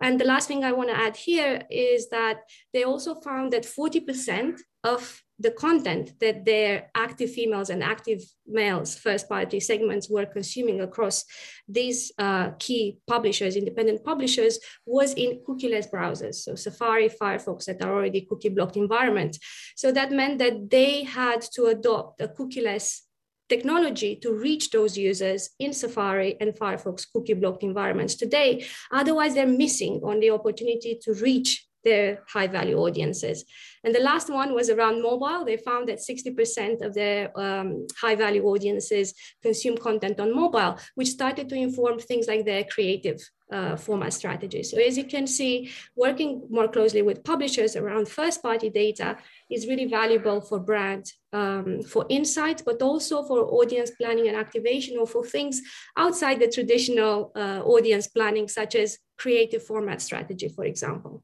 And 0.00 0.20
the 0.20 0.24
last 0.24 0.48
thing 0.48 0.64
I 0.64 0.72
want 0.72 0.90
to 0.90 0.96
add 0.96 1.16
here 1.16 1.62
is 1.70 2.08
that 2.10 2.40
they 2.72 2.84
also 2.84 3.14
found 3.14 3.52
that 3.52 3.64
40% 3.64 4.58
of 4.84 5.22
the 5.38 5.50
content 5.50 6.12
that 6.20 6.44
their 6.44 6.90
active 6.94 7.30
females 7.30 7.68
and 7.68 7.82
active 7.82 8.22
males 8.46 8.96
first 8.96 9.28
party 9.28 9.60
segments 9.60 10.08
were 10.08 10.24
consuming 10.24 10.80
across 10.80 11.24
these 11.68 12.10
uh, 12.18 12.50
key 12.58 12.98
publishers, 13.06 13.56
independent 13.56 14.02
publishers, 14.02 14.58
was 14.86 15.12
in 15.12 15.40
cookieless 15.46 15.90
browsers. 15.90 16.36
So 16.36 16.54
Safari, 16.54 17.10
Firefox 17.10 17.66
that 17.66 17.82
are 17.82 17.92
already 17.92 18.22
cookie 18.22 18.48
blocked 18.48 18.76
environments. 18.76 19.38
So 19.76 19.92
that 19.92 20.10
meant 20.10 20.38
that 20.38 20.70
they 20.70 21.02
had 21.02 21.42
to 21.52 21.66
adopt 21.66 22.20
a 22.22 22.28
cookieless 22.28 23.02
technology 23.48 24.16
to 24.16 24.32
reach 24.32 24.70
those 24.70 24.96
users 24.96 25.50
in 25.58 25.72
Safari 25.72 26.36
and 26.40 26.54
Firefox 26.54 27.06
cookie 27.12 27.34
blocked 27.34 27.62
environments 27.62 28.14
today. 28.14 28.64
Otherwise, 28.90 29.34
they're 29.34 29.46
missing 29.46 30.00
on 30.04 30.20
the 30.20 30.30
opportunity 30.30 30.98
to 31.02 31.14
reach 31.14 31.65
their 31.86 32.06
high 32.34 32.48
value 32.48 32.76
audiences. 32.76 33.44
And 33.84 33.94
the 33.94 34.00
last 34.10 34.28
one 34.28 34.52
was 34.52 34.68
around 34.68 35.02
mobile. 35.02 35.44
They 35.44 35.56
found 35.56 35.88
that 35.88 36.00
60% 36.00 36.84
of 36.84 36.92
their 36.92 37.20
um, 37.38 37.86
high 38.02 38.16
value 38.16 38.44
audiences 38.44 39.14
consume 39.42 39.76
content 39.78 40.18
on 40.18 40.34
mobile, 40.34 40.76
which 40.96 41.08
started 41.08 41.48
to 41.48 41.54
inform 41.54 41.98
things 42.00 42.26
like 42.26 42.44
their 42.44 42.64
creative 42.64 43.20
uh, 43.52 43.76
format 43.76 44.12
strategy. 44.12 44.62
So 44.64 44.76
as 44.78 44.98
you 44.98 45.04
can 45.04 45.26
see, 45.26 45.70
working 45.94 46.42
more 46.50 46.66
closely 46.66 47.02
with 47.02 47.22
publishers 47.22 47.76
around 47.76 48.08
first 48.08 48.42
party 48.42 48.70
data 48.70 49.16
is 49.48 49.68
really 49.68 49.86
valuable 49.86 50.40
for 50.40 50.58
brand, 50.58 51.04
um, 51.32 51.82
for 51.82 52.06
insights, 52.08 52.62
but 52.62 52.82
also 52.82 53.22
for 53.22 53.38
audience 53.60 53.92
planning 53.92 54.26
and 54.26 54.36
activation 54.36 54.98
or 54.98 55.06
for 55.06 55.24
things 55.24 55.62
outside 55.96 56.40
the 56.40 56.48
traditional 56.48 57.30
uh, 57.36 57.60
audience 57.64 58.08
planning, 58.08 58.48
such 58.48 58.74
as 58.74 58.98
creative 59.16 59.62
format 59.62 60.02
strategy, 60.02 60.48
for 60.48 60.64
example. 60.64 61.22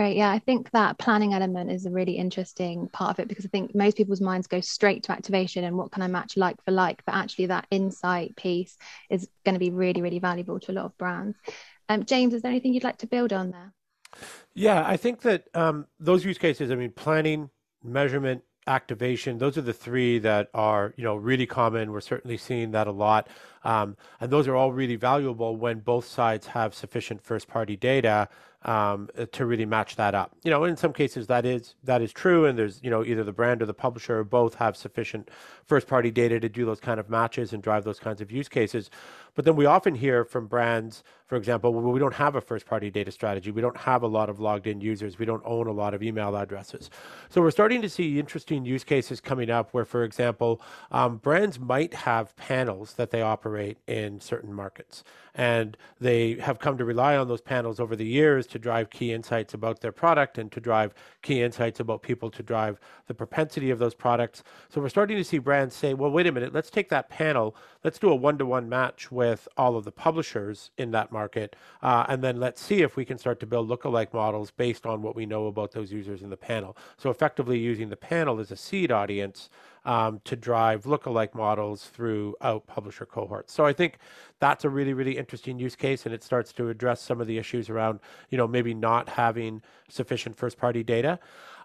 Great. 0.00 0.16
Yeah, 0.16 0.30
I 0.30 0.38
think 0.38 0.70
that 0.70 0.96
planning 0.96 1.34
element 1.34 1.70
is 1.70 1.84
a 1.84 1.90
really 1.90 2.16
interesting 2.16 2.88
part 2.88 3.10
of 3.10 3.20
it 3.20 3.28
because 3.28 3.44
I 3.44 3.50
think 3.50 3.74
most 3.74 3.98
people's 3.98 4.22
minds 4.22 4.46
go 4.46 4.62
straight 4.62 5.02
to 5.02 5.12
activation 5.12 5.62
and 5.62 5.76
what 5.76 5.92
can 5.92 6.00
I 6.00 6.06
match 6.06 6.38
like 6.38 6.56
for 6.64 6.70
like, 6.70 7.04
but 7.04 7.14
actually 7.14 7.48
that 7.48 7.66
insight 7.70 8.34
piece 8.34 8.78
is 9.10 9.28
going 9.44 9.56
to 9.56 9.58
be 9.58 9.68
really, 9.68 10.00
really 10.00 10.18
valuable 10.18 10.58
to 10.58 10.72
a 10.72 10.72
lot 10.72 10.86
of 10.86 10.96
brands. 10.96 11.36
Um, 11.90 12.06
James, 12.06 12.32
is 12.32 12.40
there 12.40 12.50
anything 12.50 12.72
you'd 12.72 12.82
like 12.82 12.96
to 13.00 13.06
build 13.06 13.34
on 13.34 13.50
there? 13.50 13.74
Yeah, 14.54 14.82
I 14.86 14.96
think 14.96 15.20
that 15.20 15.48
um, 15.52 15.86
those 15.98 16.24
use 16.24 16.38
cases, 16.38 16.70
I 16.70 16.76
mean, 16.76 16.92
planning, 16.92 17.50
measurement, 17.84 18.42
activation, 18.66 19.36
those 19.36 19.58
are 19.58 19.62
the 19.62 19.74
three 19.74 20.18
that 20.20 20.48
are, 20.54 20.94
you 20.96 21.04
know, 21.04 21.16
really 21.16 21.46
common. 21.46 21.92
We're 21.92 22.00
certainly 22.00 22.38
seeing 22.38 22.70
that 22.70 22.86
a 22.86 22.92
lot. 22.92 23.28
Um, 23.64 23.98
and 24.18 24.30
those 24.30 24.48
are 24.48 24.56
all 24.56 24.72
really 24.72 24.96
valuable 24.96 25.56
when 25.56 25.80
both 25.80 26.06
sides 26.06 26.46
have 26.46 26.74
sufficient 26.74 27.22
first 27.22 27.48
party 27.48 27.76
data 27.76 28.30
um, 28.62 29.08
to 29.32 29.46
really 29.46 29.66
match 29.66 29.96
that 29.96 30.14
up. 30.14 30.32
You 30.42 30.50
know, 30.50 30.64
in 30.64 30.76
some 30.76 30.92
cases 30.92 31.26
that 31.28 31.46
is 31.46 31.74
that 31.84 32.02
is 32.02 32.12
true, 32.12 32.46
and 32.46 32.58
there's 32.58 32.82
you 32.82 32.90
know 32.90 33.04
either 33.04 33.24
the 33.24 33.32
brand 33.32 33.62
or 33.62 33.66
the 33.66 33.74
publisher 33.74 34.18
or 34.18 34.24
both 34.24 34.54
have 34.56 34.76
sufficient 34.76 35.30
first 35.70 35.86
party 35.86 36.10
data 36.10 36.40
to 36.40 36.48
do 36.48 36.66
those 36.66 36.80
kind 36.80 36.98
of 36.98 37.08
matches 37.08 37.52
and 37.52 37.62
drive 37.62 37.84
those 37.84 38.00
kinds 38.00 38.20
of 38.20 38.32
use 38.32 38.48
cases. 38.48 38.90
But 39.36 39.44
then 39.44 39.54
we 39.54 39.66
often 39.66 39.94
hear 39.94 40.24
from 40.24 40.48
brands, 40.48 41.04
for 41.28 41.36
example, 41.36 41.72
well, 41.72 41.92
we 41.92 42.00
don't 42.00 42.14
have 42.14 42.34
a 42.34 42.40
first 42.40 42.66
party 42.66 42.90
data 42.90 43.12
strategy. 43.12 43.52
We 43.52 43.62
don't 43.62 43.76
have 43.76 44.02
a 44.02 44.08
lot 44.08 44.28
of 44.28 44.40
logged 44.40 44.66
in 44.66 44.80
users. 44.80 45.16
We 45.16 45.26
don't 45.26 45.42
own 45.44 45.68
a 45.68 45.72
lot 45.72 45.94
of 45.94 46.02
email 46.02 46.36
addresses. 46.36 46.90
So 47.28 47.40
we're 47.40 47.52
starting 47.52 47.82
to 47.82 47.88
see 47.88 48.18
interesting 48.18 48.64
use 48.64 48.82
cases 48.82 49.20
coming 49.20 49.48
up 49.48 49.72
where, 49.72 49.84
for 49.84 50.02
example, 50.02 50.60
um, 50.90 51.18
brands 51.18 51.60
might 51.60 51.94
have 51.94 52.34
panels 52.34 52.94
that 52.94 53.10
they 53.12 53.22
operate 53.22 53.78
in 53.86 54.20
certain 54.20 54.52
markets. 54.52 55.04
And 55.36 55.76
they 56.00 56.34
have 56.40 56.58
come 56.58 56.76
to 56.78 56.84
rely 56.84 57.16
on 57.16 57.28
those 57.28 57.40
panels 57.40 57.78
over 57.78 57.94
the 57.94 58.04
years 58.04 58.48
to 58.48 58.58
drive 58.58 58.90
key 58.90 59.12
insights 59.12 59.54
about 59.54 59.80
their 59.80 59.92
product 59.92 60.36
and 60.38 60.50
to 60.50 60.60
drive 60.60 60.92
key 61.22 61.40
insights 61.40 61.78
about 61.78 62.02
people 62.02 62.28
to 62.32 62.42
drive 62.42 62.80
the 63.06 63.14
propensity 63.14 63.70
of 63.70 63.78
those 63.78 63.94
products. 63.94 64.42
So 64.68 64.80
we're 64.80 64.88
starting 64.88 65.16
to 65.16 65.24
see 65.24 65.38
brands 65.38 65.59
say, 65.68 65.94
well, 65.94 66.10
wait 66.10 66.26
a 66.26 66.32
minute, 66.32 66.54
let's 66.54 66.70
take 66.70 66.88
that 66.88 67.10
panel, 67.10 67.54
let's 67.84 67.98
do 67.98 68.08
a 68.08 68.14
one 68.14 68.38
to 68.38 68.46
one 68.46 68.68
match 68.68 69.10
with 69.12 69.48
all 69.56 69.76
of 69.76 69.84
the 69.84 69.92
publishers 69.92 70.70
in 70.78 70.92
that 70.92 71.10
market, 71.12 71.56
uh, 71.82 72.06
and 72.08 72.22
then 72.22 72.38
let's 72.38 72.62
see 72.62 72.82
if 72.82 72.96
we 72.96 73.04
can 73.04 73.18
start 73.18 73.40
to 73.40 73.46
build 73.46 73.68
lookalike 73.68 74.12
models 74.12 74.50
based 74.50 74.86
on 74.86 75.02
what 75.02 75.16
we 75.16 75.26
know 75.26 75.48
about 75.48 75.72
those 75.72 75.92
users 75.92 76.22
in 76.22 76.30
the 76.30 76.36
panel. 76.36 76.76
So 76.96 77.10
effectively 77.10 77.58
using 77.58 77.90
the 77.90 77.96
panel 77.96 78.38
as 78.40 78.50
a 78.50 78.56
seed 78.56 78.90
audience 78.92 79.50
um, 79.84 80.20
to 80.24 80.36
drive 80.36 80.84
lookalike 80.84 81.34
models 81.34 81.86
throughout 81.86 82.66
publisher 82.66 83.06
cohorts. 83.06 83.52
So 83.52 83.64
I 83.64 83.72
think 83.72 83.98
that's 84.38 84.64
a 84.64 84.68
really, 84.68 84.92
really 84.92 85.16
interesting 85.16 85.58
use 85.58 85.74
case, 85.74 86.06
and 86.06 86.14
it 86.14 86.22
starts 86.22 86.52
to 86.54 86.68
address 86.68 87.00
some 87.00 87.20
of 87.20 87.26
the 87.26 87.38
issues 87.38 87.70
around, 87.70 88.00
you 88.28 88.38
know, 88.38 88.46
maybe 88.46 88.74
not 88.74 89.08
having 89.08 89.62
sufficient 89.88 90.36
first-party 90.36 90.82
data. 90.82 91.18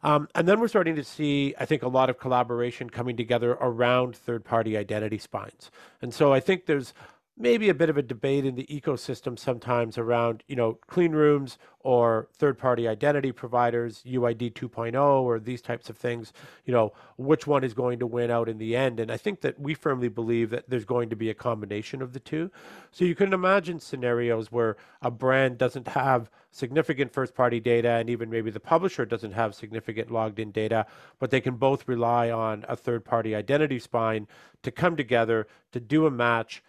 Um, 0.05 0.29
and 0.35 0.47
then 0.47 0.59
we're 0.59 0.67
starting 0.67 0.95
to 0.97 1.03
see, 1.03 1.55
I 1.59 1.65
think, 1.65 1.81
a 1.81 1.87
lot 1.87 2.11
of 2.11 2.19
collaboration 2.19 2.91
coming 2.91 3.17
together 3.17 3.57
around 3.59 4.15
third-party 4.15 4.77
identity 4.77 5.17
spines. 5.17 5.71
And 5.99 6.13
so 6.13 6.31
I 6.31 6.39
think 6.39 6.67
there's 6.67 6.93
maybe 7.37 7.67
a 7.67 7.73
bit 7.73 7.89
of 7.89 7.97
a 7.97 8.01
debate 8.01 8.45
in 8.45 8.55
the 8.55 8.65
ecosystem 8.65 9.37
sometimes 9.37 9.97
around 9.97 10.41
you 10.47 10.55
know 10.55 10.77
clean 10.87 11.11
rooms 11.11 11.57
or 11.81 12.29
third 12.33 12.57
party 12.57 12.87
identity 12.87 13.31
providers 13.31 14.01
uid 14.05 14.53
2.0 14.53 15.21
or 15.21 15.39
these 15.39 15.61
types 15.61 15.89
of 15.89 15.97
things 15.97 16.31
you 16.65 16.73
know 16.73 16.93
which 17.17 17.45
one 17.45 17.63
is 17.63 17.73
going 17.73 17.99
to 17.99 18.07
win 18.07 18.31
out 18.31 18.47
in 18.47 18.57
the 18.57 18.75
end. 18.75 18.99
And 18.99 19.11
i 19.11 19.17
think 19.17 19.41
that 19.41 19.59
we 19.59 19.73
firmly 19.73 20.07
believe 20.07 20.49
that 20.49 20.69
there's 20.69 20.85
going 20.85 21.09
to 21.09 21.15
be 21.15 21.29
a 21.29 21.33
combination 21.33 22.01
of 22.01 22.13
the 22.13 22.19
two. 22.19 22.51
So 22.91 23.03
you 23.03 23.15
can 23.15 23.33
imagine 23.33 23.79
scenarios 23.79 24.51
where 24.51 24.77
a 25.01 25.11
brand 25.11 25.57
doesn't 25.57 25.89
have 25.89 26.29
significant 26.51 27.11
first 27.11 27.35
party 27.35 27.59
data 27.59 27.89
and 27.89 28.09
even 28.09 28.29
maybe 28.29 28.49
the 28.49 28.61
publisher 28.61 29.05
doesn't 29.05 29.33
have 29.33 29.53
significant 29.53 30.09
logged 30.09 30.39
in 30.39 30.51
data 30.51 30.85
but 31.19 31.29
they 31.29 31.41
can 31.41 31.55
both 31.55 31.85
rely 31.85 32.31
on 32.31 32.63
a 32.69 32.77
third 32.77 33.03
party 33.03 33.35
identity 33.35 33.77
spine 33.77 34.25
to 34.63 34.71
come 34.71 34.95
together 34.95 35.47
to 35.73 35.81
do 35.81 36.05
a 36.05 36.11
match 36.11 36.63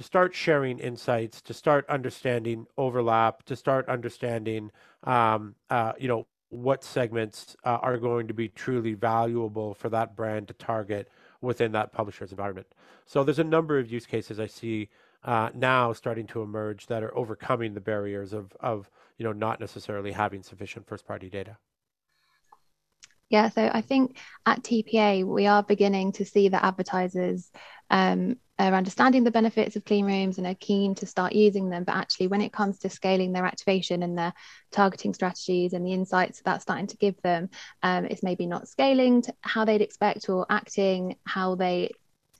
to 0.00 0.04
start 0.04 0.34
sharing 0.34 0.78
insights, 0.78 1.42
to 1.42 1.52
start 1.52 1.84
understanding 1.86 2.66
overlap, 2.78 3.42
to 3.42 3.54
start 3.54 3.86
understanding, 3.86 4.70
um, 5.04 5.54
uh, 5.68 5.92
you 5.98 6.08
know, 6.08 6.26
what 6.48 6.82
segments 6.82 7.54
uh, 7.66 7.76
are 7.82 7.98
going 7.98 8.26
to 8.26 8.32
be 8.32 8.48
truly 8.48 8.94
valuable 8.94 9.74
for 9.74 9.90
that 9.90 10.16
brand 10.16 10.48
to 10.48 10.54
target 10.54 11.10
within 11.42 11.72
that 11.72 11.92
publisher's 11.92 12.30
environment. 12.30 12.66
So 13.04 13.22
there's 13.22 13.38
a 13.38 13.44
number 13.44 13.78
of 13.78 13.92
use 13.92 14.06
cases 14.06 14.40
I 14.40 14.46
see 14.46 14.88
uh, 15.22 15.50
now 15.52 15.92
starting 15.92 16.26
to 16.28 16.40
emerge 16.40 16.86
that 16.86 17.02
are 17.02 17.14
overcoming 17.14 17.74
the 17.74 17.80
barriers 17.82 18.32
of, 18.32 18.56
of 18.58 18.88
you 19.18 19.24
know, 19.26 19.32
not 19.32 19.60
necessarily 19.60 20.12
having 20.12 20.42
sufficient 20.42 20.86
first-party 20.86 21.28
data. 21.28 21.58
Yeah, 23.30 23.48
so 23.48 23.70
I 23.72 23.80
think 23.80 24.18
at 24.44 24.64
TPA 24.64 25.24
we 25.24 25.46
are 25.46 25.62
beginning 25.62 26.12
to 26.12 26.24
see 26.24 26.48
that 26.48 26.64
advertisers 26.64 27.48
um, 27.88 28.36
are 28.58 28.74
understanding 28.74 29.22
the 29.22 29.30
benefits 29.30 29.76
of 29.76 29.84
clean 29.84 30.04
rooms 30.04 30.36
and 30.36 30.48
are 30.48 30.56
keen 30.56 30.96
to 30.96 31.06
start 31.06 31.32
using 31.32 31.70
them. 31.70 31.84
But 31.84 31.94
actually, 31.94 32.26
when 32.26 32.40
it 32.40 32.52
comes 32.52 32.80
to 32.80 32.90
scaling 32.90 33.32
their 33.32 33.46
activation 33.46 34.02
and 34.02 34.18
their 34.18 34.34
targeting 34.72 35.14
strategies 35.14 35.72
and 35.72 35.86
the 35.86 35.92
insights 35.92 36.42
that's 36.44 36.62
starting 36.62 36.88
to 36.88 36.96
give 36.96 37.22
them, 37.22 37.50
um, 37.84 38.04
it's 38.04 38.24
maybe 38.24 38.46
not 38.46 38.68
scaling 38.68 39.22
to 39.22 39.34
how 39.42 39.64
they'd 39.64 39.80
expect 39.80 40.28
or 40.28 40.44
acting 40.50 41.14
how 41.24 41.54
they 41.54 41.92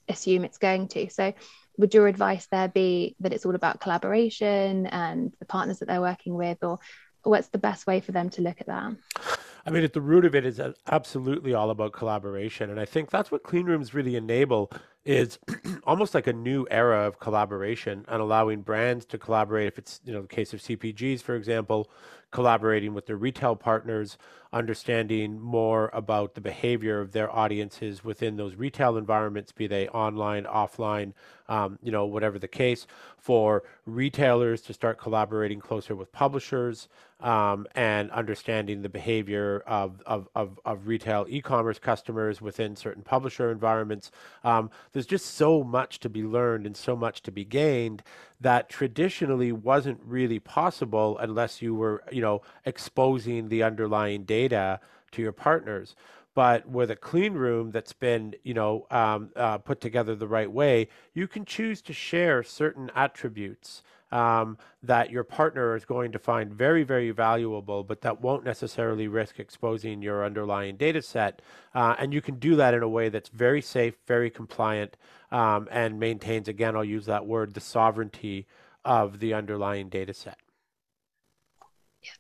assume 0.09 0.45
it's 0.45 0.59
going 0.59 0.89
to. 0.89 1.09
So, 1.09 1.33
would 1.79 1.95
your 1.95 2.09
advice 2.09 2.49
there 2.51 2.69
be 2.69 3.15
that 3.21 3.33
it's 3.33 3.47
all 3.47 3.55
about 3.55 3.81
collaboration 3.81 4.87
and 4.87 5.33
the 5.39 5.47
partners 5.47 5.79
that 5.79 5.87
they're 5.87 6.01
working 6.01 6.35
with, 6.35 6.59
or 6.63 6.81
what's 7.23 7.49
the 7.49 7.59
best 7.59 7.87
way 7.87 8.01
for 8.01 8.11
them 8.11 8.29
to 8.31 8.43
look 8.43 8.61
at 8.61 8.67
that? 8.67 9.40
I 9.71 9.73
mean, 9.73 9.85
at 9.85 9.93
the 9.93 10.01
root 10.01 10.25
of 10.25 10.35
it 10.35 10.45
is 10.45 10.61
absolutely 10.91 11.55
all 11.55 11.71
about 11.71 11.93
collaboration. 11.93 12.71
And 12.71 12.81
I 12.81 12.85
think 12.85 13.09
that's 13.09 13.31
what 13.31 13.45
clean 13.45 13.67
rooms 13.67 13.95
really 13.95 14.17
enable 14.17 14.69
is 15.05 15.39
almost 15.85 16.13
like 16.13 16.27
a 16.27 16.33
new 16.33 16.67
era 16.73 17.07
of 17.07 17.21
collaboration 17.21 18.05
and 18.09 18.21
allowing 18.21 18.63
brands 18.63 19.05
to 19.07 19.17
collaborate. 19.17 19.69
If 19.69 19.79
it's, 19.79 20.01
you 20.05 20.13
know, 20.13 20.23
the 20.23 20.29
case 20.29 20.53
of 20.53 20.61
CPGs, 20.61 21.23
for 21.23 21.37
example, 21.37 21.89
collaborating 22.33 22.95
with 22.95 23.07
their 23.07 23.17
retail 23.17 23.55
partners, 23.55 24.19
understanding 24.53 25.41
more 25.41 25.89
about 25.93 26.35
the 26.35 26.41
behavior 26.41 27.01
of 27.01 27.13
their 27.13 27.31
audiences 27.31 28.03
within 28.03 28.37
those 28.37 28.57
retail 28.57 28.97
environments, 28.97 29.53
be 29.53 29.69
they 29.69 29.87
online, 29.89 30.47
offline, 30.47 31.13
um, 31.49 31.79
you 31.81 31.93
know, 31.93 32.07
whatever 32.07 32.41
the 32.41 32.49
case, 32.49 32.89
for 33.19 33.63
retailers 33.87 34.63
to 34.63 34.73
start 34.73 34.99
collaborating 34.99 35.61
closer 35.61 35.95
with 35.95 36.11
publishers 36.11 36.89
um, 37.21 37.67
and 37.75 38.11
understanding 38.11 38.83
the 38.83 38.89
behavior 38.89 39.63
of, 39.67 40.03
of, 40.07 40.29
of, 40.35 40.59
of 40.65 40.87
retail 40.87 41.27
e-commerce 41.29 41.79
customers 41.79 42.41
within 42.41 42.77
certain 42.77 43.03
publisher 43.03 43.51
environments. 43.51 44.11
Um, 44.45 44.71
there's 44.93 45.07
just 45.07 45.35
so 45.35 45.63
much 45.63 46.01
to 46.01 46.09
be 46.09 46.23
learned 46.23 46.67
and 46.67 46.77
so 46.77 46.97
much 46.97 47.23
to 47.23 47.33
be 47.33 47.45
gained 47.45 48.03
that 48.41 48.69
traditionally 48.69 49.53
wasn't 49.53 50.01
really 50.05 50.39
possible 50.39 51.19
unless 51.19 51.61
you 51.61 51.75
were, 51.75 52.03
you 52.11 52.23
know, 52.23 52.43
exposing 52.65 53.49
the 53.49 53.63
underlying 53.63 54.25
data 54.25 54.81
to 55.13 55.23
your 55.23 55.33
partners. 55.33 55.95
But 56.35 56.69
with 56.69 56.91
a 56.91 56.97
clean 56.97 57.35
room 57.35 57.73
that's 57.73 57.93
been, 57.93 58.35
you 58.45 58.55
know, 58.55 58.87
um, 58.91 59.31
uh, 59.35 59.59
put 59.59 59.81
together 59.81 60.15
the 60.15 60.29
right 60.29 60.51
way, 60.51 60.89
you 61.13 61.27
can 61.27 61.45
choose 61.45 61.83
to 61.83 61.93
share 61.93 62.43
certain 62.43 62.91
attributes 62.95 63.83
um, 64.13 64.59
that 64.83 65.11
your 65.11 65.25
partner 65.25 65.77
is 65.77 65.85
going 65.85 66.13
to 66.13 66.19
find 66.19 66.53
very, 66.53 66.83
very 66.83 67.11
valuable, 67.11 67.83
but 67.83 68.01
that 68.01 68.21
won't 68.21 68.45
necessarily 68.45 69.09
risk 69.09 69.39
exposing 69.39 70.03
your 70.03 70.25
underlying 70.25 70.77
data 70.77 71.03
set. 71.03 71.43
Uh, 71.75 71.95
and 71.99 72.13
you 72.13 72.21
can 72.21 72.39
do 72.39 72.57
that 72.57 72.75
in 72.75 72.83
a 72.83 72.89
way 72.89 73.09
that's 73.09 73.29
very 73.29 73.63
safe, 73.63 73.95
very 74.07 74.31
compliant, 74.31 74.97
um, 75.31 75.69
and 75.71 76.01
maintains, 76.01 76.49
again, 76.49 76.77
I'll 76.77 76.85
use 76.85 77.07
that 77.07 77.27
word, 77.27 77.55
the 77.55 77.61
sovereignty 77.61 78.47
of 78.85 79.21
the 79.21 79.35
underlying 79.35 79.89
data 79.89 80.15
set. 80.15 80.39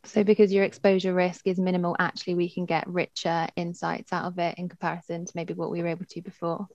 So, 0.04 0.22
because 0.22 0.52
your 0.52 0.64
exposure 0.64 1.14
risk 1.14 1.46
is 1.46 1.58
minimal, 1.58 1.96
actually, 1.98 2.34
we 2.34 2.50
can 2.50 2.66
get 2.66 2.86
richer 2.86 3.48
insights 3.56 4.12
out 4.12 4.26
of 4.26 4.38
it 4.38 4.58
in 4.58 4.68
comparison 4.68 5.24
to 5.24 5.32
maybe 5.34 5.54
what 5.54 5.70
we 5.70 5.80
were 5.80 5.88
able 5.88 6.04
to 6.04 6.20
before. 6.20 6.68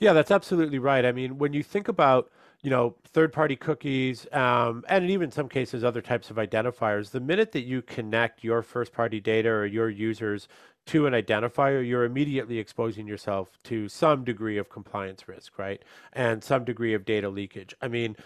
Yeah, 0.00 0.12
that's 0.12 0.32
absolutely 0.32 0.80
right. 0.80 1.04
I 1.04 1.12
mean, 1.12 1.38
when 1.38 1.52
you 1.52 1.62
think 1.62 1.86
about 1.86 2.32
you 2.62 2.70
know, 2.70 2.94
third-party 3.04 3.56
cookies, 3.56 4.26
um, 4.32 4.84
and 4.88 5.10
even 5.10 5.24
in 5.24 5.32
some 5.32 5.48
cases 5.48 5.82
other 5.82 6.00
types 6.00 6.30
of 6.30 6.36
identifiers. 6.36 7.10
The 7.10 7.20
minute 7.20 7.52
that 7.52 7.62
you 7.62 7.82
connect 7.82 8.44
your 8.44 8.62
first-party 8.62 9.20
data 9.20 9.48
or 9.48 9.66
your 9.66 9.90
users 9.90 10.46
to 10.86 11.06
an 11.06 11.12
identifier, 11.12 11.86
you're 11.86 12.04
immediately 12.04 12.58
exposing 12.58 13.06
yourself 13.06 13.58
to 13.64 13.88
some 13.88 14.24
degree 14.24 14.58
of 14.58 14.68
compliance 14.68 15.28
risk, 15.28 15.58
right? 15.58 15.82
And 16.12 16.42
some 16.42 16.64
degree 16.64 16.94
of 16.94 17.04
data 17.04 17.28
leakage. 17.28 17.74
I 17.80 17.88
mean, 17.88 18.16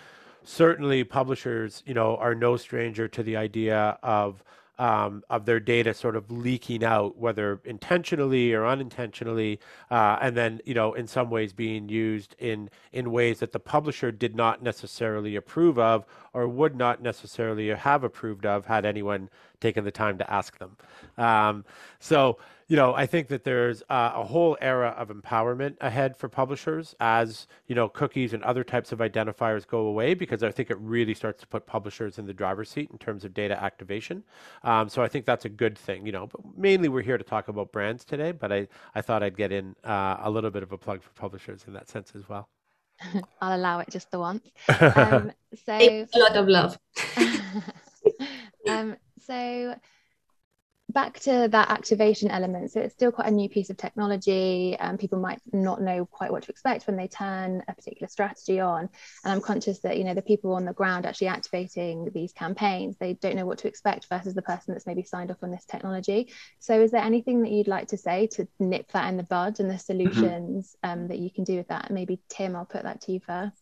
certainly 0.43 1.05
publishers, 1.05 1.83
you 1.87 1.95
know, 1.95 2.17
are 2.17 2.35
no 2.35 2.57
stranger 2.57 3.09
to 3.09 3.23
the 3.23 3.37
idea 3.37 3.99
of 4.03 4.43
um, 4.79 5.23
of 5.31 5.47
their 5.47 5.61
data 5.61 5.95
sort 5.95 6.17
of 6.17 6.31
leaking 6.31 6.85
out, 6.85 7.17
whether 7.17 7.61
intentionally 7.65 8.53
or 8.53 8.67
unintentionally, 8.67 9.59
uh, 9.91 10.19
and 10.21 10.37
then 10.37 10.61
you 10.65 10.75
know 10.75 10.95
in 10.95 11.07
some 11.07 11.31
ways 11.31 11.53
being 11.53 11.89
used 11.89 12.35
in 12.39 12.71
in 12.93 13.11
ways 13.11 13.41
that 13.41 13.53
the 13.53 13.61
publisher 13.61 14.13
did 14.13 14.35
not 14.35 14.63
necessarily 14.63 15.37
approve 15.37 15.79
of 15.79 16.05
or 16.37 16.47
would 16.47 16.77
not 16.77 17.03
necessarily 17.03 17.69
have 17.69 18.05
approved 18.05 18.45
of 18.45 18.67
had 18.67 18.85
anyone 18.85 19.31
taken 19.61 19.85
the 19.85 19.91
time 19.91 20.19
to 20.19 20.31
ask 20.31 20.59
them. 20.59 20.77
Um, 21.17 21.65
so 21.99 22.39
you 22.69 22.77
know, 22.77 22.95
I 22.95 23.07
think 23.07 23.29
that 23.29 23.45
there's 23.45 23.85
a 23.89 24.25
whole 24.25 24.57
era 24.61 24.93
of 24.99 25.09
empowerment 25.09 25.77
ahead 25.81 26.17
for 26.17 26.29
publishers 26.29 26.97
as, 26.99 27.47
you 27.69 27.77
know, 27.77 27.89
cookies 27.89 28.33
and 28.33 28.43
other 28.43 28.65
types 28.65 28.91
of 28.91 28.99
identifiers 28.99 29.65
go 29.65 29.87
away 29.87 30.15
because 30.15 30.43
I 30.43 30.51
think 30.51 30.71
it 30.71 30.79
really 30.81 31.15
starts 31.15 31.41
to 31.43 31.47
put 31.47 31.65
publishers 31.65 32.19
in 32.19 32.27
the 32.27 32.35
driver's 32.35 32.69
seat 32.69 32.91
in 32.91 32.99
terms 32.99 33.25
of 33.25 33.33
data 33.33 33.63
activation. 33.63 34.25
Um, 34.65 34.89
so 34.89 35.01
I 35.01 35.07
think 35.07 35.27
that's 35.27 35.45
a 35.45 35.49
good 35.49 35.79
thing, 35.79 36.07
you 36.07 36.13
know, 36.13 36.27
but 36.27 36.41
mainly 36.59 36.89
we're 36.89 37.03
here 37.03 37.19
to 37.19 37.25
talk 37.25 37.47
about 37.47 37.71
brands 37.71 38.05
today, 38.05 38.33
but 38.33 38.53
I, 38.53 38.67
I 38.97 39.01
thought 39.01 39.23
I'd 39.23 39.37
get 39.37 39.53
in 39.53 39.77
uh, 39.85 40.17
a 40.21 40.31
little 40.31 40.51
bit 40.51 40.65
of 40.65 40.73
a 40.73 40.79
plug 40.79 41.03
for 41.03 41.11
publishers 41.11 41.65
in 41.69 41.73
that 41.75 41.89
sense 41.89 42.15
as 42.17 42.29
well. 42.29 42.49
I'll 43.41 43.59
allow 43.59 43.81
it 43.81 43.89
just 43.91 44.11
the 44.11 44.19
once. 44.19 44.47
Um, 44.69 45.33
so 45.65 45.73
a 45.73 46.07
lot 46.17 46.37
of 46.37 46.49
love. 46.49 46.79
um, 48.69 48.97
so 49.27 49.75
back 50.97 51.21
to 51.21 51.47
that 51.53 51.71
activation 51.71 52.31
element. 52.31 52.73
So 52.73 52.81
it's 52.81 52.95
still 52.95 53.13
quite 53.13 53.29
a 53.29 53.31
new 53.31 53.51
piece 53.51 53.69
of 53.69 53.77
technology 53.77 54.75
and 54.81 54.99
people 54.99 55.19
might 55.19 55.43
not 55.53 55.83
know 55.83 56.07
quite 56.07 56.33
what 56.33 56.45
to 56.45 56.51
expect 56.51 56.87
when 56.87 56.97
they 56.97 57.07
turn 57.07 57.63
a 57.69 57.75
particular 57.75 58.09
strategy 58.09 58.61
on. 58.61 58.89
And 59.23 59.33
i'm 59.33 59.43
conscious 59.43 59.81
that 59.81 59.99
you 59.99 60.05
know 60.05 60.15
the 60.15 60.23
people 60.23 60.55
on 60.55 60.65
the 60.65 60.73
ground 60.73 61.05
actually 61.05 61.27
activating 61.27 62.11
these 62.15 62.33
campaigns 62.33 62.97
they 62.97 63.13
don't 63.13 63.37
know 63.37 63.45
what 63.45 63.59
to 63.59 63.69
expect 63.69 64.09
versus 64.09 64.33
the 64.33 64.41
person 64.41 64.73
that's 64.73 64.87
maybe 64.87 65.03
signed 65.03 65.31
off 65.31 65.43
on 65.43 65.51
this 65.51 65.67
technology. 65.67 66.33
So 66.61 66.81
is 66.81 66.93
there 66.93 67.03
anything 67.03 67.43
that 67.43 67.53
you'd 67.53 67.69
like 67.69 67.89
to 67.89 67.99
say 67.99 68.29
to 68.29 68.49
nip 68.59 68.91
that 68.93 69.07
in 69.11 69.19
the 69.19 69.23
bud 69.23 69.61
and 69.61 69.69
the 69.69 69.75
mm-hmm. 69.75 69.93
solutions 69.93 70.77
mm-hmm. 70.83 71.01
um, 71.01 71.09
that 71.09 71.19
you 71.19 71.31
can 71.31 71.45
do 71.45 71.59
with 71.59 71.69
that? 71.69 71.91
Maybe 71.91 72.23
tim 72.31 72.57
i'll 72.57 72.65
put 72.65 72.85
that 72.85 73.03
to 73.03 73.13
you 73.13 73.21
first. 73.21 73.61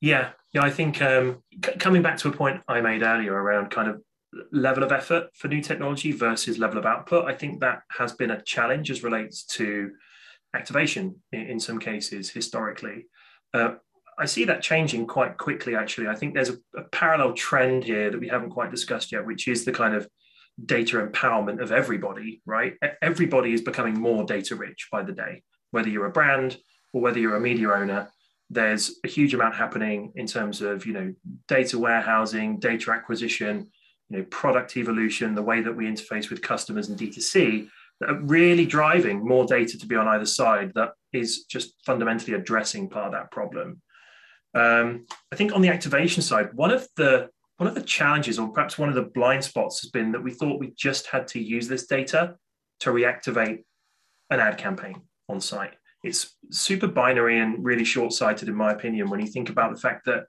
Yeah. 0.00 0.30
Yeah 0.52 0.62
i 0.62 0.70
think 0.70 1.02
um, 1.02 1.42
c- 1.64 1.76
coming 1.80 2.02
back 2.02 2.18
to 2.18 2.28
a 2.28 2.32
point 2.32 2.62
i 2.68 2.80
made 2.80 3.02
earlier 3.02 3.34
around 3.34 3.72
kind 3.72 3.88
of 3.88 4.00
level 4.50 4.82
of 4.82 4.92
effort 4.92 5.28
for 5.34 5.48
new 5.48 5.60
technology 5.60 6.12
versus 6.12 6.58
level 6.58 6.78
of 6.78 6.86
output. 6.86 7.26
I 7.26 7.34
think 7.34 7.60
that 7.60 7.82
has 7.90 8.12
been 8.12 8.30
a 8.30 8.42
challenge 8.42 8.90
as 8.90 9.02
relates 9.02 9.44
to 9.44 9.92
activation 10.54 11.16
in, 11.32 11.40
in 11.42 11.60
some 11.60 11.78
cases 11.78 12.30
historically. 12.30 13.06
Uh, 13.52 13.74
I 14.18 14.26
see 14.26 14.44
that 14.44 14.62
changing 14.62 15.06
quite 15.06 15.38
quickly, 15.38 15.74
actually. 15.74 16.08
I 16.08 16.14
think 16.14 16.34
there's 16.34 16.50
a, 16.50 16.58
a, 16.76 16.82
parallel 16.84 17.32
trend 17.32 17.84
here 17.84 18.10
that 18.10 18.20
we 18.20 18.28
haven't 18.28 18.50
quite 18.50 18.70
discussed 18.70 19.10
yet, 19.10 19.26
which 19.26 19.48
is 19.48 19.64
the 19.64 19.72
kind 19.72 19.94
of 19.94 20.06
data 20.64 20.98
empowerment 20.98 21.62
of 21.62 21.72
everybody, 21.72 22.42
right? 22.44 22.74
Everybody 23.00 23.52
is 23.52 23.62
becoming 23.62 23.98
more 23.98 24.24
data 24.24 24.54
rich 24.54 24.88
by 24.92 25.02
the 25.02 25.12
day, 25.12 25.42
whether 25.70 25.88
you're 25.88 26.06
a 26.06 26.12
brand 26.12 26.58
or 26.92 27.00
whether 27.00 27.18
you're 27.18 27.36
a 27.36 27.40
media 27.40 27.70
owner. 27.70 28.10
There's 28.50 28.98
a 29.02 29.08
huge 29.08 29.32
amount 29.32 29.54
happening 29.54 30.12
in 30.14 30.26
terms 30.26 30.60
of, 30.60 30.84
you 30.84 30.92
know, 30.92 31.14
data 31.48 31.78
warehousing, 31.78 32.58
data 32.58 32.90
acquisition, 32.90 33.70
you 34.12 34.18
know, 34.18 34.24
product 34.24 34.76
evolution, 34.76 35.34
the 35.34 35.42
way 35.42 35.62
that 35.62 35.74
we 35.74 35.86
interface 35.86 36.28
with 36.28 36.42
customers 36.42 36.88
and 36.88 36.98
D2C 36.98 37.68
that 38.00 38.10
are 38.10 38.20
really 38.20 38.66
driving 38.66 39.26
more 39.26 39.46
data 39.46 39.78
to 39.78 39.86
be 39.86 39.96
on 39.96 40.06
either 40.08 40.26
side 40.26 40.72
that 40.74 40.90
is 41.12 41.44
just 41.44 41.74
fundamentally 41.86 42.34
addressing 42.34 42.90
part 42.90 43.06
of 43.06 43.12
that 43.12 43.30
problem. 43.30 43.80
Um, 44.54 45.06
I 45.32 45.36
think 45.36 45.54
on 45.54 45.62
the 45.62 45.70
activation 45.70 46.22
side, 46.22 46.52
one 46.52 46.70
of 46.70 46.86
the 46.96 47.30
one 47.56 47.68
of 47.68 47.74
the 47.74 47.82
challenges, 47.82 48.38
or 48.38 48.48
perhaps 48.48 48.76
one 48.76 48.88
of 48.88 48.94
the 48.96 49.10
blind 49.14 49.44
spots, 49.44 49.80
has 49.82 49.90
been 49.90 50.12
that 50.12 50.22
we 50.22 50.32
thought 50.32 50.58
we 50.58 50.72
just 50.76 51.06
had 51.06 51.28
to 51.28 51.40
use 51.40 51.68
this 51.68 51.86
data 51.86 52.34
to 52.80 52.90
reactivate 52.90 53.62
an 54.30 54.40
ad 54.40 54.58
campaign 54.58 55.00
on 55.28 55.40
site. 55.40 55.74
It's 56.02 56.36
super 56.50 56.88
binary 56.88 57.38
and 57.38 57.64
really 57.64 57.84
short-sighted, 57.84 58.48
in 58.48 58.56
my 58.56 58.72
opinion, 58.72 59.08
when 59.08 59.20
you 59.20 59.28
think 59.28 59.48
about 59.48 59.72
the 59.72 59.80
fact 59.80 60.06
that 60.06 60.24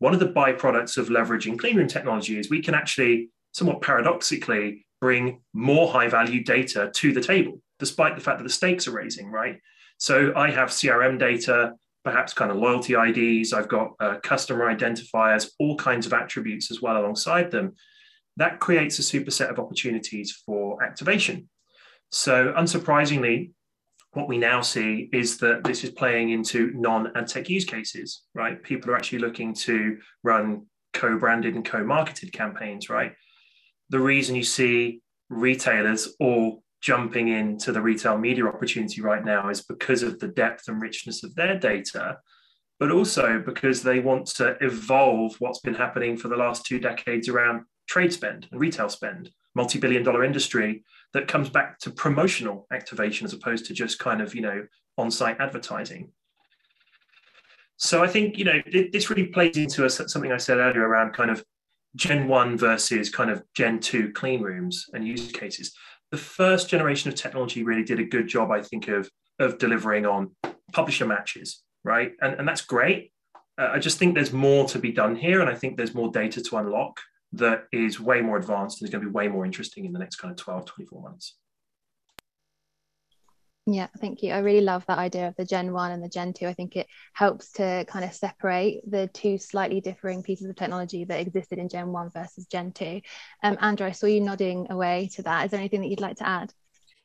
one 0.00 0.14
of 0.14 0.20
the 0.20 0.28
byproducts 0.28 0.96
of 0.96 1.08
leveraging 1.08 1.56
cleanroom 1.56 1.88
technology 1.88 2.38
is 2.38 2.50
we 2.50 2.62
can 2.62 2.74
actually, 2.74 3.28
somewhat 3.52 3.82
paradoxically, 3.82 4.86
bring 5.00 5.42
more 5.52 5.92
high 5.92 6.08
value 6.08 6.42
data 6.42 6.90
to 6.94 7.12
the 7.12 7.20
table, 7.20 7.60
despite 7.78 8.16
the 8.16 8.22
fact 8.22 8.38
that 8.38 8.44
the 8.44 8.50
stakes 8.50 8.88
are 8.88 8.92
raising, 8.92 9.30
right? 9.30 9.60
So 9.98 10.32
I 10.34 10.50
have 10.50 10.70
CRM 10.70 11.18
data, 11.18 11.74
perhaps 12.02 12.32
kind 12.32 12.50
of 12.50 12.56
loyalty 12.56 12.94
IDs, 12.94 13.52
I've 13.52 13.68
got 13.68 13.92
uh, 14.00 14.16
customer 14.22 14.74
identifiers, 14.74 15.50
all 15.58 15.76
kinds 15.76 16.06
of 16.06 16.14
attributes 16.14 16.70
as 16.70 16.80
well 16.80 16.96
alongside 16.96 17.50
them. 17.50 17.74
That 18.38 18.58
creates 18.58 18.98
a 18.98 19.02
superset 19.02 19.50
of 19.50 19.58
opportunities 19.58 20.32
for 20.46 20.82
activation. 20.82 21.50
So, 22.10 22.54
unsurprisingly, 22.54 23.50
what 24.12 24.28
we 24.28 24.38
now 24.38 24.60
see 24.60 25.08
is 25.12 25.38
that 25.38 25.62
this 25.64 25.84
is 25.84 25.90
playing 25.90 26.30
into 26.30 26.72
non-ad 26.74 27.28
tech 27.28 27.48
use 27.48 27.64
cases, 27.64 28.22
right? 28.34 28.60
People 28.62 28.90
are 28.90 28.96
actually 28.96 29.20
looking 29.20 29.54
to 29.54 29.98
run 30.24 30.66
co-branded 30.92 31.54
and 31.54 31.64
co-marketed 31.64 32.32
campaigns, 32.32 32.90
right? 32.90 33.12
The 33.90 34.00
reason 34.00 34.34
you 34.34 34.42
see 34.42 35.00
retailers 35.28 36.14
all 36.18 36.64
jumping 36.80 37.28
into 37.28 37.72
the 37.72 37.80
retail 37.80 38.18
media 38.18 38.46
opportunity 38.46 39.00
right 39.00 39.24
now 39.24 39.48
is 39.48 39.62
because 39.62 40.02
of 40.02 40.18
the 40.18 40.28
depth 40.28 40.66
and 40.66 40.80
richness 40.80 41.22
of 41.22 41.34
their 41.34 41.58
data, 41.58 42.18
but 42.80 42.90
also 42.90 43.40
because 43.44 43.82
they 43.82 44.00
want 44.00 44.26
to 44.26 44.56
evolve 44.60 45.36
what's 45.38 45.60
been 45.60 45.74
happening 45.74 46.16
for 46.16 46.28
the 46.28 46.36
last 46.36 46.64
two 46.64 46.80
decades 46.80 47.28
around 47.28 47.62
trade 47.86 48.12
spend 48.12 48.48
and 48.50 48.60
retail 48.60 48.88
spend, 48.88 49.30
multi-billion 49.54 50.02
dollar 50.02 50.24
industry 50.24 50.84
that 51.12 51.28
comes 51.28 51.50
back 51.50 51.78
to 51.80 51.90
promotional 51.90 52.66
activation 52.72 53.24
as 53.24 53.32
opposed 53.32 53.66
to 53.66 53.74
just 53.74 53.98
kind 53.98 54.20
of 54.20 54.34
you 54.34 54.40
know 54.40 54.66
on-site 54.98 55.40
advertising. 55.40 56.10
So 57.76 58.02
i 58.02 58.08
think 58.08 58.36
you 58.36 58.44
know 58.44 58.60
this 58.92 59.10
really 59.10 59.26
plays 59.26 59.56
into 59.56 59.84
a, 59.84 59.90
something 59.90 60.32
i 60.32 60.36
said 60.36 60.58
earlier 60.58 60.86
around 60.86 61.14
kind 61.14 61.30
of 61.30 61.44
gen 61.96 62.28
1 62.28 62.56
versus 62.56 63.10
kind 63.10 63.30
of 63.30 63.42
gen 63.54 63.80
2 63.80 64.12
clean 64.12 64.42
rooms 64.42 64.86
and 64.92 65.06
use 65.06 65.32
cases. 65.32 65.74
The 66.12 66.18
first 66.18 66.68
generation 66.68 67.08
of 67.10 67.16
technology 67.16 67.62
really 67.62 67.84
did 67.84 67.98
a 67.98 68.04
good 68.04 68.28
job 68.28 68.50
i 68.50 68.62
think 68.62 68.88
of 68.88 69.10
of 69.38 69.58
delivering 69.58 70.06
on 70.06 70.36
publisher 70.72 71.06
matches 71.06 71.62
right? 71.84 72.12
And, 72.20 72.34
and 72.34 72.48
that's 72.48 72.62
great. 72.62 73.12
Uh, 73.58 73.70
i 73.72 73.78
just 73.78 73.98
think 73.98 74.14
there's 74.14 74.32
more 74.32 74.66
to 74.68 74.78
be 74.78 74.92
done 74.92 75.16
here 75.16 75.40
and 75.40 75.50
i 75.50 75.54
think 75.54 75.76
there's 75.76 75.94
more 75.94 76.10
data 76.10 76.40
to 76.42 76.56
unlock 76.56 77.00
that 77.32 77.66
is 77.72 78.00
way 78.00 78.20
more 78.20 78.36
advanced 78.36 78.80
and 78.80 78.88
is 78.88 78.92
going 78.92 79.04
to 79.04 79.08
be 79.08 79.12
way 79.12 79.28
more 79.28 79.44
interesting 79.44 79.84
in 79.84 79.92
the 79.92 79.98
next 79.98 80.16
kind 80.16 80.32
of 80.32 80.36
12, 80.36 80.66
24 80.66 81.02
months. 81.02 81.36
Yeah, 83.66 83.88
thank 84.00 84.22
you. 84.22 84.32
I 84.32 84.38
really 84.38 84.62
love 84.62 84.84
that 84.86 84.98
idea 84.98 85.28
of 85.28 85.36
the 85.36 85.44
Gen 85.44 85.72
1 85.72 85.92
and 85.92 86.02
the 86.02 86.08
Gen 86.08 86.32
2. 86.32 86.46
I 86.46 86.54
think 86.54 86.76
it 86.76 86.88
helps 87.12 87.52
to 87.52 87.84
kind 87.86 88.04
of 88.04 88.12
separate 88.12 88.80
the 88.90 89.08
two 89.12 89.38
slightly 89.38 89.80
differing 89.80 90.22
pieces 90.24 90.48
of 90.48 90.56
technology 90.56 91.04
that 91.04 91.20
existed 91.20 91.58
in 91.58 91.68
Gen 91.68 91.92
1 91.92 92.10
versus 92.10 92.46
Gen 92.46 92.72
2. 92.72 93.00
Um, 93.44 93.58
Andra, 93.60 93.88
I 93.88 93.92
saw 93.92 94.06
you 94.06 94.22
nodding 94.22 94.66
away 94.70 95.10
to 95.14 95.22
that. 95.22 95.44
Is 95.44 95.50
there 95.52 95.60
anything 95.60 95.82
that 95.82 95.88
you'd 95.88 96.00
like 96.00 96.16
to 96.16 96.26
add? 96.26 96.52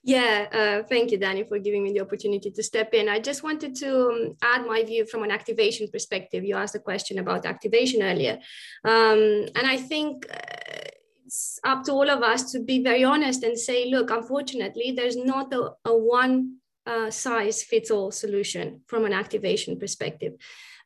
Yeah, 0.08 0.46
uh, 0.54 0.88
thank 0.88 1.10
you, 1.10 1.18
Danny, 1.18 1.46
for 1.46 1.58
giving 1.58 1.84
me 1.84 1.92
the 1.92 2.02
opportunity 2.02 2.52
to 2.52 2.62
step 2.62 2.94
in. 2.94 3.10
I 3.10 3.20
just 3.20 3.42
wanted 3.42 3.76
to 3.78 4.10
um, 4.10 4.36
add 4.44 4.68
my 4.68 4.84
view 4.84 5.04
from 5.08 5.24
an 5.24 5.32
activation 5.32 5.88
perspective. 5.92 6.44
You 6.44 6.58
asked 6.58 6.76
a 6.76 6.80
question 6.80 7.18
about 7.18 7.48
activation 7.48 8.04
earlier. 8.04 8.38
Um, 8.84 9.48
and 9.56 9.66
I 9.66 9.78
think 9.78 10.28
uh, 10.32 10.90
it's 11.26 11.60
up 11.64 11.86
to 11.86 11.92
all 11.94 12.08
of 12.08 12.22
us 12.22 12.52
to 12.52 12.60
be 12.60 12.84
very 12.84 13.04
honest 13.04 13.42
and 13.42 13.58
say, 13.58 13.90
look, 13.90 14.12
unfortunately, 14.12 14.94
there's 14.96 15.18
not 15.18 15.52
a, 15.52 15.72
a 15.86 15.98
one 15.98 16.58
uh, 16.86 17.10
size 17.10 17.64
fits 17.64 17.90
all 17.90 18.12
solution 18.12 18.82
from 18.86 19.06
an 19.06 19.14
activation 19.14 19.80
perspective 19.80 20.34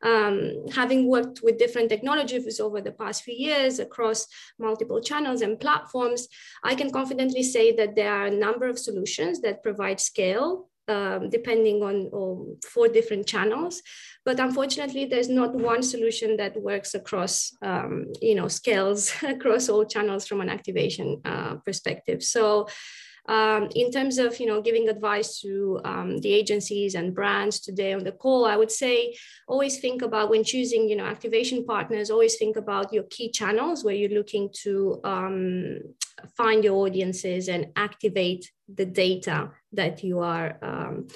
um, 0.02 0.66
having 0.72 1.08
worked 1.08 1.40
with 1.42 1.58
different 1.58 1.90
technologies 1.90 2.60
over 2.60 2.80
the 2.80 2.92
past 2.92 3.22
few 3.22 3.34
years 3.34 3.78
across 3.78 4.26
multiple 4.58 5.00
channels 5.00 5.42
and 5.42 5.60
platforms, 5.60 6.28
I 6.64 6.74
can 6.74 6.90
confidently 6.90 7.42
say 7.42 7.74
that 7.76 7.96
there 7.96 8.12
are 8.12 8.26
a 8.26 8.30
number 8.30 8.68
of 8.68 8.78
solutions 8.78 9.40
that 9.42 9.62
provide 9.62 10.00
scale 10.00 10.70
um, 10.88 11.30
depending 11.30 11.82
on, 11.82 12.56
for 12.66 12.88
different 12.88 13.26
channels. 13.26 13.82
But 14.24 14.40
unfortunately, 14.40 15.04
there's 15.04 15.28
not 15.28 15.54
one 15.54 15.82
solution 15.82 16.36
that 16.38 16.60
works 16.60 16.94
across, 16.94 17.56
um, 17.62 18.06
you 18.20 18.34
know, 18.34 18.48
scales 18.48 19.12
across 19.22 19.68
all 19.68 19.84
channels 19.84 20.26
from 20.26 20.40
an 20.40 20.48
activation 20.48 21.20
uh, 21.24 21.56
perspective. 21.64 22.22
So 22.22 22.68
Um, 23.28 23.68
in 23.74 23.90
terms 23.90 24.18
of 24.18 24.38
you 24.40 24.46
know 24.46 24.60
giving 24.60 24.88
advice 24.88 25.40
to 25.40 25.80
um, 25.84 26.18
the 26.18 26.32
agencies 26.32 26.94
and 26.94 27.14
brands 27.14 27.60
today 27.60 27.92
on 27.92 28.04
the 28.04 28.12
call, 28.12 28.44
I 28.44 28.56
would 28.56 28.70
say 28.70 29.16
always 29.46 29.78
think 29.78 30.02
about 30.02 30.30
when 30.30 30.44
choosing 30.44 30.88
you 30.88 30.96
know 30.96 31.04
activation 31.04 31.64
partners. 31.64 32.10
Always 32.10 32.36
think 32.36 32.56
about 32.56 32.92
your 32.92 33.04
key 33.04 33.30
channels 33.30 33.84
where 33.84 33.94
you're 33.94 34.18
looking 34.18 34.50
to 34.62 35.00
um, 35.04 35.80
find 36.36 36.64
your 36.64 36.76
audiences 36.86 37.48
and 37.48 37.68
activate 37.76 38.50
the 38.72 38.86
data 38.86 39.50
that 39.72 40.02
you 40.02 40.20
are 40.20 40.58
um, 40.62 41.08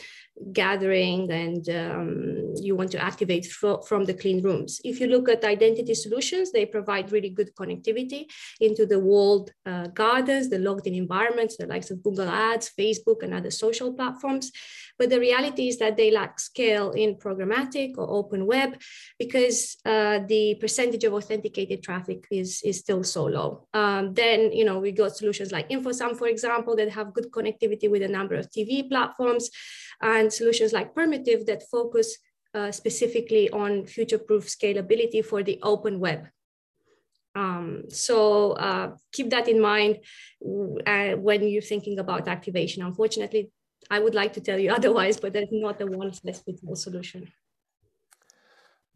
gathering 0.52 1.30
and 1.30 1.68
um, 1.68 2.54
you 2.56 2.74
want 2.74 2.90
to 2.90 3.02
activate 3.02 3.46
fr- 3.46 3.82
from 3.86 4.04
the 4.04 4.14
clean 4.14 4.42
rooms. 4.42 4.80
If 4.84 5.00
you 5.00 5.06
look 5.06 5.28
at 5.28 5.44
identity 5.44 5.94
solutions, 5.94 6.50
they 6.50 6.66
provide 6.66 7.12
really 7.12 7.30
good 7.30 7.54
connectivity 7.54 8.26
into 8.60 8.84
the 8.86 8.98
walled 8.98 9.52
uh, 9.64 9.88
gardens, 9.88 10.50
the 10.50 10.58
logged 10.58 10.86
in 10.86 10.94
environments, 10.94 11.56
the 11.56 11.66
likes 11.66 11.90
of 11.90 12.02
Google 12.02 12.28
Ads, 12.28 12.72
Facebook, 12.78 13.22
and 13.22 13.32
other 13.32 13.50
social 13.50 13.92
platforms. 13.94 14.50
But 14.98 15.10
the 15.10 15.18
reality 15.18 15.68
is 15.68 15.78
that 15.78 15.96
they 15.96 16.10
lack 16.10 16.38
scale 16.38 16.92
in 16.92 17.16
programmatic 17.16 17.98
or 17.98 18.08
open 18.08 18.46
web 18.46 18.80
because 19.18 19.76
uh, 19.84 20.20
the 20.28 20.56
percentage 20.60 21.02
of 21.04 21.14
authenticated 21.14 21.82
traffic 21.82 22.26
is, 22.30 22.62
is 22.64 22.78
still 22.78 23.02
so 23.02 23.24
low. 23.24 23.66
Um, 23.74 24.14
then, 24.14 24.52
you 24.52 24.64
know, 24.64 24.78
we 24.78 24.92
got 24.92 25.16
solutions 25.16 25.50
like 25.50 25.68
InfoSum, 25.68 26.16
for 26.16 26.28
example, 26.28 26.76
that 26.76 26.90
have 26.90 27.12
good 27.12 27.30
connectivity 27.32 27.90
with 27.90 28.02
a 28.02 28.08
number 28.08 28.36
of 28.36 28.50
TV 28.50 28.88
platforms 28.88 29.50
and 30.00 30.32
solutions 30.32 30.72
like 30.72 30.94
Permutive 30.94 31.46
that 31.46 31.68
focus 31.70 32.18
uh, 32.54 32.70
specifically 32.70 33.50
on 33.50 33.84
future-proof 33.86 34.46
scalability 34.46 35.24
for 35.24 35.42
the 35.42 35.58
open 35.62 35.98
web. 35.98 36.28
Um, 37.34 37.84
so 37.88 38.52
uh, 38.52 38.94
keep 39.12 39.30
that 39.30 39.48
in 39.48 39.60
mind 39.60 39.98
uh, 40.86 41.12
when 41.16 41.48
you're 41.48 41.62
thinking 41.62 41.98
about 41.98 42.28
activation. 42.28 42.84
Unfortunately, 42.84 43.50
I 43.90 43.98
would 43.98 44.14
like 44.14 44.32
to 44.34 44.40
tell 44.40 44.58
you 44.58 44.70
otherwise, 44.78 45.18
but 45.18 45.32
there's 45.32 45.48
not 45.50 45.80
a 45.80 45.86
one 45.86 46.12
size 46.12 46.42
fits 46.44 46.62
all 46.66 46.76
solution. 46.76 47.32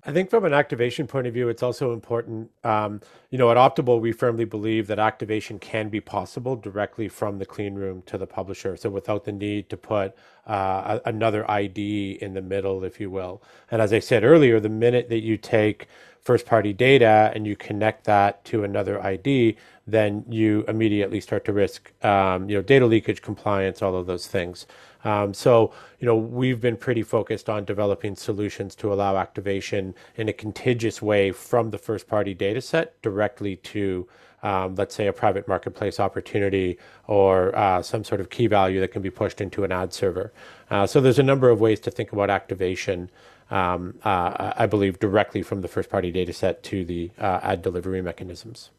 I 0.08 0.12
think 0.12 0.30
from 0.30 0.46
an 0.46 0.54
activation 0.54 1.06
point 1.06 1.26
of 1.26 1.34
view, 1.34 1.50
it's 1.50 1.62
also 1.62 1.92
important. 1.92 2.50
Um, 2.64 3.02
you 3.28 3.36
know, 3.36 3.50
at 3.50 3.58
Optable, 3.58 4.00
we 4.00 4.10
firmly 4.10 4.46
believe 4.46 4.86
that 4.86 4.98
activation 4.98 5.58
can 5.58 5.90
be 5.90 6.00
possible 6.00 6.56
directly 6.56 7.10
from 7.10 7.38
the 7.38 7.44
clean 7.44 7.74
room 7.74 8.00
to 8.06 8.16
the 8.16 8.26
publisher. 8.26 8.74
So 8.78 8.88
without 8.88 9.26
the 9.26 9.32
need 9.32 9.68
to 9.68 9.76
put 9.76 10.16
uh, 10.46 11.00
another 11.04 11.48
ID 11.50 12.12
in 12.22 12.32
the 12.32 12.40
middle, 12.40 12.84
if 12.84 12.98
you 12.98 13.10
will. 13.10 13.42
And 13.70 13.82
as 13.82 13.92
I 13.92 13.98
said 13.98 14.24
earlier, 14.24 14.58
the 14.60 14.70
minute 14.70 15.10
that 15.10 15.20
you 15.20 15.36
take 15.36 15.88
first 16.22 16.46
party 16.46 16.72
data 16.72 17.30
and 17.34 17.46
you 17.46 17.54
connect 17.54 18.04
that 18.04 18.42
to 18.46 18.64
another 18.64 19.04
ID, 19.04 19.58
then 19.86 20.24
you 20.26 20.64
immediately 20.68 21.20
start 21.20 21.44
to 21.44 21.52
risk, 21.52 21.92
um, 22.02 22.48
you 22.48 22.56
know, 22.56 22.62
data 22.62 22.86
leakage, 22.86 23.20
compliance, 23.20 23.82
all 23.82 23.94
of 23.94 24.06
those 24.06 24.26
things. 24.26 24.66
Um, 25.04 25.32
so, 25.34 25.72
you 26.00 26.06
know, 26.06 26.16
we've 26.16 26.60
been 26.60 26.76
pretty 26.76 27.02
focused 27.02 27.48
on 27.48 27.64
developing 27.64 28.16
solutions 28.16 28.74
to 28.76 28.92
allow 28.92 29.16
activation 29.16 29.94
in 30.16 30.28
a 30.28 30.32
contiguous 30.32 31.00
way 31.00 31.32
from 31.32 31.70
the 31.70 31.78
first 31.78 32.08
party 32.08 32.34
data 32.34 32.60
set 32.60 33.00
directly 33.02 33.56
to, 33.56 34.08
um, 34.42 34.74
let's 34.74 34.94
say, 34.94 35.06
a 35.06 35.12
private 35.12 35.46
marketplace 35.46 36.00
opportunity 36.00 36.78
or 37.06 37.56
uh, 37.56 37.82
some 37.82 38.04
sort 38.04 38.20
of 38.20 38.30
key 38.30 38.46
value 38.46 38.80
that 38.80 38.88
can 38.88 39.02
be 39.02 39.10
pushed 39.10 39.40
into 39.40 39.64
an 39.64 39.72
ad 39.72 39.92
server. 39.92 40.32
Uh, 40.70 40.86
so 40.86 41.00
there's 41.00 41.18
a 41.18 41.22
number 41.22 41.48
of 41.48 41.60
ways 41.60 41.80
to 41.80 41.90
think 41.90 42.12
about 42.12 42.30
activation. 42.30 43.10
Um, 43.50 43.94
uh, 44.04 44.52
I 44.56 44.66
believe 44.66 44.98
directly 44.98 45.42
from 45.42 45.62
the 45.62 45.68
first 45.68 45.88
party 45.88 46.10
data 46.10 46.32
set 46.32 46.62
to 46.64 46.84
the 46.84 47.10
uh, 47.18 47.40
ad 47.42 47.62
delivery 47.62 48.02
mechanisms. 48.02 48.70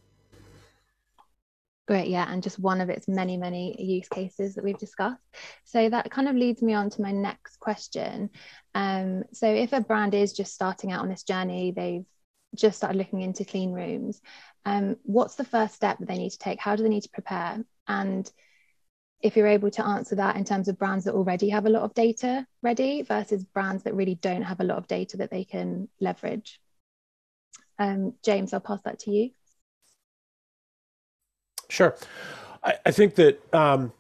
Great, 1.89 2.09
yeah, 2.09 2.31
and 2.31 2.43
just 2.43 2.59
one 2.59 2.81
of 2.81 2.89
its 2.91 3.07
many, 3.07 3.35
many 3.35 3.75
use 3.81 4.07
cases 4.07 4.53
that 4.53 4.63
we've 4.63 4.77
discussed. 4.77 5.23
So 5.63 5.89
that 5.89 6.11
kind 6.11 6.27
of 6.27 6.35
leads 6.35 6.61
me 6.61 6.75
on 6.75 6.91
to 6.91 7.01
my 7.01 7.11
next 7.11 7.59
question. 7.59 8.29
Um, 8.75 9.23
so 9.33 9.51
if 9.51 9.73
a 9.73 9.81
brand 9.81 10.13
is 10.13 10.33
just 10.33 10.53
starting 10.53 10.91
out 10.91 11.01
on 11.01 11.09
this 11.09 11.23
journey, 11.23 11.73
they've 11.75 12.05
just 12.55 12.77
started 12.77 12.95
looking 12.95 13.23
into 13.23 13.43
clean 13.43 13.71
rooms, 13.71 14.21
um, 14.65 14.97
what's 15.01 15.33
the 15.33 15.43
first 15.43 15.73
step 15.73 15.97
that 15.97 16.07
they 16.07 16.19
need 16.19 16.29
to 16.29 16.37
take? 16.37 16.59
How 16.59 16.75
do 16.75 16.83
they 16.83 16.89
need 16.89 17.01
to 17.01 17.09
prepare? 17.09 17.65
And 17.87 18.31
if 19.23 19.35
you're 19.35 19.47
able 19.47 19.71
to 19.71 19.83
answer 19.83 20.13
that 20.17 20.35
in 20.35 20.45
terms 20.45 20.67
of 20.67 20.77
brands 20.77 21.05
that 21.05 21.15
already 21.15 21.49
have 21.49 21.65
a 21.65 21.71
lot 21.71 21.81
of 21.81 21.95
data 21.95 22.45
ready 22.61 23.01
versus 23.01 23.43
brands 23.45 23.81
that 23.85 23.95
really 23.95 24.13
don't 24.13 24.43
have 24.43 24.59
a 24.59 24.63
lot 24.63 24.77
of 24.77 24.87
data 24.87 25.17
that 25.17 25.31
they 25.31 25.43
can 25.43 25.89
leverage. 25.99 26.61
Um, 27.79 28.13
James, 28.23 28.53
I'll 28.53 28.59
pass 28.59 28.83
that 28.83 28.99
to 28.99 29.11
you. 29.11 29.31
Sure. 31.69 31.95
I, 32.63 32.75
I 32.85 32.91
think 32.91 33.15
that 33.15 33.53
um, 33.53 33.93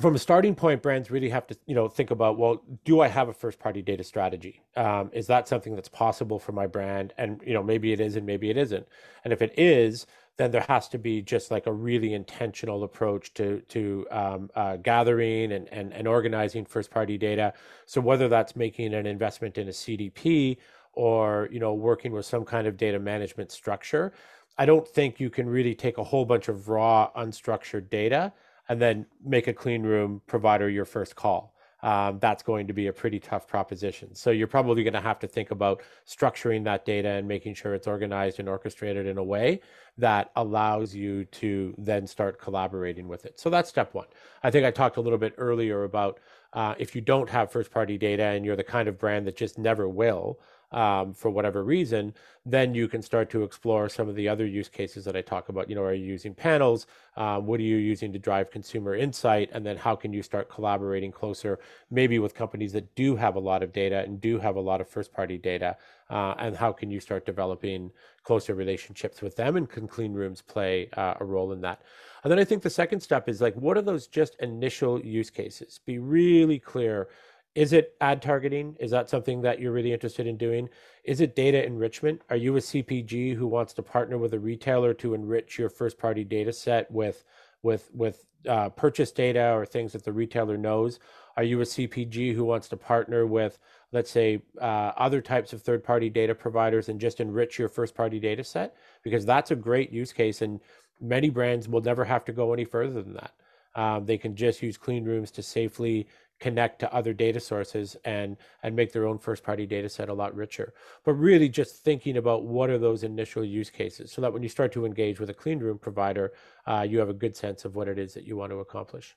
from 0.00 0.14
a 0.14 0.18
starting 0.18 0.54
point, 0.54 0.82
brands 0.82 1.10
really 1.10 1.28
have 1.28 1.46
to, 1.46 1.56
you 1.66 1.74
know, 1.74 1.88
think 1.88 2.10
about, 2.10 2.38
well, 2.38 2.62
do 2.84 3.00
I 3.00 3.08
have 3.08 3.28
a 3.28 3.32
first 3.32 3.58
party 3.58 3.82
data 3.82 4.02
strategy? 4.02 4.62
Um, 4.76 5.10
is 5.12 5.26
that 5.28 5.46
something 5.46 5.74
that's 5.74 5.88
possible 5.88 6.38
for 6.38 6.52
my 6.52 6.66
brand? 6.66 7.12
And, 7.18 7.40
you 7.46 7.54
know, 7.54 7.62
maybe 7.62 7.92
it 7.92 8.00
is 8.00 8.16
and 8.16 8.26
maybe 8.26 8.50
it 8.50 8.56
isn't. 8.56 8.86
And 9.24 9.32
if 9.32 9.42
it 9.42 9.54
is, 9.56 10.06
then 10.38 10.50
there 10.50 10.64
has 10.68 10.88
to 10.88 10.98
be 10.98 11.20
just 11.22 11.50
like 11.50 11.66
a 11.66 11.72
really 11.72 12.14
intentional 12.14 12.84
approach 12.84 13.34
to 13.34 13.60
to 13.68 14.06
um, 14.10 14.50
uh, 14.54 14.76
gathering 14.76 15.52
and, 15.52 15.68
and 15.68 15.92
and 15.92 16.08
organizing 16.08 16.64
first 16.64 16.90
party 16.90 17.18
data. 17.18 17.52
So 17.86 18.00
whether 18.00 18.28
that's 18.28 18.56
making 18.56 18.94
an 18.94 19.06
investment 19.06 19.58
in 19.58 19.68
a 19.68 19.72
CDP 19.72 20.56
or 20.94 21.48
you 21.52 21.60
know 21.60 21.74
working 21.74 22.12
with 22.12 22.24
some 22.24 22.44
kind 22.44 22.66
of 22.66 22.76
data 22.78 22.98
management 22.98 23.52
structure, 23.52 24.12
I 24.58 24.66
don't 24.66 24.86
think 24.86 25.20
you 25.20 25.30
can 25.30 25.48
really 25.48 25.74
take 25.74 25.98
a 25.98 26.04
whole 26.04 26.24
bunch 26.24 26.48
of 26.48 26.68
raw, 26.68 27.10
unstructured 27.16 27.88
data 27.90 28.32
and 28.68 28.80
then 28.80 29.06
make 29.24 29.48
a 29.48 29.52
clean 29.52 29.82
room 29.82 30.22
provider 30.26 30.68
your 30.68 30.84
first 30.84 31.16
call. 31.16 31.52
Um, 31.82 32.20
that's 32.20 32.44
going 32.44 32.68
to 32.68 32.72
be 32.72 32.86
a 32.86 32.92
pretty 32.92 33.18
tough 33.18 33.48
proposition. 33.48 34.14
So 34.14 34.30
you're 34.30 34.46
probably 34.46 34.84
going 34.84 34.92
to 34.94 35.00
have 35.00 35.18
to 35.18 35.26
think 35.26 35.50
about 35.50 35.82
structuring 36.06 36.62
that 36.64 36.84
data 36.84 37.08
and 37.08 37.26
making 37.26 37.54
sure 37.54 37.74
it's 37.74 37.88
organized 37.88 38.38
and 38.38 38.48
orchestrated 38.48 39.06
in 39.06 39.18
a 39.18 39.24
way 39.24 39.60
that 39.98 40.30
allows 40.36 40.94
you 40.94 41.24
to 41.24 41.74
then 41.76 42.06
start 42.06 42.40
collaborating 42.40 43.08
with 43.08 43.24
it. 43.24 43.40
So 43.40 43.50
that's 43.50 43.68
step 43.68 43.94
one. 43.94 44.06
I 44.44 44.50
think 44.52 44.64
I 44.64 44.70
talked 44.70 44.96
a 44.96 45.00
little 45.00 45.18
bit 45.18 45.34
earlier 45.38 45.82
about 45.82 46.20
uh, 46.52 46.76
if 46.78 46.94
you 46.94 47.00
don't 47.00 47.28
have 47.30 47.50
first 47.50 47.72
party 47.72 47.98
data 47.98 48.26
and 48.26 48.44
you're 48.44 48.56
the 48.56 48.62
kind 48.62 48.86
of 48.86 48.96
brand 48.96 49.26
that 49.26 49.36
just 49.36 49.58
never 49.58 49.88
will, 49.88 50.38
um, 50.72 51.12
for 51.12 51.30
whatever 51.30 51.62
reason, 51.64 52.14
then 52.44 52.74
you 52.74 52.88
can 52.88 53.02
start 53.02 53.30
to 53.30 53.44
explore 53.44 53.88
some 53.88 54.08
of 54.08 54.16
the 54.16 54.28
other 54.28 54.46
use 54.46 54.68
cases 54.68 55.04
that 55.04 55.16
I 55.16 55.20
talk 55.20 55.48
about. 55.48 55.68
You 55.68 55.76
know, 55.76 55.82
are 55.82 55.94
you 55.94 56.04
using 56.04 56.34
panels? 56.34 56.86
Um, 57.16 57.46
what 57.46 57.60
are 57.60 57.64
you 57.64 57.76
using 57.76 58.12
to 58.12 58.18
drive 58.18 58.50
consumer 58.50 58.96
insight? 58.96 59.50
And 59.52 59.64
then 59.64 59.76
how 59.76 59.94
can 59.94 60.12
you 60.12 60.22
start 60.22 60.50
collaborating 60.50 61.12
closer, 61.12 61.60
maybe 61.90 62.18
with 62.18 62.34
companies 62.34 62.72
that 62.72 62.92
do 62.94 63.14
have 63.16 63.36
a 63.36 63.40
lot 63.40 63.62
of 63.62 63.72
data 63.72 64.00
and 64.00 64.20
do 64.20 64.38
have 64.38 64.56
a 64.56 64.60
lot 64.60 64.80
of 64.80 64.88
first 64.88 65.12
party 65.12 65.38
data? 65.38 65.76
Uh, 66.10 66.34
and 66.38 66.56
how 66.56 66.72
can 66.72 66.90
you 66.90 67.00
start 67.00 67.24
developing 67.24 67.90
closer 68.24 68.54
relationships 68.54 69.22
with 69.22 69.36
them? 69.36 69.56
And 69.56 69.68
can 69.68 69.86
clean 69.86 70.12
rooms 70.12 70.42
play 70.42 70.88
uh, 70.96 71.14
a 71.20 71.24
role 71.24 71.52
in 71.52 71.60
that? 71.60 71.82
And 72.24 72.30
then 72.30 72.38
I 72.38 72.44
think 72.44 72.62
the 72.62 72.70
second 72.70 73.00
step 73.00 73.28
is 73.28 73.40
like, 73.40 73.54
what 73.54 73.76
are 73.76 73.82
those 73.82 74.06
just 74.06 74.36
initial 74.40 75.00
use 75.00 75.30
cases? 75.30 75.80
Be 75.84 75.98
really 75.98 76.58
clear 76.58 77.08
is 77.54 77.72
it 77.72 77.94
ad 78.00 78.22
targeting? 78.22 78.76
Is 78.80 78.90
that 78.92 79.10
something 79.10 79.42
that 79.42 79.60
you're 79.60 79.72
really 79.72 79.92
interested 79.92 80.26
in 80.26 80.36
doing? 80.36 80.68
Is 81.04 81.20
it 81.20 81.36
data 81.36 81.64
enrichment? 81.64 82.22
Are 82.30 82.36
you 82.36 82.56
a 82.56 82.60
CPG 82.60 83.34
who 83.34 83.46
wants 83.46 83.74
to 83.74 83.82
partner 83.82 84.16
with 84.16 84.32
a 84.32 84.38
retailer 84.38 84.94
to 84.94 85.14
enrich 85.14 85.58
your 85.58 85.68
first 85.68 85.98
party 85.98 86.24
data 86.24 86.52
set 86.52 86.90
with 86.90 87.24
with 87.62 87.90
with 87.92 88.24
uh, 88.48 88.70
purchase 88.70 89.12
data 89.12 89.52
or 89.52 89.66
things 89.66 89.92
that 89.92 90.04
the 90.04 90.12
retailer 90.12 90.56
knows? 90.56 90.98
Are 91.36 91.44
you 91.44 91.60
a 91.60 91.64
CPG 91.64 92.34
who 92.34 92.44
wants 92.44 92.68
to 92.68 92.76
partner 92.76 93.26
with, 93.26 93.58
let's 93.92 94.10
say, 94.10 94.42
uh, 94.60 94.92
other 94.96 95.20
types 95.20 95.52
of 95.52 95.62
third 95.62 95.82
party 95.84 96.10
data 96.10 96.34
providers 96.34 96.88
and 96.88 97.00
just 97.00 97.20
enrich 97.20 97.58
your 97.58 97.68
first 97.68 97.94
party 97.94 98.18
data 98.18 98.44
set? 98.44 98.76
Because 99.02 99.24
that's 99.24 99.50
a 99.50 99.56
great 99.56 99.92
use 99.92 100.12
case, 100.12 100.42
and 100.42 100.60
many 101.00 101.30
brands 101.30 101.68
will 101.68 101.80
never 101.80 102.04
have 102.04 102.24
to 102.26 102.32
go 102.32 102.52
any 102.52 102.64
further 102.64 103.02
than 103.02 103.14
that. 103.14 103.32
Um, 103.74 104.04
they 104.04 104.18
can 104.18 104.36
just 104.36 104.62
use 104.62 104.76
clean 104.76 105.04
rooms 105.04 105.30
to 105.32 105.42
safely 105.42 106.06
connect 106.42 106.80
to 106.80 106.92
other 106.92 107.12
data 107.12 107.38
sources 107.38 107.96
and 108.04 108.36
and 108.64 108.74
make 108.74 108.90
their 108.92 109.06
own 109.06 109.18
first 109.26 109.42
party 109.44 109.64
data 109.64 109.88
set 109.88 110.08
a 110.08 110.18
lot 110.22 110.34
richer. 110.34 110.74
But 111.04 111.14
really 111.28 111.48
just 111.48 111.84
thinking 111.88 112.16
about 112.16 112.44
what 112.44 112.68
are 112.68 112.78
those 112.78 113.04
initial 113.04 113.44
use 113.44 113.70
cases 113.70 114.10
so 114.12 114.20
that 114.20 114.32
when 114.32 114.42
you 114.42 114.48
start 114.48 114.72
to 114.72 114.84
engage 114.84 115.20
with 115.20 115.30
a 115.30 115.38
clean 115.42 115.60
room 115.60 115.78
provider 115.78 116.32
uh, 116.66 116.84
you 116.90 116.98
have 116.98 117.08
a 117.08 117.20
good 117.24 117.36
sense 117.36 117.64
of 117.64 117.76
what 117.76 117.88
it 117.92 117.98
is 118.04 118.12
that 118.14 118.24
you 118.24 118.36
want 118.36 118.50
to 118.52 118.58
accomplish. 118.58 119.16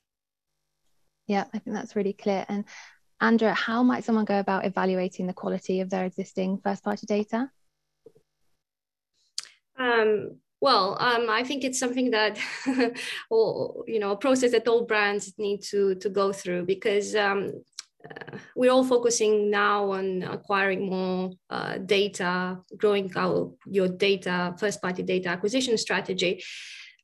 Yeah 1.28 1.46
i 1.54 1.58
think 1.60 1.76
that's 1.76 1.96
really 1.96 2.14
clear. 2.14 2.46
And 2.48 2.64
andrea 3.20 3.56
how 3.68 3.82
might 3.82 4.04
someone 4.04 4.26
go 4.26 4.40
about 4.40 4.66
evaluating 4.66 5.26
the 5.26 5.40
quality 5.42 5.82
of 5.82 5.90
their 5.90 6.06
existing 6.06 6.60
first 6.64 6.84
party 6.84 7.06
data? 7.08 7.50
Um, 9.78 10.38
well, 10.62 10.98
um, 11.00 11.30
I 11.30 11.44
think 11.44 11.64
it's 11.64 11.80
something 11.80 12.12
that, 12.12 12.40
all, 13.30 13.84
you 13.88 14.00
know, 14.00 14.12
a 14.12 14.18
process 14.18 14.52
that 14.52 14.68
all 14.68 14.86
brands 14.86 15.34
need 15.38 15.62
to 15.64 15.96
to 15.96 16.10
go 16.10 16.32
through 16.32 16.66
because 16.66 17.16
um, 17.16 17.64
uh, 18.10 18.38
we're 18.56 18.72
all 18.72 18.84
focusing 18.84 19.50
now 19.50 19.92
on 19.92 20.24
acquiring 20.24 20.90
more 20.90 21.32
uh, 21.50 21.78
data, 21.78 22.60
growing 22.78 23.12
our 23.16 23.52
your 23.66 23.88
data, 23.88 24.56
first 24.58 24.82
party 24.82 25.04
data 25.04 25.30
acquisition 25.30 25.78
strategy. 25.78 26.44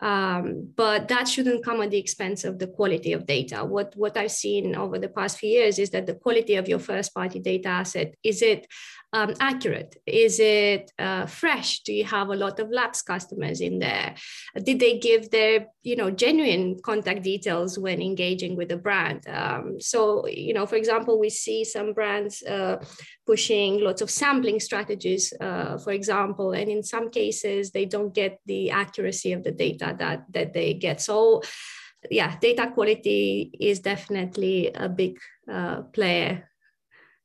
Um, 0.02 0.74
but 0.76 1.08
that 1.10 1.28
shouldn't 1.28 1.64
come 1.64 1.80
at 1.82 1.92
the 1.92 2.00
expense 2.00 2.44
of 2.44 2.58
the 2.58 2.66
quality 2.66 3.14
of 3.14 3.28
data. 3.28 3.64
What, 3.64 3.94
what 3.96 4.18
I've 4.18 4.32
seen 4.32 4.76
over 4.76 4.98
the 4.98 5.10
past 5.10 5.38
few 5.38 5.50
years 5.50 5.78
is 5.78 5.92
that 5.92 6.08
the 6.08 6.16
quality 6.16 6.56
of 6.56 6.68
your 6.68 6.80
first 6.80 7.14
party 7.14 7.40
data 7.40 7.70
asset 7.70 8.16
is 8.24 8.42
it 8.42 8.66
um, 9.14 9.34
accurate? 9.40 9.98
Is 10.06 10.40
it 10.40 10.92
uh, 10.98 11.26
fresh? 11.26 11.82
Do 11.82 11.94
you 11.94 12.06
have 12.06 12.30
a 12.30 12.36
lot 12.36 12.60
of 12.60 12.72
lapse 12.72 13.02
customers 13.02 13.60
in 13.60 13.80
there? 13.80 14.16
Did 14.64 14.80
they 14.80 15.00
give 15.00 15.30
their 15.32 15.68
you 15.84 15.96
know 15.96 16.12
genuine 16.12 16.80
contact 16.84 17.24
details 17.24 17.78
when 17.78 18.02
engaging 18.02 18.56
with 18.56 18.70
the 18.70 18.78
brand? 18.78 19.28
Um, 19.28 19.82
so 19.82 20.28
you 20.28 20.54
know, 20.54 20.66
for 20.66 20.76
example, 20.76 21.20
we 21.20 21.30
see 21.30 21.64
some 21.66 21.94
brands 21.94 22.42
uh, 22.44 22.78
pushing 23.26 23.82
lots 23.82 24.02
of 24.02 24.10
sampling 24.10 24.60
strategies, 24.60 25.34
uh, 25.42 25.78
for 25.78 25.92
example, 25.92 26.52
and 26.52 26.70
in 26.70 26.84
some 26.84 27.10
cases 27.10 27.72
they 27.72 27.86
don't 27.86 28.14
get 28.14 28.40
the 28.46 28.72
accuracy 28.72 29.34
of 29.34 29.44
the 29.44 29.52
data 29.52 29.96
that 30.00 30.24
that 30.32 30.54
they 30.54 30.74
get. 30.74 31.02
So 31.02 31.42
yeah, 32.10 32.38
data 32.40 32.72
quality 32.74 33.52
is 33.60 33.80
definitely 33.80 34.72
a 34.74 34.90
big 34.90 35.20
uh, 35.52 35.82
player 35.94 36.51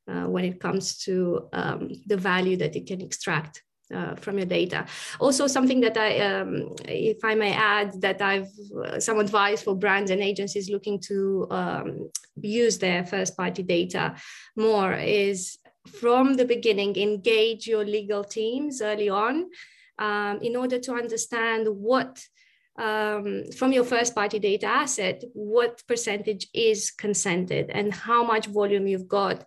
uh, 0.07 0.23
when 0.23 0.45
it 0.45 0.59
comes 0.59 0.97
to 0.99 1.47
um, 1.53 1.91
the 2.05 2.17
value 2.17 2.57
that 2.57 2.75
you 2.75 2.85
can 2.85 3.01
extract 3.01 3.63
uh, 3.93 4.15
from 4.15 4.37
your 4.37 4.45
data. 4.45 4.85
Also, 5.19 5.47
something 5.47 5.81
that 5.81 5.97
I, 5.97 6.19
um, 6.19 6.75
if 6.87 7.23
I 7.23 7.35
may 7.35 7.53
add, 7.53 8.01
that 8.01 8.21
I've 8.21 8.49
uh, 8.83 8.99
some 8.99 9.19
advice 9.19 9.61
for 9.61 9.75
brands 9.75 10.11
and 10.11 10.21
agencies 10.21 10.69
looking 10.69 10.99
to 11.01 11.47
um, 11.49 12.09
use 12.41 12.77
their 12.77 13.05
first 13.05 13.37
party 13.37 13.63
data 13.63 14.15
more 14.55 14.93
is 14.93 15.57
from 15.87 16.35
the 16.35 16.45
beginning, 16.45 16.97
engage 16.97 17.65
your 17.67 17.85
legal 17.85 18.23
teams 18.23 18.81
early 18.81 19.09
on 19.09 19.49
um, 19.99 20.39
in 20.41 20.55
order 20.55 20.79
to 20.79 20.93
understand 20.93 21.67
what. 21.67 22.19
Um, 22.79 23.45
from 23.57 23.73
your 23.73 23.83
first 23.83 24.13
party 24.13 24.37
data 24.37 24.67
asset, 24.67 25.23
what 25.33 25.81
percentage 25.87 26.47
is 26.53 26.91
consented 26.91 27.71
and 27.71 27.91
how 27.91 28.23
much 28.23 28.45
volume 28.45 28.85
you've 28.85 29.07
got 29.07 29.45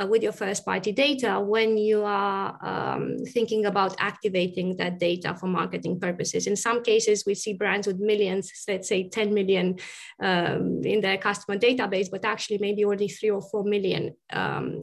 uh, 0.00 0.06
with 0.06 0.22
your 0.22 0.32
first 0.32 0.64
party 0.64 0.92
data 0.92 1.40
when 1.40 1.76
you 1.76 2.02
are 2.04 2.58
um, 2.62 3.16
thinking 3.28 3.66
about 3.66 3.94
activating 3.98 4.76
that 4.76 4.98
data 4.98 5.34
for 5.34 5.46
marketing 5.46 6.00
purposes. 6.00 6.46
In 6.46 6.56
some 6.56 6.82
cases, 6.82 7.24
we 7.26 7.34
see 7.34 7.54
brands 7.54 7.86
with 7.86 7.98
millions, 7.98 8.50
let's 8.68 8.88
say 8.88 9.08
10 9.08 9.34
million 9.34 9.78
um, 10.20 10.80
in 10.84 11.00
their 11.00 11.18
customer 11.18 11.58
database, 11.58 12.10
but 12.10 12.24
actually 12.24 12.58
maybe 12.58 12.84
only 12.84 13.08
three 13.08 13.30
or 13.30 13.42
four 13.42 13.64
million 13.64 14.14
um, 14.32 14.80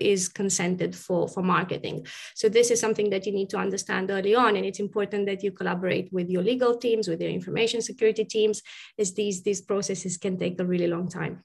is 0.00 0.28
consented 0.28 0.94
for, 0.94 1.28
for 1.28 1.42
marketing. 1.42 2.06
So 2.34 2.48
this 2.48 2.70
is 2.70 2.80
something 2.80 3.10
that 3.10 3.26
you 3.26 3.32
need 3.32 3.50
to 3.50 3.58
understand 3.58 4.10
early 4.10 4.34
on. 4.34 4.56
And 4.56 4.64
it's 4.64 4.80
important 4.80 5.26
that 5.26 5.42
you 5.42 5.52
collaborate 5.52 6.12
with 6.12 6.28
your 6.28 6.42
legal 6.42 6.76
teams, 6.76 7.08
with 7.08 7.20
your 7.20 7.30
information 7.30 7.80
security 7.80 8.24
teams, 8.24 8.62
as 8.98 9.14
these, 9.14 9.42
these 9.42 9.60
processes 9.60 10.16
can 10.16 10.38
take 10.38 10.60
a 10.60 10.64
really 10.64 10.88
long 10.88 11.08
time. 11.08 11.44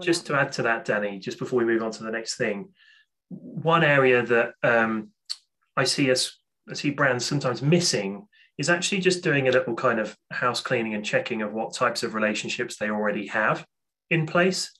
Just 0.00 0.26
to 0.26 0.34
add 0.34 0.52
to 0.52 0.62
that, 0.62 0.84
Danny, 0.84 1.18
just 1.18 1.38
before 1.38 1.58
we 1.58 1.64
move 1.64 1.82
on 1.82 1.90
to 1.92 2.02
the 2.02 2.10
next 2.10 2.36
thing, 2.36 2.70
one 3.28 3.84
area 3.84 4.24
that 4.24 4.52
um, 4.62 5.10
I 5.76 5.84
see 5.84 6.10
us, 6.10 6.38
I 6.68 6.74
see 6.74 6.90
brands 6.90 7.24
sometimes 7.24 7.62
missing 7.62 8.26
is 8.58 8.70
actually 8.70 9.00
just 9.00 9.24
doing 9.24 9.48
a 9.48 9.52
little 9.52 9.74
kind 9.74 9.98
of 9.98 10.16
house 10.30 10.60
cleaning 10.60 10.94
and 10.94 11.04
checking 11.04 11.42
of 11.42 11.52
what 11.52 11.74
types 11.74 12.02
of 12.02 12.14
relationships 12.14 12.76
they 12.76 12.90
already 12.90 13.26
have 13.26 13.66
in 14.10 14.26
place. 14.26 14.70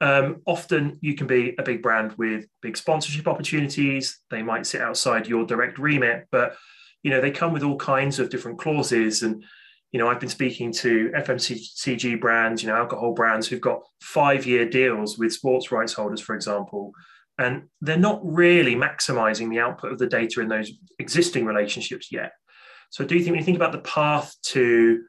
Um, 0.00 0.40
often 0.46 0.98
you 1.02 1.14
can 1.14 1.26
be 1.26 1.54
a 1.58 1.62
big 1.62 1.82
brand 1.82 2.14
with 2.16 2.46
big 2.62 2.76
sponsorship 2.76 3.28
opportunities. 3.28 4.18
They 4.30 4.42
might 4.42 4.66
sit 4.66 4.80
outside 4.80 5.26
your 5.26 5.44
direct 5.44 5.78
remit, 5.78 6.26
but 6.32 6.56
you 7.02 7.10
know 7.10 7.20
they 7.20 7.30
come 7.30 7.52
with 7.52 7.62
all 7.62 7.76
kinds 7.76 8.18
of 8.18 8.30
different 8.30 8.58
clauses 8.58 9.22
and 9.22 9.44
you 9.92 9.98
know, 9.98 10.08
I've 10.08 10.20
been 10.20 10.28
speaking 10.28 10.72
to 10.74 11.10
FMCG 11.16 12.20
brands, 12.20 12.62
you 12.62 12.68
know, 12.68 12.76
alcohol 12.76 13.12
brands 13.12 13.48
who've 13.48 13.60
got 13.60 13.80
five 14.00 14.46
year 14.46 14.68
deals 14.68 15.18
with 15.18 15.32
sports 15.32 15.72
rights 15.72 15.92
holders, 15.92 16.20
for 16.20 16.34
example, 16.34 16.92
and 17.38 17.64
they're 17.80 17.96
not 17.96 18.20
really 18.22 18.76
maximizing 18.76 19.50
the 19.50 19.58
output 19.58 19.92
of 19.92 19.98
the 19.98 20.06
data 20.06 20.40
in 20.40 20.48
those 20.48 20.70
existing 20.98 21.44
relationships 21.44 22.12
yet. 22.12 22.32
So, 22.90 23.04
do 23.04 23.16
you 23.16 23.22
think 23.22 23.32
when 23.32 23.40
you 23.40 23.44
think 23.44 23.56
about 23.56 23.72
the 23.72 23.78
path 23.78 24.34
to, 24.46 25.02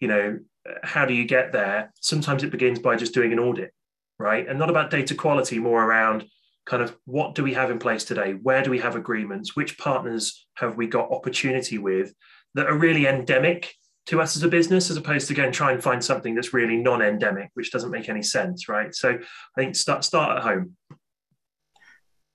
you 0.00 0.08
know, 0.08 0.38
how 0.82 1.04
do 1.04 1.14
you 1.14 1.24
get 1.24 1.52
there? 1.52 1.92
Sometimes 2.00 2.44
it 2.44 2.50
begins 2.50 2.78
by 2.78 2.96
just 2.96 3.14
doing 3.14 3.32
an 3.32 3.38
audit, 3.38 3.72
right? 4.18 4.46
And 4.46 4.58
not 4.58 4.70
about 4.70 4.90
data 4.90 5.14
quality, 5.14 5.58
more 5.58 5.82
around 5.82 6.26
kind 6.66 6.82
of 6.82 6.94
what 7.06 7.34
do 7.34 7.42
we 7.42 7.54
have 7.54 7.70
in 7.70 7.78
place 7.78 8.04
today? 8.04 8.32
Where 8.32 8.62
do 8.62 8.70
we 8.70 8.78
have 8.80 8.94
agreements? 8.94 9.56
Which 9.56 9.78
partners 9.78 10.46
have 10.56 10.76
we 10.76 10.86
got 10.86 11.10
opportunity 11.10 11.78
with 11.78 12.12
that 12.54 12.66
are 12.66 12.76
really 12.76 13.06
endemic 13.06 13.72
to 14.08 14.20
us 14.20 14.36
as 14.36 14.42
a 14.42 14.48
business 14.48 14.90
as 14.90 14.96
opposed 14.96 15.28
to 15.28 15.34
go 15.34 15.44
and 15.44 15.54
try 15.54 15.72
and 15.72 15.82
find 15.82 16.04
something 16.04 16.34
that's 16.34 16.54
really 16.54 16.76
non-endemic 16.76 17.50
which 17.54 17.70
doesn't 17.70 17.90
make 17.90 18.08
any 18.08 18.22
sense 18.22 18.68
right? 18.68 18.94
So 18.94 19.10
i 19.10 19.60
think 19.60 19.76
start 19.76 20.04
start 20.04 20.38
at 20.38 20.42
home. 20.42 20.76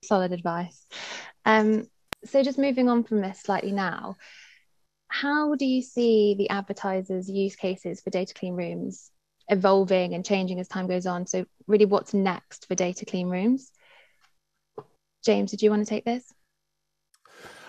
Solid 0.02 0.32
advice. 0.32 0.86
Um, 1.44 1.86
so 2.24 2.42
just 2.42 2.58
moving 2.58 2.88
on 2.88 3.04
from 3.04 3.20
this 3.20 3.40
slightly 3.40 3.72
now 3.72 4.16
how 5.08 5.54
do 5.54 5.64
you 5.64 5.80
see 5.80 6.34
the 6.36 6.50
advertisers 6.50 7.30
use 7.30 7.54
cases 7.54 8.00
for 8.00 8.10
data 8.10 8.34
clean 8.34 8.54
rooms 8.54 9.12
evolving 9.48 10.12
and 10.14 10.24
changing 10.24 10.58
as 10.58 10.66
time 10.66 10.88
goes 10.88 11.06
on? 11.06 11.26
So 11.26 11.44
really 11.68 11.84
what's 11.84 12.14
next 12.14 12.66
for 12.66 12.74
data 12.74 13.04
clean 13.04 13.28
rooms? 13.28 13.70
James 15.24 15.52
did 15.52 15.62
you 15.62 15.70
want 15.70 15.86
to 15.86 15.88
take 15.88 16.04
this 16.04 16.24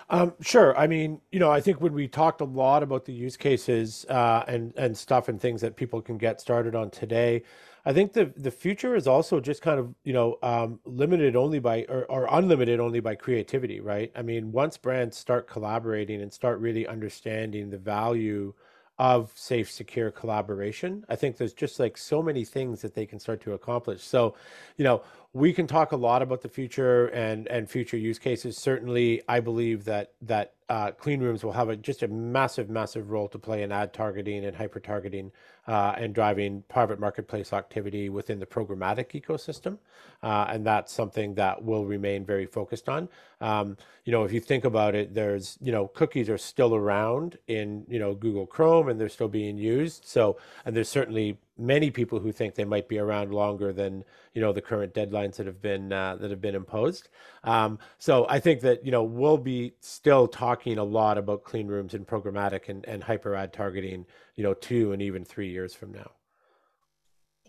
um, 0.09 0.33
sure. 0.41 0.77
I 0.77 0.85
mean, 0.87 1.19
you 1.31 1.39
know, 1.39 1.51
I 1.51 1.61
think 1.61 1.81
when 1.81 1.93
we 1.93 2.07
talked 2.07 2.41
a 2.41 2.45
lot 2.45 2.83
about 2.83 3.05
the 3.05 3.13
use 3.13 3.37
cases 3.37 4.05
uh, 4.09 4.43
and 4.47 4.73
and 4.77 4.95
stuff 4.95 5.29
and 5.29 5.41
things 5.41 5.61
that 5.61 5.75
people 5.75 6.01
can 6.01 6.17
get 6.17 6.39
started 6.39 6.75
on 6.75 6.91
today, 6.91 7.41
I 7.85 7.93
think 7.93 8.13
the 8.13 8.31
the 8.37 8.51
future 8.51 8.95
is 8.95 9.07
also 9.07 9.39
just 9.39 9.63
kind 9.63 9.79
of 9.79 9.93
you 10.03 10.13
know 10.13 10.37
um, 10.43 10.79
limited 10.85 11.35
only 11.35 11.59
by 11.59 11.85
or, 11.89 12.05
or 12.05 12.27
unlimited 12.29 12.79
only 12.79 12.99
by 12.99 13.15
creativity, 13.15 13.79
right? 13.79 14.11
I 14.15 14.21
mean, 14.21 14.51
once 14.51 14.77
brands 14.77 15.17
start 15.17 15.47
collaborating 15.49 16.21
and 16.21 16.31
start 16.31 16.59
really 16.59 16.85
understanding 16.85 17.71
the 17.71 17.79
value 17.79 18.53
of 18.97 19.31
safe, 19.35 19.69
secure 19.69 20.09
collaboration, 20.09 21.03
I 21.09 21.15
think 21.17 21.35
there's 21.35 21.53
just 21.53 21.79
like 21.79 21.97
so 21.97 22.21
many 22.23 22.45
things 22.45 22.81
that 22.81 22.93
they 22.93 23.05
can 23.05 23.19
start 23.19 23.41
to 23.41 23.53
accomplish. 23.53 24.01
So, 24.01 24.35
you 24.77 24.85
know, 24.85 25.03
we 25.35 25.51
can 25.51 25.67
talk 25.67 25.91
a 25.91 25.97
lot 25.97 26.21
about 26.21 26.41
the 26.41 26.47
future 26.47 27.07
and 27.07 27.47
and 27.49 27.69
future 27.69 27.97
use 27.97 28.17
cases. 28.17 28.57
Certainly, 28.57 29.21
I 29.27 29.41
believe 29.41 29.83
that 29.83 30.13
that 30.21 30.53
uh, 30.69 30.91
clean 30.91 31.19
rooms 31.19 31.43
will 31.43 31.51
have 31.51 31.67
a, 31.67 31.75
just 31.75 32.03
a 32.03 32.07
massive, 32.07 32.69
massive 32.69 33.11
role 33.11 33.27
to 33.27 33.37
play 33.37 33.61
in 33.61 33.71
ad 33.71 33.93
targeting 33.93 34.45
and 34.45 34.55
hyper 34.55 34.79
targeting 34.79 35.33
uh, 35.67 35.93
and 35.97 36.15
driving 36.15 36.63
private 36.69 37.01
marketplace 37.01 37.51
activity 37.51 38.07
within 38.07 38.39
the 38.39 38.45
programmatic 38.45 39.11
ecosystem. 39.21 39.77
Uh, 40.23 40.45
and 40.49 40.65
that's 40.65 40.91
something 40.91 41.35
that 41.35 41.61
will 41.61 41.85
remain 41.85 42.25
very 42.25 42.45
focused 42.45 42.87
on. 42.87 43.09
Um, 43.41 43.77
you 44.05 44.11
know, 44.13 44.23
if 44.23 44.31
you 44.31 44.39
think 44.39 44.63
about 44.63 44.95
it, 44.95 45.13
there's, 45.13 45.57
you 45.61 45.71
know, 45.71 45.87
cookies 45.87 46.29
are 46.29 46.37
still 46.37 46.73
around 46.73 47.37
in, 47.47 47.85
you 47.87 47.99
know, 47.99 48.15
Google 48.15 48.47
Chrome 48.47 48.87
and 48.87 48.99
they're 48.99 49.09
still 49.09 49.27
being 49.27 49.57
used. 49.57 50.05
So, 50.05 50.37
and 50.63 50.75
there's 50.75 50.89
certainly 50.89 51.37
many 51.57 51.89
people 51.89 52.19
who 52.19 52.31
think 52.31 52.55
they 52.55 52.65
might 52.65 52.87
be 52.87 52.99
around 52.99 53.33
longer 53.33 53.71
than 53.71 54.03
you 54.33 54.41
know 54.41 54.51
the 54.51 54.61
current 54.61 54.93
deadlines 54.93 55.35
that 55.35 55.45
have 55.45 55.61
been 55.61 55.91
uh, 55.91 56.15
that 56.17 56.29
have 56.29 56.41
been 56.41 56.55
imposed. 56.55 57.09
Um, 57.43 57.79
so 57.97 58.25
I 58.29 58.39
think 58.39 58.61
that 58.61 58.85
you 58.85 58.91
know 58.91 59.03
we'll 59.03 59.37
be 59.37 59.73
still 59.79 60.27
talking 60.27 60.77
a 60.77 60.83
lot 60.83 61.17
about 61.17 61.43
clean 61.43 61.67
rooms 61.67 61.93
and 61.93 62.05
programmatic 62.05 62.69
and, 62.69 62.85
and 62.85 63.03
hyper 63.03 63.35
ad 63.35 63.53
targeting, 63.53 64.05
you 64.35 64.43
know, 64.43 64.53
two 64.53 64.91
and 64.91 65.01
even 65.01 65.23
three 65.23 65.49
years 65.49 65.73
from 65.73 65.93
now. 65.93 66.11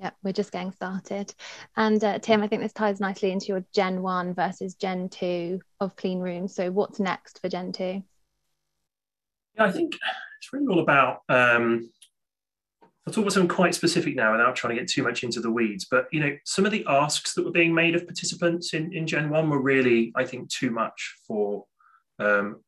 Yeah, 0.01 0.11
we're 0.23 0.33
just 0.33 0.53
getting 0.53 0.73
started. 0.73 1.35
And 1.77 2.03
uh, 2.05 2.19
Tim, 2.19 2.43
I 2.43 2.49
think 2.49 2.61
this 2.61 2.75
ties 2.75 3.01
nicely 3.01 3.31
into 3.33 3.47
your 3.47 3.65
Gen 3.73 4.03
1 4.03 4.35
versus 4.35 4.75
Gen 4.75 5.09
2 5.09 5.59
of 5.81 5.97
clean 5.97 6.21
rooms. 6.21 6.55
So, 6.55 6.71
what's 6.71 7.01
next 7.01 7.41
for 7.41 7.49
Gen 7.49 7.73
2? 7.73 8.03
Yeah, 9.55 9.65
I 9.65 9.73
think 9.73 9.95
it's 10.39 10.53
really 10.53 10.67
all 10.67 10.81
about 10.81 11.23
um, 11.31 11.89
I'll 13.07 13.13
talk 13.13 13.23
about 13.23 13.35
something 13.35 13.55
quite 13.55 13.75
specific 13.75 14.17
now 14.17 14.33
without 14.33 14.57
trying 14.57 14.75
to 14.75 14.81
get 14.81 14.91
too 14.91 15.05
much 15.05 15.23
into 15.23 15.41
the 15.41 15.51
weeds. 15.51 15.87
But 15.89 16.09
you 16.11 16.19
know, 16.19 16.37
some 16.45 16.67
of 16.67 16.73
the 16.73 16.85
asks 16.89 17.35
that 17.35 17.45
were 17.45 17.53
being 17.53 17.73
made 17.73 17.95
of 17.95 18.05
participants 18.05 18.75
in, 18.75 18.93
in 18.93 19.07
Gen 19.07 19.31
1 19.31 19.49
were 19.49 19.63
really, 19.63 20.13
I 20.17 20.25
think, 20.25 20.49
too 20.49 20.71
much 20.71 21.15
for 21.27 21.65
um, 22.19 22.61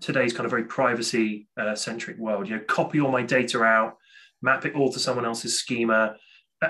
today's 0.00 0.34
kind 0.34 0.44
of 0.44 0.50
very 0.50 0.64
privacy 0.64 1.48
uh, 1.56 1.74
centric 1.74 2.18
world. 2.18 2.48
You 2.48 2.56
know, 2.56 2.64
copy 2.64 3.00
all 3.00 3.10
my 3.10 3.22
data 3.22 3.62
out, 3.62 3.96
map 4.42 4.66
it 4.66 4.74
all 4.74 4.92
to 4.92 4.98
someone 4.98 5.24
else's 5.24 5.58
schema, 5.58 6.16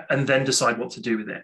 and 0.09 0.27
then 0.27 0.45
decide 0.45 0.79
what 0.79 0.91
to 0.91 1.01
do 1.01 1.19
with 1.19 1.29
it. 1.29 1.43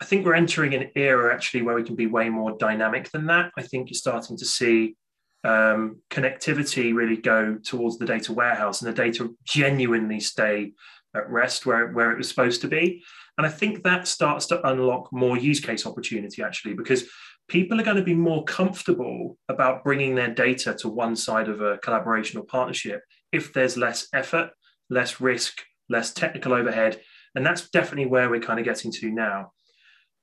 I 0.00 0.04
think 0.04 0.26
we're 0.26 0.34
entering 0.34 0.74
an 0.74 0.90
era 0.94 1.32
actually 1.32 1.62
where 1.62 1.76
we 1.76 1.84
can 1.84 1.94
be 1.94 2.06
way 2.06 2.28
more 2.28 2.56
dynamic 2.58 3.10
than 3.12 3.26
that. 3.26 3.52
I 3.56 3.62
think 3.62 3.88
you're 3.88 3.94
starting 3.94 4.36
to 4.36 4.44
see 4.44 4.96
um, 5.44 6.00
connectivity 6.10 6.94
really 6.94 7.16
go 7.16 7.58
towards 7.62 7.98
the 7.98 8.06
data 8.06 8.32
warehouse 8.32 8.82
and 8.82 8.90
the 8.90 9.02
data 9.02 9.28
genuinely 9.44 10.20
stay 10.20 10.72
at 11.14 11.28
rest 11.30 11.66
where, 11.66 11.88
where 11.92 12.12
it 12.12 12.18
was 12.18 12.28
supposed 12.28 12.60
to 12.62 12.68
be. 12.68 13.02
And 13.38 13.46
I 13.46 13.50
think 13.50 13.82
that 13.82 14.06
starts 14.06 14.46
to 14.46 14.66
unlock 14.68 15.12
more 15.12 15.36
use 15.36 15.60
case 15.60 15.86
opportunity 15.86 16.42
actually, 16.42 16.74
because 16.74 17.04
people 17.48 17.80
are 17.80 17.84
going 17.84 17.96
to 17.96 18.02
be 18.02 18.14
more 18.14 18.44
comfortable 18.44 19.36
about 19.48 19.84
bringing 19.84 20.14
their 20.14 20.32
data 20.32 20.74
to 20.74 20.88
one 20.88 21.16
side 21.16 21.48
of 21.48 21.60
a 21.60 21.78
collaboration 21.78 22.38
or 22.38 22.44
partnership 22.44 23.00
if 23.32 23.52
there's 23.52 23.76
less 23.76 24.08
effort, 24.14 24.50
less 24.90 25.20
risk, 25.20 25.62
less 25.88 26.12
technical 26.12 26.52
overhead. 26.52 27.00
And 27.34 27.44
that's 27.44 27.68
definitely 27.70 28.06
where 28.06 28.30
we're 28.30 28.40
kind 28.40 28.58
of 28.58 28.64
getting 28.64 28.92
to 28.92 29.10
now. 29.10 29.52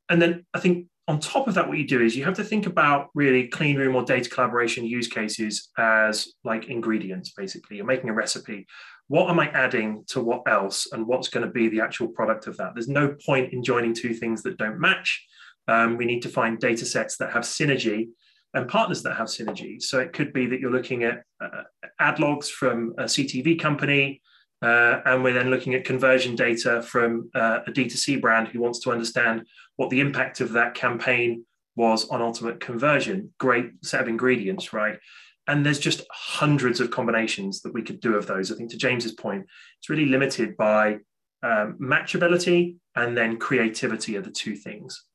And 0.10 0.22
then 0.22 0.46
I 0.54 0.60
think 0.60 0.88
on 1.10 1.20
top 1.20 1.48
of 1.48 1.56
that, 1.56 1.68
what 1.68 1.80
you 1.80 1.88
do 1.88 2.02
is 2.02 2.16
you 2.16 2.24
have 2.24 2.36
to 2.36 2.44
think 2.44 2.68
about 2.68 3.08
really 3.16 3.48
clean 3.48 3.76
room 3.78 3.96
or 3.96 4.04
data 4.04 4.30
collaboration 4.30 4.86
use 4.86 5.08
cases 5.08 5.70
as 5.76 6.34
like 6.44 6.68
ingredients, 6.68 7.34
basically. 7.36 7.78
You're 7.78 7.86
making 7.88 8.10
a 8.10 8.14
recipe. 8.14 8.68
What 9.08 9.28
am 9.28 9.40
I 9.40 9.50
adding 9.50 10.04
to 10.10 10.22
what 10.22 10.44
else? 10.48 10.88
And 10.92 11.08
what's 11.08 11.28
going 11.28 11.44
to 11.44 11.52
be 11.52 11.68
the 11.68 11.82
actual 11.82 12.10
product 12.10 12.46
of 12.46 12.58
that? 12.58 12.74
There's 12.76 12.88
no 12.88 13.16
point 13.26 13.54
in 13.54 13.64
joining 13.64 13.96
two 13.96 14.14
things 14.14 14.44
that 14.44 14.58
don't 14.58 14.80
match. 14.80 15.26
Um, 15.68 15.98
we 15.98 16.06
need 16.06 16.22
to 16.22 16.30
find 16.30 16.60
data 16.60 16.86
sets 16.86 17.18
that 17.18 17.32
have 17.32 17.42
synergy 17.42 18.10
and 18.54 18.70
partners 18.70 19.02
that 19.02 19.18
have 19.18 19.30
synergy. 19.30 19.82
So 19.82 19.98
it 19.98 20.14
could 20.14 20.32
be 20.32 20.46
that 20.46 20.60
you're 20.60 20.72
looking 20.72 21.06
at 21.06 21.24
uh, 21.42 21.64
ad 22.00 22.20
logs 22.20 22.52
from 22.52 22.94
a 23.00 23.06
CTV 23.06 23.60
company, 23.60 24.22
uh, 24.62 25.02
and 25.06 25.24
we're 25.24 25.34
then 25.34 25.50
looking 25.50 25.74
at 25.74 25.86
conversion 25.86 26.36
data 26.36 26.82
from 26.82 27.30
uh, 27.34 27.60
a 27.66 27.72
D2C 27.72 28.20
brand 28.20 28.50
who 28.50 28.60
wants 28.60 28.80
to 28.80 28.92
understand 28.92 29.46
what 29.78 29.90
the 29.90 30.02
impact 30.02 30.42
of 30.42 30.52
that 30.54 30.74
campaign 30.74 31.46
was 31.76 32.10
on 32.10 32.22
ultimate 32.22 32.60
conversion. 32.60 33.34
Great 33.40 33.72
set 33.84 34.02
of 34.02 34.08
ingredients, 34.08 34.74
right? 34.74 35.00
And 35.48 35.66
there's 35.66 35.80
just 35.80 36.02
hundreds 36.12 36.80
of 36.80 36.92
combinations 36.92 37.62
that 37.62 37.74
we 37.74 37.82
could 37.82 38.02
do 38.02 38.16
of 38.16 38.28
those. 38.28 38.52
I 38.52 38.56
think 38.56 38.70
to 38.72 38.78
James's 38.78 39.14
point, 39.14 39.46
it's 39.80 39.90
really 39.90 40.06
limited 40.06 40.58
by 40.58 40.98
um, 41.42 41.78
matchability 41.82 42.76
and 42.96 43.18
then 43.18 43.38
creativity 43.38 44.18
are 44.18 44.22
the 44.22 44.30
two 44.30 44.56
things. 44.56 45.06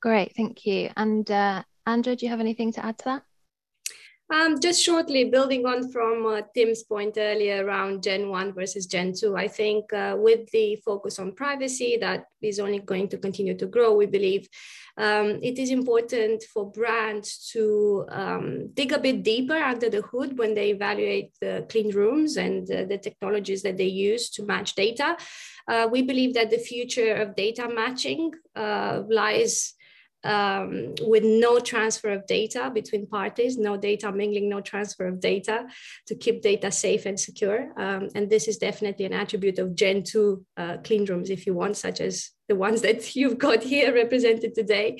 Great, 0.00 0.34
thank 0.36 0.64
you. 0.64 0.90
And 0.96 1.28
uh, 1.30 1.64
Andrew, 1.86 2.14
do 2.14 2.24
you 2.24 2.30
have 2.30 2.40
anything 2.40 2.72
to 2.72 2.84
add 2.84 2.98
to 2.98 3.04
that? 3.06 3.22
Um, 4.30 4.60
just 4.60 4.82
shortly, 4.82 5.24
building 5.24 5.66
on 5.66 5.90
from 5.92 6.24
uh, 6.24 6.40
Tim's 6.54 6.82
point 6.82 7.16
earlier 7.18 7.66
around 7.66 8.02
Gen 8.02 8.30
1 8.30 8.54
versus 8.54 8.86
Gen 8.86 9.12
2, 9.12 9.36
I 9.36 9.46
think 9.46 9.92
uh, 9.92 10.16
with 10.18 10.50
the 10.52 10.76
focus 10.76 11.18
on 11.18 11.34
privacy 11.34 11.98
that 12.00 12.24
is 12.40 12.58
only 12.58 12.78
going 12.78 13.08
to 13.08 13.18
continue 13.18 13.54
to 13.58 13.66
grow, 13.66 13.92
we 13.92 14.06
believe 14.06 14.48
um, 14.96 15.38
it 15.42 15.58
is 15.58 15.70
important 15.70 16.44
for 16.44 16.70
brands 16.70 17.50
to 17.52 18.06
um, 18.08 18.68
dig 18.72 18.92
a 18.92 18.98
bit 18.98 19.22
deeper 19.22 19.56
under 19.56 19.90
the 19.90 20.02
hood 20.02 20.38
when 20.38 20.54
they 20.54 20.70
evaluate 20.70 21.32
the 21.40 21.66
clean 21.68 21.90
rooms 21.90 22.36
and 22.38 22.70
uh, 22.70 22.84
the 22.84 22.98
technologies 22.98 23.62
that 23.62 23.76
they 23.76 23.86
use 23.86 24.30
to 24.30 24.44
match 24.44 24.74
data. 24.74 25.16
Uh, 25.68 25.88
we 25.90 26.02
believe 26.02 26.34
that 26.34 26.50
the 26.50 26.58
future 26.58 27.14
of 27.14 27.36
data 27.36 27.68
matching 27.68 28.32
uh, 28.56 29.02
lies 29.08 29.74
um, 30.24 30.94
with 31.02 31.24
no 31.24 31.58
transfer 31.58 32.10
of 32.10 32.26
data 32.26 32.70
between 32.72 33.06
parties, 33.06 33.58
no 33.58 33.76
data 33.76 34.12
mingling, 34.12 34.48
no 34.48 34.60
transfer 34.60 35.06
of 35.06 35.20
data 35.20 35.66
to 36.06 36.14
keep 36.14 36.42
data 36.42 36.70
safe 36.70 37.06
and 37.06 37.18
secure. 37.18 37.72
Um, 37.76 38.08
and 38.14 38.30
this 38.30 38.48
is 38.48 38.58
definitely 38.58 39.04
an 39.04 39.12
attribute 39.12 39.58
of 39.58 39.74
Gen 39.74 40.02
2 40.02 40.46
uh, 40.56 40.76
clean 40.84 41.04
rooms, 41.06 41.30
if 41.30 41.46
you 41.46 41.54
want, 41.54 41.76
such 41.76 42.00
as 42.00 42.30
the 42.48 42.56
ones 42.56 42.82
that 42.86 43.16
you've 43.16 43.38
got 43.38 43.62
here 43.62 43.94
represented 43.94 44.54
today. 44.54 44.98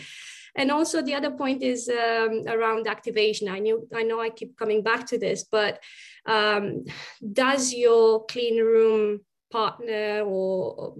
And 0.54 0.70
also 0.70 1.00
the 1.00 1.14
other 1.14 1.30
point 1.30 1.62
is 1.62 1.88
um, 1.88 2.42
around 2.46 2.86
activation. 2.86 3.48
I 3.48 3.58
knew 3.58 3.88
I 3.94 4.02
know 4.02 4.20
I 4.20 4.28
keep 4.28 4.58
coming 4.58 4.82
back 4.82 5.06
to 5.06 5.18
this, 5.18 5.44
but 5.44 5.80
um, 6.26 6.84
does 7.32 7.72
your 7.72 8.26
clean 8.26 8.62
room 8.62 9.20
partner 9.52 10.22
or 10.24 10.94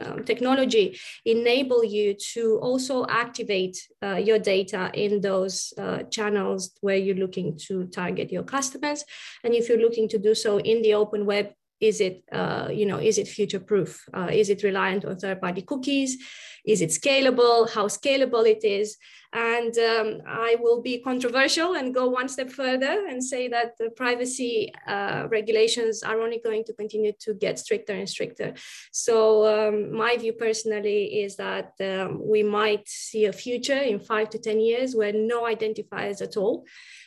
um, 0.00 0.24
technology 0.24 0.98
enable 1.24 1.84
you 1.84 2.14
to 2.14 2.58
also 2.62 3.06
activate 3.06 3.76
uh, 4.02 4.16
your 4.16 4.38
data 4.38 4.90
in 4.94 5.20
those 5.20 5.74
uh, 5.78 6.02
channels 6.04 6.72
where 6.80 6.96
you're 6.96 7.22
looking 7.24 7.56
to 7.66 7.86
target 7.86 8.32
your 8.32 8.42
customers. 8.42 9.04
And 9.44 9.54
if 9.54 9.68
you're 9.68 9.84
looking 9.86 10.08
to 10.08 10.18
do 10.18 10.34
so 10.34 10.58
in 10.58 10.82
the 10.82 10.94
open 10.94 11.26
web 11.26 11.52
is 11.82 12.00
it 12.00 12.24
uh, 12.32 12.68
you 12.72 12.86
know 12.86 12.98
is 12.98 13.18
it 13.18 13.28
future 13.28 13.60
proof 13.60 14.04
uh, 14.14 14.30
is 14.30 14.48
it 14.48 14.62
reliant 14.62 15.04
on 15.04 15.16
third 15.16 15.40
party 15.40 15.62
cookies 15.62 16.16
is 16.64 16.80
it 16.80 16.90
scalable 16.90 17.68
how 17.74 17.86
scalable 17.88 18.46
it 18.46 18.64
is 18.64 18.96
and 19.32 19.76
um, 19.78 20.20
I 20.26 20.56
will 20.60 20.82
be 20.82 20.98
controversial 20.98 21.74
and 21.74 21.94
go 21.94 22.06
one 22.06 22.28
step 22.28 22.50
further 22.50 23.06
and 23.08 23.24
say 23.24 23.48
that 23.48 23.78
the 23.78 23.88
privacy 23.90 24.72
uh, 24.86 25.26
regulations 25.30 26.02
are 26.02 26.20
only 26.20 26.38
going 26.38 26.64
to 26.64 26.74
continue 26.74 27.12
to 27.20 27.32
get 27.32 27.58
stricter 27.58 27.94
and 27.94 28.08
stricter. 28.08 28.52
So, 28.92 29.46
um, 29.46 29.94
my 29.94 30.18
view 30.18 30.34
personally 30.34 31.22
is 31.22 31.36
that 31.36 31.72
um, 31.80 32.20
we 32.22 32.42
might 32.42 32.86
see 32.86 33.24
a 33.24 33.32
future 33.32 33.78
in 33.78 34.00
five 34.00 34.28
to 34.30 34.38
10 34.38 34.60
years 34.60 34.94
where 34.94 35.14
no 35.14 35.44
identifiers 35.44 36.20
at 36.20 36.36
all 36.36 36.66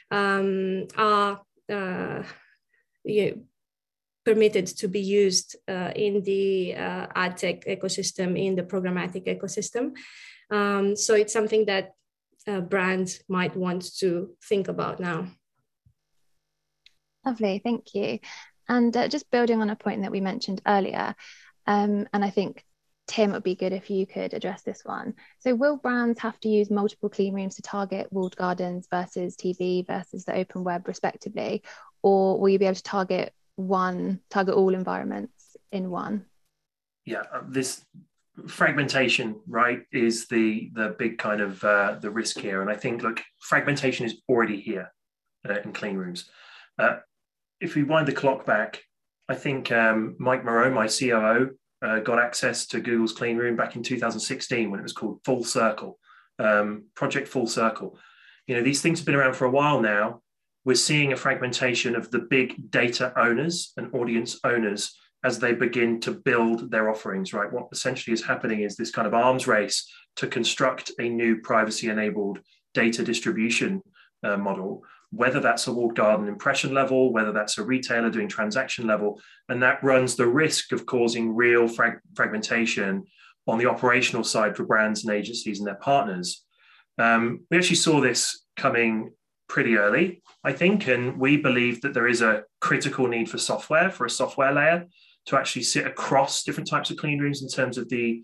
um, 0.10 0.88
are. 0.98 1.42
Uh, 1.72 2.24
you 3.04 3.46
permitted 4.26 4.66
to 4.66 4.88
be 4.88 5.00
used 5.00 5.56
uh, 5.68 5.92
in 5.96 6.24
the 6.24 6.76
uh, 6.76 7.08
ad 7.16 7.38
tech 7.38 7.66
ecosystem, 7.66 8.38
in 8.38 8.56
the 8.56 8.64
programmatic 8.64 9.26
ecosystem. 9.28 9.94
Um, 10.50 10.96
so 10.96 11.14
it's 11.14 11.34
something 11.34 11.66
that 11.66 11.94
uh, 12.48 12.62
brand 12.62 13.20
might 13.28 13.56
want 13.56 13.96
to 13.98 14.32
think 14.44 14.68
about 14.68 15.00
now. 15.00 15.28
Lovely, 17.26 17.62
thank 17.64 17.96
you. 17.96 18.20
And 18.68 18.96
uh, 18.98 19.08
just 19.08 19.30
building 19.32 19.62
on 19.62 19.70
a 19.70 19.76
point 19.76 20.02
that 20.02 20.12
we 20.12 20.22
mentioned 20.22 20.62
earlier, 20.68 21.16
um, 21.68 22.08
and 22.14 22.26
I 22.26 22.30
think 22.30 22.64
Tim, 23.08 23.30
it 23.30 23.34
would 23.34 23.44
be 23.44 23.56
good 23.56 23.74
if 23.74 23.90
you 23.92 24.08
could 24.08 24.34
address 24.34 24.64
this 24.64 24.82
one. 24.84 25.14
So, 25.40 25.54
will 25.54 25.78
brands 25.78 26.20
have 26.22 26.40
to 26.40 26.50
use 26.50 26.72
multiple 26.72 27.10
clean 27.10 27.36
rooms 27.36 27.56
to 27.56 27.62
target 27.62 28.08
walled 28.12 28.36
gardens 28.36 28.88
versus 28.90 29.36
TV 29.36 29.86
versus 29.86 30.26
the 30.26 30.36
open 30.36 30.64
web, 30.64 30.88
respectively, 30.88 31.64
or 32.02 32.40
will 32.40 32.50
you 32.50 32.58
be 32.58 32.66
able 32.66 32.76
to 32.76 32.84
target 32.84 33.34
one, 33.56 34.20
target 34.30 34.56
all 34.56 34.74
environments 34.74 35.58
in 35.72 35.90
one? 35.90 36.26
Yeah, 37.06 37.24
uh, 37.34 37.42
this 37.48 37.86
fragmentation 38.48 39.40
right 39.48 39.84
is 39.92 40.28
the 40.28 40.70
the 40.74 40.96
big 41.00 41.18
kind 41.18 41.42
of 41.42 41.64
uh, 41.64 41.98
the 42.02 42.10
risk 42.10 42.40
here. 42.40 42.62
And 42.62 42.70
i 42.70 42.76
think 42.76 43.02
look 43.02 43.22
fragmentation 43.40 44.06
is 44.06 44.22
already 44.28 44.60
here 44.60 44.92
uh, 45.48 45.60
in 45.64 45.74
clean 45.74 45.96
rooms. 45.96 46.30
Uh, 46.78 46.98
if 47.62 47.76
we 47.76 47.84
wind 47.84 48.08
the 48.08 48.14
clock 48.14 48.46
back 48.46 48.82
i 49.30 49.36
think 49.36 49.72
um, 49.72 50.16
mike 50.20 50.44
moreau 50.44 50.70
my 50.70 50.88
coo 50.88 51.52
uh, 51.82 52.00
got 52.00 52.20
access 52.20 52.68
to 52.68 52.82
google's 52.82 53.14
clean 53.14 53.38
room 53.38 53.56
back 53.56 53.76
in 53.76 53.84
2016 53.84 54.70
when 54.70 54.80
it 54.80 54.84
was 54.84 54.94
called 54.94 55.20
full 55.24 55.44
circle. 55.44 56.00
Um, 56.38 56.88
project 56.96 57.30
full 57.30 57.48
circle. 57.48 57.98
You 58.48 58.56
know 58.56 58.64
these 58.64 58.82
things 58.82 59.00
have 59.00 59.06
been 59.06 59.16
around 59.16 59.36
for 59.36 59.46
a 59.46 59.52
while 59.52 59.80
now 59.80 60.22
we're 60.66 60.76
seeing 60.76 61.14
a 61.14 61.18
fragmentation 61.18 61.96
of 61.96 62.10
the 62.12 62.20
big 62.20 62.72
data 62.72 63.14
owners 63.18 63.72
and 63.78 63.94
audience 63.94 64.40
owners 64.44 64.98
as 65.24 65.40
they 65.40 65.54
begin 65.54 66.00
to 66.02 66.12
build 66.12 66.70
their 66.72 66.90
offerings, 66.90 67.34
right? 67.34 67.52
What 67.52 67.68
essentially 67.72 68.14
is 68.14 68.24
happening 68.24 68.62
is 68.62 68.76
this 68.76 68.92
kind 68.92 69.08
of 69.08 69.14
arms 69.14 69.48
race 69.48 69.90
to 70.18 70.28
construct 70.28 70.92
a 71.00 71.08
new 71.08 71.42
privacy 71.42 71.90
enabled 71.90 72.40
data 72.74 73.04
distribution 73.04 73.82
uh, 74.24 74.38
model, 74.38 74.84
whether 75.12 75.40
that's 75.40 75.68
a 75.68 75.74
walled 75.74 75.96
garden 75.96 76.28
impression 76.28 76.74
level, 76.74 77.14
whether 77.14 77.32
that's 77.32 77.58
a 77.58 77.64
retailer 77.64 78.10
doing 78.10 78.28
transaction 78.28 78.86
level. 78.88 79.20
And 79.50 79.62
that 79.64 79.84
runs 79.84 80.16
the 80.16 80.28
risk 80.28 80.72
of 80.72 80.86
causing 80.86 81.36
real 81.36 81.68
frag- 81.68 82.00
fragmentation 82.16 83.06
on 83.48 83.58
the 83.58 83.70
operational 83.70 84.24
side 84.24 84.56
for 84.56 84.64
brands 84.64 85.06
and 85.06 85.14
agencies 85.14 85.60
and 85.60 85.68
their 85.68 85.76
partners. 85.76 86.44
Um, 86.98 87.46
we 87.52 87.58
actually 87.58 87.76
saw 87.78 88.02
this 88.02 88.46
coming 88.56 89.12
pretty 89.48 89.78
early, 89.78 90.22
I 90.44 90.54
think, 90.54 90.88
and 90.88 91.20
we 91.20 91.38
believe 91.38 91.82
that 91.82 91.94
there 91.94 92.08
is 92.08 92.22
a 92.22 92.44
critical 92.62 93.08
need 93.08 93.30
for 93.30 93.38
software, 93.38 93.90
for 93.90 94.06
a 94.06 94.10
software 94.10 94.54
layer 94.54 94.88
to 95.28 95.38
actually 95.38 95.64
sit 95.64 95.88
across 95.88 96.44
different 96.44 96.70
types 96.70 96.90
of 96.90 96.98
clean 96.98 97.20
rooms 97.20 97.42
in 97.42 97.50
terms 97.50 97.78
of 97.78 97.90
the 97.90 98.24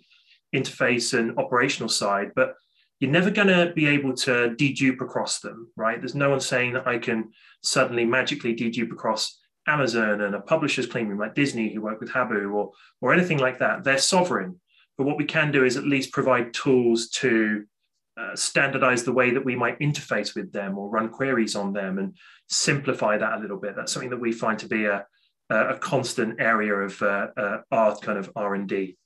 interface 0.55 1.17
and 1.17 1.38
operational 1.38 1.89
side. 1.89 2.32
But 2.36 2.55
you're 2.99 3.11
never 3.11 3.32
going 3.32 3.47
to 3.47 3.74
be 3.74 3.88
able 3.88 4.13
to 4.13 4.55
dedupe 4.57 5.01
across 5.01 5.39
them, 5.39 5.72
right? 5.76 5.99
There's 5.99 6.15
no 6.15 6.30
one 6.30 6.39
saying 6.39 6.74
that 6.74 6.88
I 6.88 6.99
can 6.99 7.32
suddenly 7.63 8.05
magically 8.05 8.55
dedupe 8.55 8.91
across 8.91 9.39
Amazon 9.67 10.22
and 10.22 10.36
a 10.36 10.41
publisher's 10.41 10.88
clean 10.88 11.07
room 11.07 11.19
like 11.19 11.36
Disney, 11.36 11.74
who 11.74 11.82
work 11.82 11.99
with 11.99 12.11
Habu, 12.11 12.51
or 12.51 12.72
or 12.99 13.13
anything 13.13 13.39
like 13.39 13.59
that. 13.59 13.84
They're 13.84 13.97
sovereign. 13.97 14.59
But 14.97 15.05
what 15.05 15.17
we 15.17 15.26
can 15.26 15.51
do 15.51 15.63
is 15.65 15.78
at 15.78 15.84
least 15.84 16.11
provide 16.11 16.53
tools 16.53 17.09
to 17.09 17.65
uh, 18.20 18.36
standardize 18.36 19.03
the 19.03 19.14
way 19.14 19.32
that 19.32 19.45
we 19.45 19.55
might 19.55 19.80
interface 19.80 20.36
with 20.36 20.51
them 20.51 20.78
or 20.78 20.89
run 20.89 21.09
queries 21.09 21.55
on 21.55 21.74
them 21.74 21.97
and 21.97 22.16
simplify 22.49 23.18
that 23.18 23.38
a 23.38 23.41
little 23.41 23.57
bit. 23.57 23.76
That's 23.76 23.91
something 23.91 24.09
that 24.09 24.20
we 24.20 24.32
find 24.32 24.59
to 24.59 24.68
be 24.68 24.86
a, 24.86 25.05
a 25.49 25.78
constant 25.78 26.39
area 26.39 26.74
of 26.74 27.01
uh, 27.01 27.28
uh, 27.38 27.57
our 27.72 27.95
kind 27.97 28.18
of 28.18 28.32
R 28.36 28.55
and 28.55 28.68
D. 28.68 28.97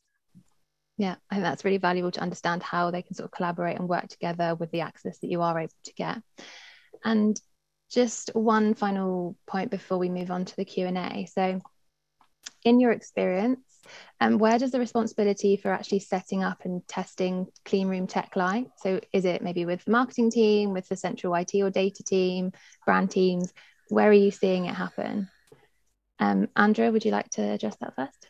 Yeah, 0.98 1.16
I 1.30 1.36
think 1.36 1.44
that's 1.44 1.66
really 1.66 1.78
valuable 1.78 2.12
to 2.12 2.22
understand 2.22 2.64
how 2.64 2.90
they 2.90 3.02
can 3.02 3.16
sort 3.16 3.26
of 3.26 3.32
collaborate 3.32 3.78
and 3.78 3.90
work 3.90 4.08
together 4.08 4.56
with 4.56 4.72
the 4.72 4.82
access 4.82 5.20
that 5.20 5.30
you 5.30 5.42
are 5.42 5.60
able 5.60 5.74
to 5.84 5.94
get. 5.94 6.22
And 7.04 7.40
just 7.92 8.32
one 8.34 8.74
final 8.74 9.36
point 9.46 9.72
before 9.72 9.98
we 9.98 10.10
move 10.10 10.32
on 10.32 10.46
to 10.46 10.56
the 10.56 10.66
Q 10.66 10.88
and 10.88 10.98
A. 10.98 11.26
So, 11.26 11.62
in 12.64 12.80
your 12.80 12.92
experience, 12.92 13.65
um, 14.20 14.38
where 14.38 14.58
does 14.58 14.72
the 14.72 14.80
responsibility 14.80 15.58
for 15.58 15.72
actually 15.72 16.00
setting 16.00 16.44
up 16.44 16.66
and 16.66 16.88
testing 16.88 17.48
clean 17.66 17.88
room 17.88 18.08
tech 18.08 18.36
lie? 18.36 18.66
So, 18.78 19.00
is 19.14 19.26
it 19.26 19.42
maybe 19.42 19.66
with 19.66 19.84
the 19.86 19.92
marketing 19.92 20.32
team, 20.32 20.72
with 20.72 20.88
the 20.88 20.96
central 20.96 21.36
IT 21.36 21.54
or 21.56 21.70
data 21.70 22.04
team, 22.04 22.52
brand 22.86 23.12
teams? 23.12 23.54
Where 23.90 24.10
are 24.10 24.14
you 24.14 24.32
seeing 24.32 24.66
it 24.66 24.76
happen? 24.76 25.30
Um, 26.20 26.48
Andrea, 26.56 26.92
would 26.92 27.06
you 27.06 27.12
like 27.12 27.30
to 27.32 27.42
address 27.42 27.76
that 27.82 27.96
first? 27.96 28.30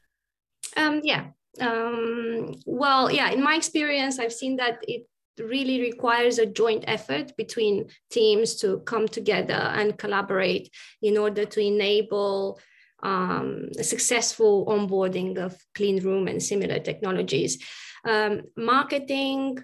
Um, 0.75 1.01
yeah. 1.03 1.27
Um, 1.61 2.55
well, 2.65 3.11
yeah, 3.11 3.31
in 3.31 3.41
my 3.41 3.55
experience, 3.55 4.19
I've 4.19 4.33
seen 4.33 4.57
that 4.57 4.79
it 4.87 5.07
really 5.39 5.81
requires 5.81 6.39
a 6.39 6.45
joint 6.45 6.83
effort 6.87 7.35
between 7.37 7.89
teams 8.09 8.55
to 8.55 8.79
come 8.79 9.07
together 9.07 9.53
and 9.53 9.97
collaborate 9.97 10.69
in 11.01 11.17
order 11.17 11.45
to 11.45 11.59
enable 11.59 12.59
um, 13.05 13.69
successful 13.81 14.65
onboarding 14.65 15.37
of 15.37 15.53
clean 15.75 15.97
room 16.03 16.27
and 16.27 16.41
similar 16.41 16.79
technologies. 16.79 17.63
Um, 18.03 18.41
marketing 18.57 19.59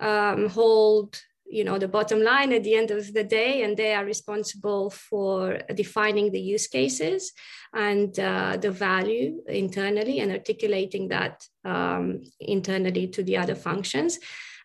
um, 0.00 0.48
hold 0.48 1.20
you 1.46 1.62
know 1.62 1.78
the 1.78 1.94
bottom 1.96 2.22
line 2.22 2.52
at 2.52 2.64
the 2.64 2.74
end 2.74 2.90
of 2.90 3.12
the 3.12 3.22
day 3.22 3.62
and 3.62 3.76
they 3.76 3.94
are 3.94 4.04
responsible 4.04 4.90
for 4.90 5.58
defining 5.74 6.32
the 6.32 6.40
use 6.40 6.66
cases 6.66 7.32
and 7.74 8.18
uh, 8.18 8.56
the 8.56 8.70
value 8.70 9.42
internally 9.46 10.20
and 10.20 10.32
articulating 10.32 11.08
that 11.08 11.46
um, 11.64 12.22
internally 12.40 13.06
to 13.08 13.22
the 13.22 13.36
other 13.36 13.54
functions 13.54 14.18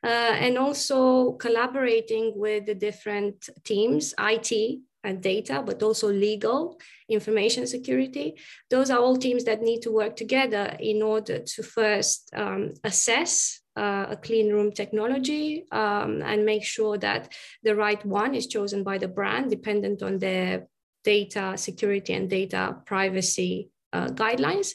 uh, 0.03 0.33
and 0.45 0.57
also 0.57 1.33
collaborating 1.33 2.31
with 2.35 2.65
the 2.65 2.75
different 2.75 3.49
teams 3.65 4.13
it 4.17 4.79
and 5.03 5.21
data, 5.21 5.63
but 5.65 5.81
also 5.81 6.07
legal, 6.09 6.79
information 7.07 7.65
security. 7.65 8.35
Those 8.69 8.89
are 8.89 8.99
all 8.99 9.17
teams 9.17 9.43
that 9.45 9.61
need 9.61 9.81
to 9.83 9.91
work 9.91 10.15
together 10.15 10.75
in 10.79 11.01
order 11.01 11.39
to 11.39 11.63
first 11.63 12.29
um, 12.35 12.73
assess 12.83 13.61
uh, 13.75 14.07
a 14.09 14.17
clean 14.17 14.51
room 14.51 14.71
technology 14.71 15.65
um, 15.71 16.21
and 16.21 16.45
make 16.45 16.63
sure 16.63 16.97
that 16.97 17.31
the 17.63 17.75
right 17.75 18.03
one 18.05 18.35
is 18.35 18.47
chosen 18.47 18.83
by 18.83 18.97
the 18.97 19.07
brand, 19.07 19.49
dependent 19.49 20.03
on 20.03 20.17
their 20.19 20.67
data 21.03 21.53
security 21.55 22.13
and 22.13 22.29
data 22.29 22.75
privacy 22.85 23.69
uh, 23.93 24.07
guidelines. 24.07 24.73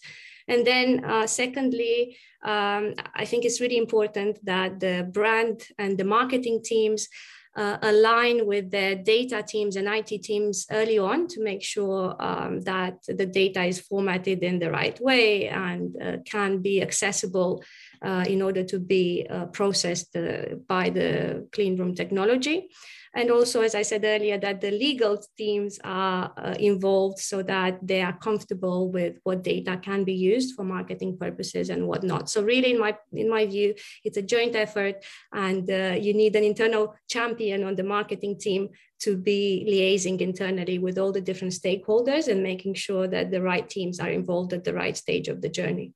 And 0.49 0.67
then, 0.67 1.05
uh, 1.05 1.27
secondly, 1.27 2.17
um, 2.45 2.95
I 3.15 3.25
think 3.25 3.45
it's 3.45 3.61
really 3.61 3.79
important 3.79 4.45
that 4.45 4.81
the 4.81 5.09
brand 5.11 5.67
and 5.79 5.97
the 5.97 6.05
marketing 6.05 6.61
teams 6.63 7.09
uh, 7.57 7.79
align 7.83 8.47
with 8.47 8.71
their 8.71 8.95
data 8.97 9.45
teams 9.47 9.77
and 9.77 9.89
IT 9.89 10.23
teams 10.23 10.67
early 10.71 10.99
on 10.99 11.29
to 11.29 11.43
make 11.43 11.63
sure 11.63 12.17
um, 12.19 12.61
that 12.63 12.99
the 13.07 13.27
data 13.27 13.63
is 13.63 13.81
formatted 13.81 14.43
in 14.43 14.59
the 14.59 14.71
right 14.71 15.01
way 15.01 15.49
and 15.49 15.97
uh, 16.03 16.17
can 16.25 16.61
be 16.61 16.83
accessible 16.83 17.63
uh, 18.03 18.25
in 18.27 18.43
order 18.43 18.65
to 18.65 18.79
be 18.79 19.27
uh, 19.31 19.47
processed 19.47 20.17
uh, 20.17 20.57
by 20.67 20.91
the 20.91 21.47
clean 21.53 21.77
room 21.77 21.95
technology. 21.95 22.69
And 23.17 23.31
also, 23.31 23.63
as 23.63 23.77
I 23.77 23.83
said 23.83 24.05
earlier, 24.05 24.39
that 24.39 24.61
the 24.61 24.73
legal 24.73 25.23
teams 25.39 25.79
are 25.85 26.33
uh, 26.37 26.55
involved 26.59 27.19
so 27.19 27.43
that 27.43 27.79
they 27.81 28.03
are 28.03 28.19
comfortable 28.19 28.91
with 28.91 29.19
what 29.23 29.45
data 29.45 29.77
can 29.77 30.03
be 30.03 30.15
used 30.15 30.57
for 30.57 30.65
marketing 30.65 31.17
purposes 31.17 31.71
and 31.71 31.87
whatnot. 31.87 32.29
So 32.29 32.43
really, 32.43 32.73
in 32.73 32.81
my, 32.81 32.97
in 33.13 33.31
my 33.31 33.47
view, 33.47 33.75
it's 34.03 34.17
a 34.17 34.23
joint 34.23 34.57
effort 34.57 35.05
and 35.33 35.71
uh, 35.71 35.97
you 36.01 36.13
need 36.13 36.35
an 36.35 36.43
internal 36.43 36.97
champion 37.09 37.63
on 37.63 37.77
the 37.77 37.85
marketing 37.85 38.37
team 38.39 38.71
to 39.01 39.17
be 39.17 39.65
liaising 39.69 40.21
internally 40.21 40.79
with 40.79 40.99
all 40.99 41.13
the 41.13 41.21
different 41.21 41.53
stakeholders 41.53 42.27
and 42.27 42.43
making 42.43 42.75
sure 42.75 43.07
that 43.07 43.31
the 43.31 43.43
right 43.43 43.69
teams 43.69 44.01
are 44.01 44.11
involved 44.11 44.53
at 44.53 44.65
the 44.65 44.75
right 44.75 44.97
stage 44.97 45.29
of 45.29 45.41
the 45.41 45.49
journey. 45.49 45.93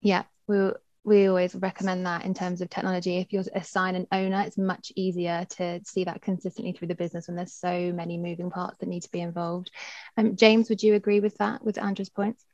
Yeah, 0.00 0.24
we'll 0.48 0.74
we 1.04 1.26
always 1.28 1.54
recommend 1.54 2.06
that 2.06 2.24
in 2.24 2.32
terms 2.32 2.62
of 2.62 2.70
technology. 2.70 3.18
If 3.18 3.32
you're 3.32 3.44
assign 3.54 3.94
an 3.94 4.06
owner, 4.10 4.40
it's 4.40 4.56
much 4.56 4.90
easier 4.96 5.46
to 5.50 5.80
see 5.84 6.04
that 6.04 6.22
consistently 6.22 6.72
through 6.72 6.88
the 6.88 6.94
business 6.94 7.28
when 7.28 7.36
there's 7.36 7.52
so 7.52 7.92
many 7.92 8.16
moving 8.16 8.50
parts 8.50 8.78
that 8.78 8.88
need 8.88 9.02
to 9.02 9.10
be 9.10 9.20
involved. 9.20 9.70
Um, 10.16 10.34
James, 10.34 10.70
would 10.70 10.82
you 10.82 10.94
agree 10.94 11.20
with 11.20 11.36
that, 11.36 11.62
with 11.62 11.76
Andrew's 11.76 12.08
points? 12.08 12.44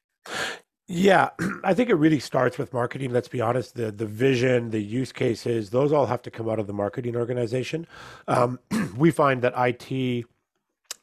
Yeah, 0.88 1.30
I 1.64 1.74
think 1.74 1.90
it 1.90 1.94
really 1.94 2.18
starts 2.18 2.59
with 2.59 2.72
marketing. 2.72 3.12
Let's 3.12 3.28
be 3.28 3.40
honest. 3.40 3.76
The 3.76 3.92
the 3.92 4.07
vision, 4.07 4.70
the 4.70 4.82
use 4.82 5.12
cases, 5.12 5.70
those 5.70 5.92
all 5.92 6.07
have 6.07 6.22
to 6.22 6.30
come 6.30 6.48
out 6.48 6.59
of 6.59 6.66
the 6.66 6.72
marketing 6.72 7.14
organization. 7.14 7.86
Um, 8.26 8.59
we 8.96 9.12
find 9.12 9.42
that 9.42 9.55
IT 9.57 10.26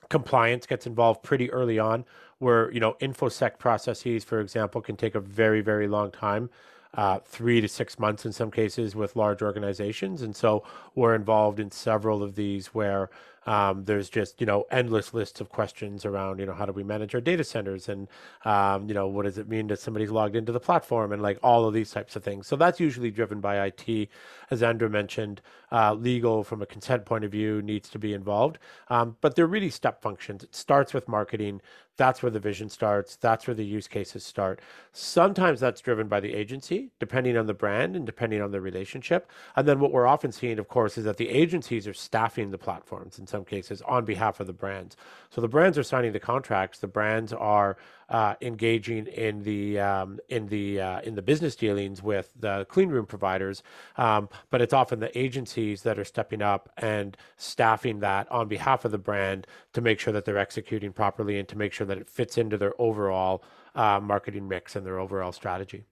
compliance 0.09 0.65
gets 0.65 0.85
involved 0.85 1.23
pretty 1.23 1.49
early 1.51 1.79
on, 1.79 2.03
where 2.39 2.69
you 2.73 2.81
know 2.81 2.97
infosec 2.99 3.57
processes, 3.57 4.25
for 4.25 4.41
example, 4.41 4.81
can 4.81 4.97
take 4.97 5.15
a 5.15 5.21
very 5.21 5.61
very 5.61 5.87
long 5.87 6.11
time 6.11 6.49
uh, 6.97 7.19
three 7.23 7.61
to 7.61 7.67
six 7.67 7.99
months 7.99 8.25
in 8.25 8.33
some 8.33 8.51
cases 8.51 8.95
with 8.95 9.15
large 9.15 9.41
organizations. 9.41 10.23
And 10.23 10.35
so 10.35 10.63
we're 10.95 11.15
involved 11.15 11.59
in 11.59 11.69
several 11.71 12.23
of 12.23 12.35
these 12.35 12.67
where 12.67 13.09
um, 13.47 13.85
there's 13.85 14.09
just 14.09 14.39
you 14.39 14.45
know 14.45 14.65
endless 14.69 15.13
lists 15.13 15.41
of 15.41 15.49
questions 15.49 16.05
around 16.05 16.39
you 16.39 16.45
know 16.45 16.53
how 16.53 16.65
do 16.65 16.71
we 16.71 16.83
manage 16.83 17.15
our 17.15 17.21
data 17.21 17.43
centers 17.43 17.89
and 17.89 18.07
um, 18.45 18.87
you 18.87 18.93
know 18.93 19.07
what 19.07 19.25
does 19.25 19.39
it 19.39 19.47
mean 19.49 19.67
that 19.67 19.79
somebody's 19.79 20.11
logged 20.11 20.35
into 20.35 20.51
the 20.51 20.59
platform 20.59 21.11
and 21.11 21.21
like 21.21 21.39
all 21.41 21.65
of 21.65 21.73
these 21.73 21.91
types 21.91 22.15
of 22.15 22.23
things. 22.23 22.45
So 22.45 22.55
that's 22.55 22.79
usually 22.79 23.09
driven 23.09 23.39
by 23.39 23.65
IT, 23.65 24.09
as 24.51 24.61
Andrew 24.61 24.89
mentioned. 24.89 25.41
Uh, 25.69 25.93
legal 25.93 26.45
from 26.45 26.61
a 26.61 26.65
consent 26.65 27.03
point 27.03 27.25
of 27.25 27.31
view 27.31 27.61
needs 27.61 27.89
to 27.89 27.99
be 27.99 28.13
involved, 28.13 28.57
um, 28.87 29.17
but 29.19 29.35
they're 29.35 29.47
really 29.47 29.69
step 29.69 30.01
functions. 30.01 30.43
It 30.43 30.55
starts 30.55 30.93
with 30.93 31.09
marketing. 31.09 31.59
That's 31.97 32.23
where 32.23 32.29
the 32.29 32.39
vision 32.39 32.69
starts. 32.69 33.17
That's 33.17 33.47
where 33.47 33.55
the 33.55 33.65
use 33.65 33.87
cases 33.87 34.23
start. 34.23 34.61
Sometimes 34.93 35.59
that's 35.59 35.81
driven 35.81 36.07
by 36.07 36.19
the 36.19 36.33
agency, 36.33 36.91
depending 36.99 37.35
on 37.35 37.47
the 37.47 37.53
brand 37.53 37.95
and 37.95 38.05
depending 38.05 38.41
on 38.41 38.51
the 38.51 38.61
relationship. 38.61 39.29
And 39.55 39.67
then 39.67 39.79
what 39.79 39.91
we're 39.91 40.07
often 40.07 40.31
seeing, 40.31 40.59
of 40.59 40.69
course, 40.69 40.97
is 40.97 41.03
that 41.05 41.17
the 41.17 41.27
agencies 41.27 41.87
are 41.87 41.93
staffing 41.93 42.51
the 42.51 42.57
platforms. 42.57 43.17
And 43.17 43.27
so 43.27 43.36
some 43.37 43.45
cases 43.45 43.83
on 43.83 44.03
behalf 44.03 44.39
of 44.39 44.47
the 44.47 44.53
brands. 44.53 44.97
So 45.29 45.41
the 45.41 45.47
brands 45.47 45.77
are 45.77 45.83
signing 45.83 46.11
the 46.11 46.19
contracts. 46.19 46.79
The 46.79 46.87
brands 46.87 47.31
are 47.33 47.77
uh, 48.09 48.33
engaging 48.41 49.05
in 49.07 49.43
the 49.43 49.79
um, 49.79 50.19
in 50.29 50.47
the 50.47 50.81
uh, 50.81 51.01
in 51.01 51.13
the 51.13 51.21
business 51.21 51.55
dealings 51.55 52.01
with 52.01 52.31
the 52.39 52.65
clean 52.69 52.89
room 52.89 53.05
providers, 53.05 53.61
um, 53.97 54.29
but 54.49 54.61
it's 54.61 54.73
often 54.73 54.99
the 54.99 55.15
agencies 55.17 55.83
that 55.83 55.99
are 55.99 56.05
stepping 56.05 56.41
up 56.41 56.69
and 56.77 57.15
staffing 57.35 57.99
that 57.99 58.31
on 58.31 58.47
behalf 58.47 58.85
of 58.85 58.91
the 58.91 58.97
brand 58.97 59.45
to 59.73 59.81
make 59.81 59.99
sure 59.99 60.13
that 60.13 60.25
they're 60.25 60.37
executing 60.37 60.91
properly 60.91 61.37
and 61.37 61.47
to 61.49 61.57
make 61.57 61.73
sure 61.73 61.85
that 61.85 61.97
it 61.97 62.09
fits 62.09 62.37
into 62.37 62.57
their 62.57 62.73
overall 62.81 63.43
uh, 63.75 63.99
marketing 64.01 64.47
mix 64.47 64.75
and 64.75 64.85
their 64.85 64.99
overall 64.99 65.31
strategy. 65.31 65.83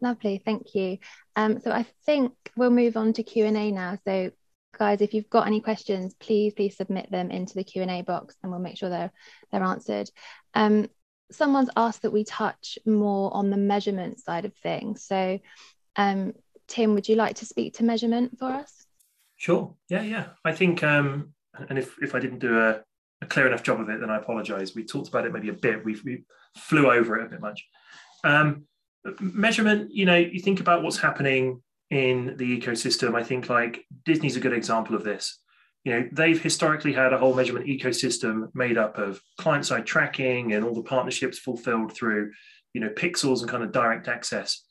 Lovely, 0.00 0.40
thank 0.44 0.74
you. 0.74 0.98
Um, 1.36 1.60
so 1.60 1.70
I 1.70 1.84
think 2.06 2.32
we'll 2.56 2.70
move 2.70 2.96
on 2.96 3.12
to 3.14 3.22
Q 3.22 3.44
and 3.46 3.56
A 3.56 3.70
now. 3.70 3.98
So 4.06 4.30
guys 4.76 5.00
if 5.00 5.14
you've 5.14 5.30
got 5.30 5.46
any 5.46 5.60
questions 5.60 6.14
please 6.20 6.54
please 6.54 6.76
submit 6.76 7.10
them 7.10 7.30
into 7.30 7.54
the 7.54 7.64
q&a 7.64 8.02
box 8.02 8.36
and 8.42 8.50
we'll 8.50 8.60
make 8.60 8.76
sure 8.76 8.88
they're 8.88 9.12
they're 9.50 9.62
answered. 9.62 10.10
Um, 10.54 10.88
someone's 11.30 11.70
asked 11.76 12.02
that 12.02 12.12
we 12.12 12.24
touch 12.24 12.78
more 12.86 13.34
on 13.34 13.50
the 13.50 13.56
measurement 13.56 14.18
side 14.18 14.44
of 14.44 14.54
things. 14.54 15.04
So 15.04 15.38
um, 15.96 16.34
tim 16.66 16.94
would 16.94 17.08
you 17.08 17.16
like 17.16 17.36
to 17.36 17.46
speak 17.46 17.74
to 17.74 17.84
measurement 17.84 18.38
for 18.38 18.50
us? 18.50 18.86
Sure. 19.36 19.74
Yeah 19.88 20.02
yeah. 20.02 20.26
I 20.44 20.52
think 20.52 20.82
um, 20.82 21.32
and 21.68 21.78
if 21.78 21.96
if 22.02 22.14
i 22.14 22.20
didn't 22.20 22.38
do 22.38 22.58
a, 22.58 22.80
a, 23.22 23.26
clear 23.26 23.46
enough 23.46 23.62
job 23.62 23.80
of 23.80 23.88
it 23.88 24.00
then 24.00 24.10
i 24.10 24.16
apologize. 24.16 24.74
We 24.74 24.84
talked 24.84 25.08
about 25.08 25.26
it 25.26 25.32
maybe 25.32 25.48
a 25.48 25.54
bit. 25.54 25.84
We, 25.84 25.96
we 26.04 26.24
flew 26.56 26.90
over 26.90 27.18
it 27.18 27.26
a 27.26 27.30
bit 27.30 27.40
much. 27.40 27.66
Um, 28.24 28.64
measurement 29.20 29.90
you 29.92 30.04
know 30.04 30.16
you 30.16 30.40
think 30.40 30.60
about 30.60 30.82
what's 30.82 30.98
happening 30.98 31.62
in 31.90 32.36
the 32.36 32.60
ecosystem. 32.60 33.14
I 33.14 33.22
think 33.22 33.48
like 33.48 33.84
Disney's 34.04 34.36
a 34.36 34.40
good 34.40 34.52
example 34.52 34.94
of 34.94 35.04
this. 35.04 35.38
You 35.84 35.92
know, 35.92 36.08
they've 36.12 36.40
historically 36.40 36.92
had 36.92 37.12
a 37.12 37.18
whole 37.18 37.34
measurement 37.34 37.66
ecosystem 37.66 38.48
made 38.54 38.76
up 38.76 38.98
of 38.98 39.20
client-side 39.38 39.86
tracking 39.86 40.52
and 40.52 40.64
all 40.64 40.74
the 40.74 40.82
partnerships 40.82 41.38
fulfilled 41.38 41.94
through, 41.94 42.32
you 42.74 42.80
know, 42.80 42.90
pixels 42.90 43.40
and 43.40 43.48
kind 43.48 43.62
of 43.62 43.72
direct 43.72 44.08
access. 44.08 44.64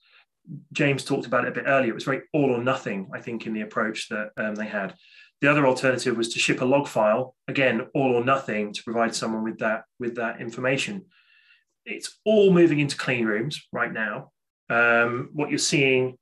James 0.74 1.04
talked 1.04 1.26
about 1.26 1.46
it 1.46 1.50
a 1.50 1.56
bit 1.56 1.64
earlier. 1.66 1.92
It 1.92 1.96
was 1.96 2.04
very 2.04 2.22
all 2.34 2.52
or 2.52 2.64
nothing, 2.64 3.10
I 3.14 3.20
think, 3.20 3.48
in 3.48 3.54
the 3.54 3.62
approach 3.62 4.10
that 4.10 4.30
um, 4.38 4.56
they 4.56 4.68
had. 4.68 4.94
The 5.42 5.50
other 5.50 5.68
alternative 5.68 6.18
was 6.18 6.30
to 6.34 6.40
ship 6.40 6.62
a 6.62 6.66
log 6.66 6.88
file, 6.88 7.36
again, 7.48 7.88
all 7.94 8.16
or 8.16 8.24
nothing, 8.24 8.74
to 8.74 8.84
provide 8.84 9.14
someone 9.14 9.44
with 9.44 9.60
that 9.60 9.84
with 10.00 10.16
that 10.16 10.42
information. 10.42 11.06
It's 11.86 12.20
all 12.26 12.52
moving 12.52 12.80
into 12.80 12.98
clean 12.98 13.26
rooms 13.26 13.66
right 13.72 13.92
now. 13.92 14.32
Um, 14.70 15.30
what 15.34 15.50
you're 15.50 15.60
seeing 15.60 16.18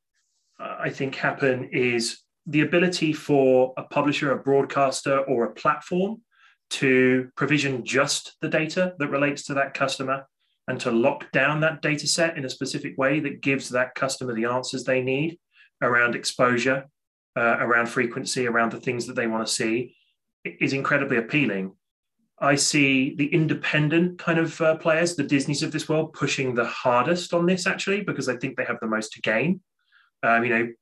I 0.59 0.89
think 0.89 1.15
happen 1.15 1.69
is 1.71 2.19
the 2.45 2.61
ability 2.61 3.13
for 3.13 3.73
a 3.77 3.83
publisher, 3.83 4.31
a 4.31 4.37
broadcaster, 4.37 5.19
or 5.19 5.45
a 5.45 5.53
platform 5.53 6.21
to 6.69 7.29
provision 7.35 7.83
just 7.83 8.35
the 8.41 8.49
data 8.49 8.93
that 8.99 9.09
relates 9.09 9.43
to 9.45 9.53
that 9.55 9.73
customer 9.73 10.25
and 10.67 10.79
to 10.79 10.91
lock 10.91 11.31
down 11.31 11.59
that 11.61 11.81
data 11.81 12.07
set 12.07 12.37
in 12.37 12.45
a 12.45 12.49
specific 12.49 12.97
way 12.97 13.19
that 13.19 13.41
gives 13.41 13.69
that 13.69 13.95
customer 13.95 14.33
the 14.33 14.45
answers 14.45 14.83
they 14.83 15.01
need 15.01 15.37
around 15.81 16.15
exposure, 16.15 16.85
uh, 17.37 17.57
around 17.59 17.87
frequency, 17.87 18.47
around 18.47 18.71
the 18.71 18.79
things 18.79 19.05
that 19.05 19.15
they 19.15 19.27
want 19.27 19.45
to 19.45 19.53
see 19.53 19.95
is 20.43 20.73
incredibly 20.73 21.17
appealing. 21.17 21.73
I 22.39 22.55
see 22.55 23.15
the 23.15 23.27
independent 23.27 24.19
kind 24.19 24.39
of 24.39 24.59
uh, 24.59 24.75
players, 24.77 25.15
the 25.15 25.23
Disneys 25.23 25.63
of 25.63 25.71
this 25.71 25.87
world, 25.87 26.13
pushing 26.13 26.53
the 26.53 26.65
hardest 26.65 27.33
on 27.33 27.45
this 27.45 27.67
actually, 27.67 28.01
because 28.01 28.27
I 28.27 28.35
think 28.35 28.57
they 28.57 28.65
have 28.65 28.79
the 28.81 28.87
most 28.87 29.13
to 29.13 29.21
gain. 29.21 29.61
Um, 30.25 30.43
you 30.43 30.49
know, 30.49 30.73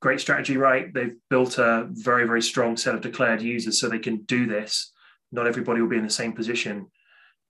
great 0.00 0.20
strategy, 0.20 0.56
right? 0.56 0.92
They've 0.92 1.16
built 1.28 1.58
a 1.58 1.88
very, 1.90 2.26
very 2.26 2.42
strong 2.42 2.76
set 2.76 2.94
of 2.94 3.00
declared 3.00 3.42
users 3.42 3.80
so 3.80 3.88
they 3.88 3.98
can 3.98 4.18
do 4.22 4.46
this. 4.46 4.92
Not 5.32 5.46
everybody 5.46 5.80
will 5.80 5.88
be 5.88 5.96
in 5.98 6.04
the 6.04 6.10
same 6.10 6.32
position. 6.32 6.86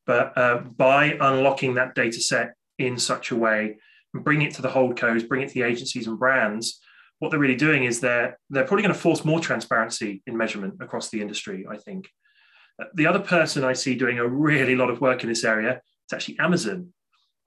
But 0.06 0.36
uh, 0.36 0.62
by 0.76 1.16
unlocking 1.20 1.74
that 1.74 1.94
data 1.94 2.20
set 2.20 2.54
in 2.78 2.98
such 2.98 3.30
a 3.30 3.36
way 3.36 3.78
and 4.12 4.24
bring 4.24 4.42
it 4.42 4.54
to 4.54 4.62
the 4.62 4.68
holdcos, 4.68 5.28
bring 5.28 5.42
it 5.42 5.48
to 5.48 5.54
the 5.54 5.62
agencies 5.62 6.06
and 6.06 6.18
brands, 6.18 6.80
what 7.20 7.30
they're 7.30 7.38
really 7.38 7.54
doing 7.54 7.84
is 7.84 8.00
they're 8.00 8.38
they're 8.48 8.64
probably 8.64 8.82
going 8.82 8.94
to 8.94 9.00
force 9.00 9.24
more 9.24 9.40
transparency 9.40 10.22
in 10.26 10.36
measurement 10.36 10.74
across 10.80 11.10
the 11.10 11.20
industry. 11.20 11.66
I 11.70 11.76
think. 11.76 12.08
The 12.94 13.06
other 13.06 13.18
person 13.18 13.62
I 13.62 13.74
see 13.74 13.94
doing 13.94 14.18
a 14.18 14.26
really 14.26 14.74
lot 14.74 14.88
of 14.88 15.02
work 15.02 15.22
in 15.22 15.28
this 15.28 15.44
area 15.44 15.72
is 15.74 16.12
actually 16.14 16.38
Amazon. 16.38 16.94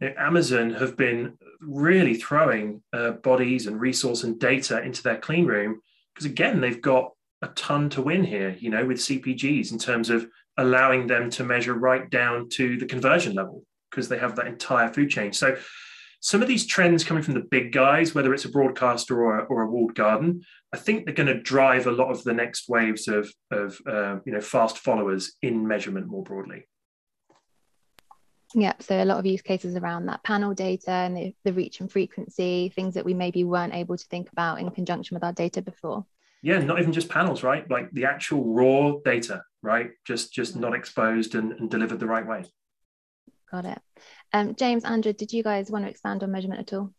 Amazon 0.04 0.72
have 0.72 0.98
been 0.98 1.38
really 1.62 2.16
throwing 2.16 2.82
uh, 2.94 3.12
bodies 3.12 3.68
and 3.68 3.80
resource 3.80 4.24
and 4.24 4.40
data 4.40 4.82
into 4.82 5.02
their 5.04 5.18
clean 5.18 5.46
room 5.46 5.82
because 6.14 6.26
again 6.26 6.62
they've 6.62 6.82
got 6.82 7.12
a 7.42 7.48
ton 7.50 7.90
to 7.92 8.02
win 8.02 8.24
here. 8.24 8.56
You 8.60 8.70
know, 8.70 8.86
with 8.86 8.98
CPGs 8.98 9.72
in 9.72 9.78
terms 9.78 10.10
of 10.10 10.28
allowing 10.58 11.08
them 11.08 11.30
to 11.32 11.44
measure 11.44 11.74
right 11.74 12.10
down 12.10 12.48
to 12.48 12.78
the 12.78 12.86
conversion 12.86 13.34
level 13.34 13.64
because 13.90 14.10
they 14.10 14.18
have 14.18 14.36
that 14.36 14.48
entire 14.48 14.92
food 14.92 15.10
chain. 15.10 15.34
So 15.34 15.56
some 16.20 16.42
of 16.42 16.48
these 16.48 16.66
trends 16.66 17.04
coming 17.04 17.22
from 17.22 17.34
the 17.34 17.42
big 17.52 17.74
guys, 17.74 18.16
whether 18.16 18.34
it's 18.34 18.46
a 18.46 18.50
broadcaster 18.50 19.22
or 19.22 19.40
a, 19.40 19.44
or 19.44 19.64
a 19.64 19.70
walled 19.70 19.94
garden, 19.94 20.42
I 20.74 20.78
think 20.78 21.06
they're 21.06 21.14
going 21.14 21.28
to 21.28 21.42
drive 21.42 21.86
a 21.86 21.92
lot 21.92 22.12
of 22.12 22.24
the 22.24 22.34
next 22.34 22.70
waves 22.70 23.10
of, 23.10 23.30
of 23.52 23.78
uh, 23.86 24.20
you 24.26 24.32
know 24.32 24.42
fast 24.42 24.78
followers 24.78 25.34
in 25.42 25.68
measurement 25.68 26.08
more 26.08 26.24
broadly. 26.24 26.66
Yeah, 28.56 28.74
so 28.80 29.02
a 29.02 29.06
lot 29.06 29.18
of 29.18 29.26
use 29.26 29.42
cases 29.42 29.76
around 29.76 30.06
that 30.06 30.24
panel 30.24 30.54
data 30.54 30.92
and 30.92 31.18
the, 31.18 31.36
the 31.44 31.54
reach 31.54 31.80
and 31.80 31.92
frequency, 31.92 32.72
things 32.76 32.94
that 32.94 33.06
we 33.06 33.14
maybe 33.14 33.44
weren't 33.44 33.74
able 33.74 33.98
to 33.98 34.06
think 34.06 34.32
about 34.32 34.60
in 34.60 34.70
conjunction 34.70 35.16
with 35.16 35.24
our 35.24 35.34
data 35.34 35.62
before. 35.62 36.06
Yeah, 36.44 36.60
not 36.60 36.80
even 36.80 36.92
just 36.92 37.10
panels, 37.10 37.42
right? 37.42 37.70
Like 37.70 37.90
the 37.92 38.06
actual 38.06 38.54
raw 38.54 39.00
data, 39.04 39.44
right? 39.62 39.92
Just 40.06 40.34
just 40.34 40.56
not 40.56 40.76
exposed 40.76 41.36
and, 41.36 41.54
and 41.54 41.72
delivered 41.72 42.00
the 42.00 42.06
right 42.06 42.28
way. 42.28 42.44
Got 43.50 43.66
it. 43.66 43.80
Um, 44.34 44.56
James, 44.56 44.84
Andrew, 44.84 45.14
did 45.14 45.32
you 45.32 45.42
guys 45.42 45.72
want 45.72 45.86
to 45.86 45.90
expand 45.90 46.22
on 46.22 46.32
measurement 46.32 46.60
at 46.60 46.74
all? 46.78 46.94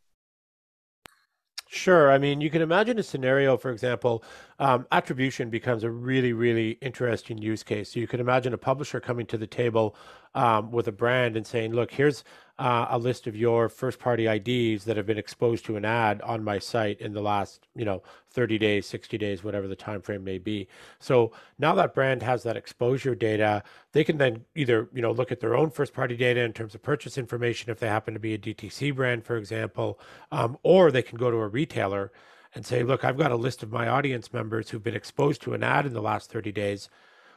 Sure. 1.67 2.13
I 2.13 2.19
mean, 2.19 2.41
you 2.41 2.51
can 2.51 2.63
imagine 2.63 2.99
a 3.01 3.03
scenario, 3.03 3.57
for 3.57 3.71
example, 3.71 4.23
um, 4.61 4.87
attribution 4.93 5.51
becomes 5.51 5.83
a 5.83 5.91
really, 5.91 6.33
really 6.33 6.79
interesting 6.81 7.37
use 7.37 7.65
case. 7.65 7.93
So 7.93 8.01
you 8.01 8.07
can 8.07 8.21
imagine 8.21 8.55
a 8.55 8.59
publisher 8.59 9.01
coming 9.01 9.27
to 9.27 9.37
the 9.37 9.47
table 9.47 9.97
um, 10.35 10.71
with 10.71 10.89
a 10.89 10.93
brand 10.93 11.37
and 11.37 11.47
saying, 11.47 11.73
look, 11.73 11.93
here's 11.93 12.25
uh, 12.59 12.87
a 12.91 12.99
list 12.99 13.27
of 13.27 13.35
your 13.35 13.69
first 13.69 13.99
party 13.99 14.27
IDs 14.27 14.85
that 14.85 14.97
have 14.97 15.07
been 15.07 15.19
exposed 15.19 15.65
to 15.65 15.77
an 15.77 15.85
ad 15.85 16.23
on 16.23 16.45
my 16.45 16.59
site 16.59 17.01
in 17.01 17.13
the 17.13 17.21
last, 17.21 17.67
you 17.75 17.85
know, 17.85 18.03
30 18.31 18.59
days, 18.59 18.87
60 18.87 19.19
days, 19.19 19.43
whatever 19.43 19.67
the 19.67 19.75
time 19.75 20.01
frame 20.01 20.23
may 20.23 20.39
be. 20.39 20.69
So 21.01 21.33
now 21.59 21.75
that 21.75 21.95
brand 21.95 22.23
has 22.23 22.45
that 22.45 22.57
exposure 22.57 23.15
data, 23.17 23.65
they 23.93 24.05
can 24.05 24.19
then 24.19 24.45
either, 24.55 24.89
you 24.93 25.03
know, 25.03 25.11
look 25.11 25.33
at 25.33 25.41
their 25.41 25.57
own 25.57 25.71
first 25.71 25.93
party 25.93 26.17
data 26.17 26.41
in 26.41 26.53
terms 26.53 26.75
of 26.77 26.83
purchase 26.83 27.19
information 27.19 27.71
if 27.71 27.81
they 27.81 27.89
happen 27.89 28.15
to 28.15 28.21
be 28.21 28.35
a 28.35 28.39
DTC 28.39 28.95
brand, 28.95 29.25
for 29.25 29.37
example, 29.37 29.99
um, 30.31 30.57
or 30.63 30.93
they 30.93 31.03
can 31.03 31.19
go 31.19 31.31
to 31.31 31.39
a 31.39 31.49
retailer 31.49 32.13
and 32.55 32.65
say, 32.65 32.85
look, 32.85 33.05
I've 33.05 33.19
got 33.19 33.33
a 33.33 33.37
list 33.37 33.65
of 33.65 33.73
my 33.73 33.89
audience 33.89 34.33
members 34.33 34.71
who've 34.71 34.83
been 34.83 34.95
exposed 34.95 35.43
to 35.43 35.55
an 35.55 35.65
ad 35.65 35.87
in 35.87 35.93
the 35.93 36.01
last 36.01 36.31
30 36.31 36.53
days. 36.53 36.89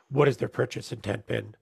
What 0.10 0.28
has 0.28 0.38
their 0.38 0.48
purchase 0.48 0.92
intent 0.92 1.26
been? 1.26 1.56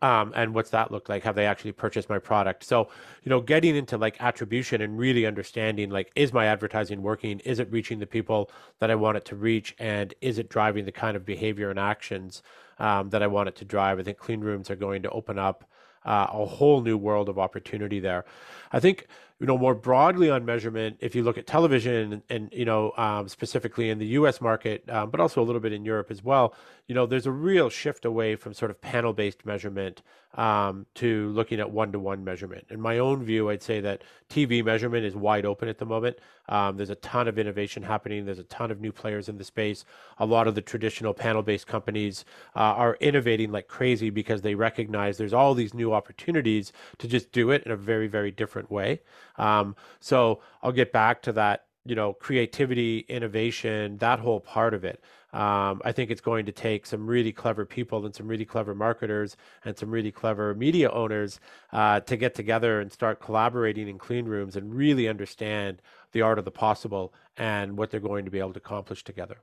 Um, 0.00 0.32
and 0.34 0.54
what's 0.54 0.70
that 0.70 0.90
look 0.90 1.08
like? 1.08 1.22
Have 1.22 1.34
they 1.34 1.46
actually 1.46 1.72
purchased 1.72 2.08
my 2.08 2.18
product? 2.18 2.64
So 2.64 2.88
you 3.22 3.30
know 3.30 3.40
getting 3.40 3.76
into 3.76 3.96
like 3.96 4.20
attribution 4.20 4.80
and 4.80 4.98
really 4.98 5.26
understanding 5.26 5.90
like 5.90 6.10
is 6.14 6.32
my 6.32 6.46
advertising 6.46 7.02
working? 7.02 7.40
Is 7.40 7.58
it 7.58 7.70
reaching 7.70 7.98
the 7.98 8.06
people 8.06 8.50
that 8.80 8.90
i 8.90 8.94
want 8.94 9.16
it 9.16 9.24
to 9.26 9.36
reach? 9.36 9.74
And 9.78 10.14
is 10.20 10.38
it 10.38 10.48
driving 10.48 10.84
the 10.84 10.92
kind 10.92 11.16
of 11.16 11.24
behavior 11.24 11.70
and 11.70 11.78
actions 11.78 12.42
um, 12.78 13.10
that 13.10 13.22
i 13.22 13.26
want 13.26 13.48
it 13.48 13.56
to 13.56 13.64
drive? 13.64 13.98
I 13.98 14.02
think 14.02 14.18
clean 14.18 14.40
rooms 14.40 14.70
are 14.70 14.76
going 14.76 15.02
to 15.02 15.10
open 15.10 15.38
up 15.38 15.64
uh, 16.04 16.26
a 16.32 16.44
whole 16.44 16.80
new 16.82 16.96
world 16.96 17.28
of 17.28 17.38
opportunity 17.38 18.00
there. 18.00 18.24
I 18.72 18.80
think 18.80 19.06
you 19.42 19.48
know 19.48 19.58
more 19.58 19.74
broadly 19.74 20.30
on 20.30 20.44
measurement 20.44 20.96
if 21.00 21.16
you 21.16 21.24
look 21.24 21.36
at 21.36 21.48
television 21.48 22.12
and, 22.12 22.22
and 22.30 22.48
you 22.52 22.64
know 22.64 22.92
um, 22.96 23.28
specifically 23.28 23.90
in 23.90 23.98
the 23.98 24.06
us 24.06 24.40
market 24.40 24.88
um, 24.88 25.10
but 25.10 25.18
also 25.18 25.42
a 25.42 25.44
little 25.44 25.60
bit 25.60 25.72
in 25.72 25.84
europe 25.84 26.12
as 26.12 26.22
well 26.22 26.54
you 26.88 26.94
know, 26.94 27.06
there's 27.06 27.26
a 27.26 27.32
real 27.32 27.70
shift 27.70 28.04
away 28.04 28.36
from 28.36 28.52
sort 28.52 28.70
of 28.70 28.80
panel 28.80 29.12
based 29.12 29.46
measurement 29.46 30.02
um, 30.34 30.84
to 30.94 31.30
looking 31.30 31.60
at 31.60 31.70
one 31.70 31.92
to 31.92 31.98
one 31.98 32.24
measurement. 32.24 32.66
In 32.70 32.80
my 32.80 32.98
own 32.98 33.22
view, 33.22 33.50
I'd 33.50 33.62
say 33.62 33.80
that 33.80 34.02
TV 34.28 34.64
measurement 34.64 35.04
is 35.04 35.14
wide 35.14 35.46
open 35.46 35.68
at 35.68 35.78
the 35.78 35.84
moment. 35.84 36.18
Um, 36.48 36.76
there's 36.76 36.90
a 36.90 36.96
ton 36.96 37.28
of 37.28 37.38
innovation 37.38 37.82
happening, 37.82 38.24
there's 38.24 38.40
a 38.40 38.44
ton 38.44 38.70
of 38.70 38.80
new 38.80 38.92
players 38.92 39.28
in 39.28 39.38
the 39.38 39.44
space. 39.44 39.84
A 40.18 40.26
lot 40.26 40.48
of 40.48 40.54
the 40.54 40.60
traditional 40.60 41.14
panel 41.14 41.42
based 41.42 41.66
companies 41.66 42.24
uh, 42.56 42.60
are 42.60 42.96
innovating 43.00 43.52
like 43.52 43.68
crazy 43.68 44.10
because 44.10 44.42
they 44.42 44.54
recognize 44.54 45.18
there's 45.18 45.32
all 45.32 45.54
these 45.54 45.74
new 45.74 45.92
opportunities 45.92 46.72
to 46.98 47.06
just 47.06 47.30
do 47.30 47.50
it 47.50 47.62
in 47.62 47.70
a 47.70 47.76
very, 47.76 48.08
very 48.08 48.30
different 48.30 48.70
way. 48.70 49.00
Um, 49.36 49.76
so 50.00 50.40
I'll 50.62 50.72
get 50.72 50.92
back 50.92 51.22
to 51.22 51.32
that 51.32 51.66
you 51.84 51.94
know 51.94 52.12
creativity 52.12 53.00
innovation 53.08 53.96
that 53.98 54.20
whole 54.20 54.38
part 54.38 54.72
of 54.72 54.84
it 54.84 55.02
um, 55.32 55.80
I 55.82 55.92
think 55.92 56.10
it's 56.10 56.20
going 56.20 56.44
to 56.46 56.52
take 56.52 56.84
some 56.84 57.06
really 57.06 57.32
clever 57.32 57.64
people 57.64 58.04
and 58.04 58.14
some 58.14 58.28
really 58.28 58.44
clever 58.44 58.74
marketers 58.74 59.36
and 59.64 59.76
some 59.76 59.90
really 59.90 60.12
clever 60.12 60.54
media 60.54 60.90
owners 60.90 61.40
uh, 61.72 62.00
to 62.00 62.16
get 62.18 62.34
together 62.34 62.80
and 62.80 62.92
start 62.92 63.18
collaborating 63.18 63.88
in 63.88 63.96
clean 63.96 64.26
rooms 64.26 64.56
and 64.56 64.74
really 64.74 65.08
understand 65.08 65.80
the 66.12 66.20
art 66.20 66.38
of 66.38 66.44
the 66.44 66.50
possible 66.50 67.14
and 67.38 67.78
what 67.78 67.90
they're 67.90 67.98
going 67.98 68.26
to 68.26 68.30
be 68.30 68.40
able 68.40 68.52
to 68.52 68.58
accomplish 68.58 69.04
together. 69.04 69.38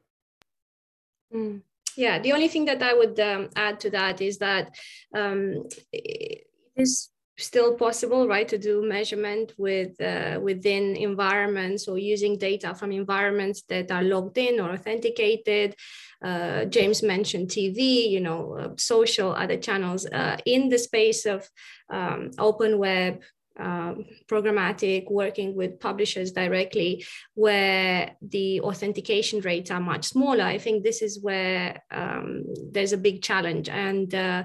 Mm. 1.33 1.61
Yeah, 1.97 2.19
the 2.19 2.33
only 2.33 2.47
thing 2.47 2.65
that 2.65 2.83
I 2.83 2.93
would 2.93 3.19
um, 3.19 3.49
add 3.55 3.79
to 3.79 3.89
that 3.89 4.21
is 4.21 4.37
that 4.37 4.75
um, 5.15 5.67
it 5.91 6.45
is 6.75 7.09
still 7.39 7.75
possible, 7.75 8.27
right, 8.27 8.47
to 8.47 8.57
do 8.57 8.81
measurement 8.81 9.53
with 9.57 9.99
uh, 10.01 10.39
within 10.41 10.95
environments 10.95 11.87
or 11.87 11.97
using 11.97 12.37
data 12.37 12.75
from 12.75 12.91
environments 12.91 13.63
that 13.69 13.91
are 13.91 14.03
logged 14.03 14.37
in 14.37 14.59
or 14.59 14.71
authenticated. 14.71 15.75
Uh, 16.21 16.65
James 16.65 17.01
mentioned 17.01 17.47
TV, 17.47 18.09
you 18.09 18.19
know, 18.19 18.57
uh, 18.59 18.69
social, 18.77 19.31
other 19.31 19.57
channels 19.57 20.05
uh, 20.05 20.37
in 20.45 20.69
the 20.69 20.77
space 20.77 21.25
of 21.25 21.49
um, 21.89 22.31
open 22.37 22.77
web, 22.77 23.21
um, 23.59 24.05
programmatic, 24.27 25.09
working 25.11 25.55
with 25.55 25.79
publishers 25.79 26.31
directly, 26.31 27.05
where 27.33 28.15
the 28.21 28.61
authentication 28.61 29.41
rates 29.41 29.71
are 29.71 29.81
much 29.81 30.05
smaller. 30.05 30.43
I 30.43 30.57
think 30.57 30.83
this 30.83 31.01
is 31.01 31.21
where 31.21 31.83
um, 31.91 32.45
there's 32.71 32.93
a 32.93 32.97
big 32.97 33.21
challenge. 33.21 33.69
And 33.69 34.13
uh, 34.15 34.43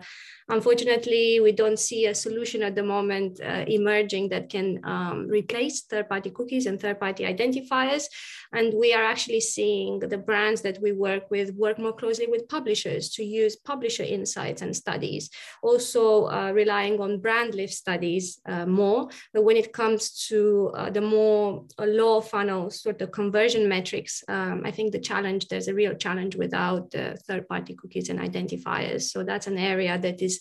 Unfortunately, 0.48 1.40
we 1.40 1.52
don't 1.52 1.78
see 1.78 2.04
a 2.06 2.14
solution 2.14 2.62
at 2.62 2.74
the 2.74 2.82
moment 2.82 3.40
uh, 3.40 3.64
emerging 3.66 4.28
that 4.28 4.50
can 4.50 4.78
um, 4.84 5.26
replace 5.26 5.82
third-party 5.82 6.30
cookies 6.30 6.66
and 6.66 6.78
third-party 6.78 7.24
identifiers. 7.24 8.04
And 8.52 8.74
we 8.74 8.92
are 8.92 9.02
actually 9.02 9.40
seeing 9.40 10.00
the 10.00 10.18
brands 10.18 10.60
that 10.60 10.78
we 10.82 10.92
work 10.92 11.30
with 11.30 11.54
work 11.54 11.78
more 11.78 11.94
closely 11.94 12.26
with 12.26 12.46
publishers 12.48 13.08
to 13.10 13.24
use 13.24 13.56
publisher 13.56 14.02
insights 14.02 14.60
and 14.60 14.76
studies, 14.76 15.30
also 15.62 16.26
uh, 16.26 16.52
relying 16.52 17.00
on 17.00 17.20
brand 17.20 17.54
lift 17.54 17.72
studies 17.72 18.38
uh, 18.46 18.66
more. 19.04 19.10
But 19.32 19.44
when 19.44 19.56
it 19.56 19.72
comes 19.72 20.26
to 20.28 20.72
uh, 20.74 20.90
the 20.90 21.00
more 21.00 21.64
uh, 21.78 21.84
low 21.84 22.20
funnel 22.20 22.70
sort 22.70 23.02
of 23.02 23.10
conversion 23.10 23.68
metrics, 23.68 24.24
um, 24.28 24.62
I 24.64 24.70
think 24.70 24.92
the 24.92 25.00
challenge, 25.00 25.48
there's 25.48 25.68
a 25.68 25.74
real 25.74 25.94
challenge 25.94 26.36
without 26.36 26.92
third-party 26.92 27.74
cookies 27.74 28.08
and 28.08 28.20
identifiers. 28.20 29.02
So 29.02 29.22
that's 29.24 29.46
an 29.46 29.58
area 29.58 29.98
that 29.98 30.20
is 30.20 30.24
is 30.24 30.40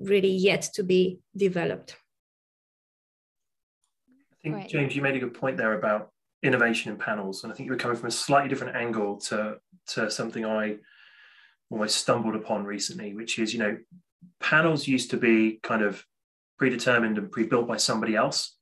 really 0.00 0.30
yet 0.30 0.62
to 0.74 0.82
be 0.82 1.18
developed. 1.36 1.96
I 4.32 4.36
think, 4.42 4.54
right. 4.54 4.68
James, 4.68 4.96
you 4.96 5.02
made 5.02 5.16
a 5.16 5.18
good 5.18 5.34
point 5.34 5.56
there 5.56 5.74
about 5.74 6.10
innovation 6.42 6.92
in 6.92 6.98
panels. 6.98 7.44
And 7.44 7.52
I 7.52 7.56
think 7.56 7.66
you 7.66 7.72
were 7.72 7.78
coming 7.78 7.96
from 7.96 8.08
a 8.08 8.12
slightly 8.12 8.48
different 8.48 8.76
angle 8.76 9.18
to, 9.28 9.56
to 9.88 10.10
something 10.10 10.44
I 10.44 10.76
almost 11.70 11.96
stumbled 11.96 12.36
upon 12.36 12.64
recently, 12.64 13.14
which 13.14 13.38
is, 13.38 13.52
you 13.52 13.58
know, 13.58 13.76
panels 14.40 14.88
used 14.88 15.10
to 15.10 15.16
be 15.16 15.58
kind 15.62 15.82
of 15.82 16.04
predetermined 16.58 17.18
and 17.18 17.30
pre-built 17.30 17.66
by 17.66 17.76
somebody 17.76 18.16
else. 18.16 18.56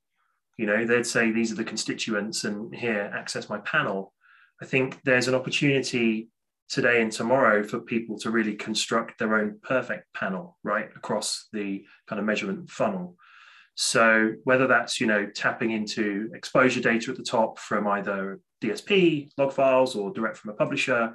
You 0.57 0.65
know, 0.65 0.85
they'd 0.85 1.05
say 1.05 1.31
these 1.31 1.51
are 1.51 1.55
the 1.55 1.63
constituents 1.63 2.43
and 2.43 2.73
here, 2.73 3.11
access 3.13 3.49
my 3.49 3.59
panel. 3.59 4.13
I 4.61 4.65
think 4.65 4.99
there's 5.03 5.27
an 5.27 5.35
opportunity 5.35 6.29
today 6.69 7.01
and 7.01 7.11
tomorrow 7.11 7.63
for 7.63 7.79
people 7.79 8.17
to 8.19 8.31
really 8.31 8.55
construct 8.55 9.19
their 9.19 9.35
own 9.35 9.59
perfect 9.61 10.11
panel 10.13 10.57
right 10.63 10.89
across 10.95 11.47
the 11.53 11.85
kind 12.07 12.19
of 12.19 12.25
measurement 12.25 12.69
funnel 12.69 13.15
so 13.75 14.33
whether 14.45 14.67
that's 14.67 14.99
you 14.99 15.05
know 15.05 15.27
tapping 15.35 15.71
into 15.71 16.29
exposure 16.33 16.81
data 16.81 17.11
at 17.11 17.17
the 17.17 17.23
top 17.23 17.59
from 17.59 17.87
either 17.87 18.39
dsp 18.63 19.29
log 19.37 19.51
files 19.51 19.95
or 19.95 20.11
direct 20.11 20.37
from 20.37 20.51
a 20.51 20.55
publisher 20.55 21.13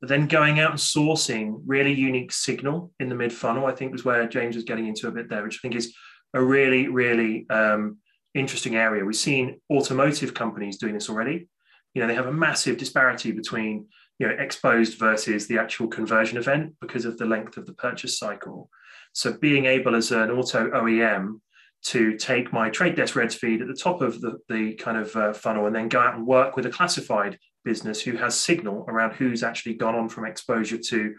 but 0.00 0.08
then 0.08 0.26
going 0.26 0.58
out 0.58 0.70
and 0.70 0.80
sourcing 0.80 1.60
really 1.66 1.92
unique 1.92 2.32
signal 2.32 2.90
in 2.98 3.08
the 3.08 3.14
mid 3.14 3.32
funnel 3.32 3.66
i 3.66 3.72
think 3.72 3.92
was 3.92 4.04
where 4.04 4.26
james 4.26 4.56
was 4.56 4.64
getting 4.64 4.86
into 4.86 5.06
a 5.06 5.12
bit 5.12 5.28
there 5.28 5.42
which 5.42 5.56
i 5.56 5.62
think 5.62 5.74
is 5.74 5.94
a 6.34 6.42
really 6.42 6.88
really 6.88 7.48
um, 7.50 7.98
interesting 8.34 8.76
area. 8.76 9.04
We've 9.04 9.16
seen 9.16 9.60
automotive 9.70 10.34
companies 10.34 10.78
doing 10.78 10.94
this 10.94 11.08
already. 11.08 11.48
You 11.94 12.02
know 12.02 12.08
they 12.08 12.14
have 12.14 12.26
a 12.26 12.32
massive 12.32 12.76
disparity 12.76 13.32
between 13.32 13.86
you 14.18 14.28
know 14.28 14.34
exposed 14.34 14.98
versus 14.98 15.46
the 15.46 15.58
actual 15.58 15.88
conversion 15.88 16.38
event 16.38 16.74
because 16.80 17.04
of 17.04 17.18
the 17.18 17.26
length 17.26 17.56
of 17.56 17.66
the 17.66 17.74
purchase 17.74 18.18
cycle. 18.18 18.70
So 19.12 19.32
being 19.32 19.64
able 19.64 19.94
as 19.94 20.12
an 20.12 20.30
auto 20.30 20.70
OEM 20.70 21.40
to 21.84 22.16
take 22.16 22.52
my 22.52 22.68
trade 22.68 22.96
desk 22.96 23.14
reds 23.14 23.34
feed 23.34 23.62
at 23.62 23.68
the 23.68 23.74
top 23.74 24.02
of 24.02 24.20
the, 24.20 24.38
the 24.48 24.74
kind 24.74 24.98
of 24.98 25.14
uh, 25.14 25.32
funnel 25.32 25.66
and 25.66 25.74
then 25.74 25.88
go 25.88 26.00
out 26.00 26.16
and 26.16 26.26
work 26.26 26.56
with 26.56 26.66
a 26.66 26.70
classified 26.70 27.38
business 27.64 28.00
who 28.02 28.16
has 28.16 28.38
signal 28.38 28.84
around 28.88 29.12
who's 29.12 29.42
actually 29.42 29.74
gone 29.74 29.94
on 29.94 30.08
from 30.08 30.24
exposure 30.24 30.78
to 30.78 31.14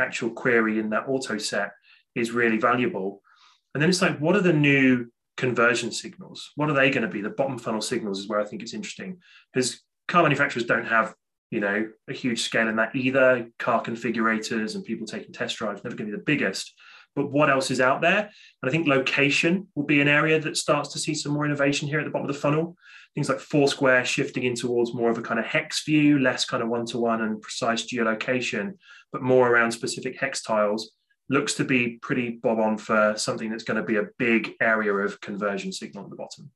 actual 0.00 0.30
query 0.30 0.78
in 0.78 0.90
that 0.90 1.04
auto 1.08 1.38
set 1.38 1.72
is 2.14 2.30
really 2.30 2.58
valuable. 2.58 3.22
And 3.74 3.82
then 3.82 3.90
it's 3.90 4.02
like, 4.02 4.18
what 4.18 4.36
are 4.36 4.40
the 4.40 4.52
new 4.52 5.06
conversion 5.36 5.90
signals? 5.90 6.52
What 6.54 6.70
are 6.70 6.74
they 6.74 6.90
going 6.90 7.02
to 7.02 7.12
be? 7.12 7.20
The 7.20 7.30
bottom 7.30 7.58
funnel 7.58 7.80
signals 7.80 8.20
is 8.20 8.28
where 8.28 8.40
I 8.40 8.44
think 8.44 8.62
it's 8.62 8.74
interesting 8.74 9.18
because 9.52 9.82
car 10.06 10.22
manufacturers 10.22 10.64
don't 10.64 10.86
have, 10.86 11.14
you 11.50 11.60
know, 11.60 11.88
a 12.08 12.12
huge 12.12 12.42
scale 12.42 12.68
in 12.68 12.76
that 12.76 12.94
either. 12.94 13.48
Car 13.58 13.82
configurators 13.82 14.74
and 14.74 14.84
people 14.84 15.06
taking 15.06 15.32
test 15.32 15.56
drives 15.56 15.82
never 15.82 15.96
going 15.96 16.10
to 16.10 16.16
be 16.16 16.18
the 16.18 16.24
biggest. 16.24 16.72
But 17.16 17.30
what 17.30 17.50
else 17.50 17.70
is 17.70 17.80
out 17.80 18.00
there? 18.00 18.18
And 18.18 18.68
I 18.68 18.70
think 18.70 18.88
location 18.88 19.68
will 19.74 19.84
be 19.84 20.00
an 20.00 20.08
area 20.08 20.40
that 20.40 20.56
starts 20.56 20.92
to 20.92 20.98
see 20.98 21.14
some 21.14 21.32
more 21.32 21.44
innovation 21.44 21.88
here 21.88 22.00
at 22.00 22.04
the 22.04 22.10
bottom 22.10 22.28
of 22.28 22.34
the 22.34 22.40
funnel. 22.40 22.76
Things 23.14 23.28
like 23.28 23.38
Foursquare 23.38 24.04
shifting 24.04 24.42
in 24.42 24.56
towards 24.56 24.94
more 24.94 25.10
of 25.10 25.18
a 25.18 25.22
kind 25.22 25.38
of 25.38 25.46
hex 25.46 25.84
view, 25.84 26.18
less 26.18 26.44
kind 26.44 26.62
of 26.62 26.68
one 26.68 26.86
to 26.86 26.98
one 26.98 27.22
and 27.22 27.40
precise 27.40 27.86
geolocation, 27.86 28.72
but 29.12 29.22
more 29.22 29.48
around 29.48 29.70
specific 29.70 30.18
hex 30.18 30.42
tiles 30.42 30.90
looks 31.28 31.54
to 31.54 31.64
be 31.64 31.98
pretty 32.02 32.30
bob 32.30 32.58
on 32.58 32.78
for 32.78 33.14
something 33.16 33.50
that's 33.50 33.64
going 33.64 33.76
to 33.76 33.82
be 33.82 33.96
a 33.96 34.08
big 34.18 34.54
area 34.60 34.92
of 34.92 35.20
conversion 35.20 35.72
signal 35.72 36.04
at 36.04 36.10
the 36.10 36.16
bottom. 36.16 36.50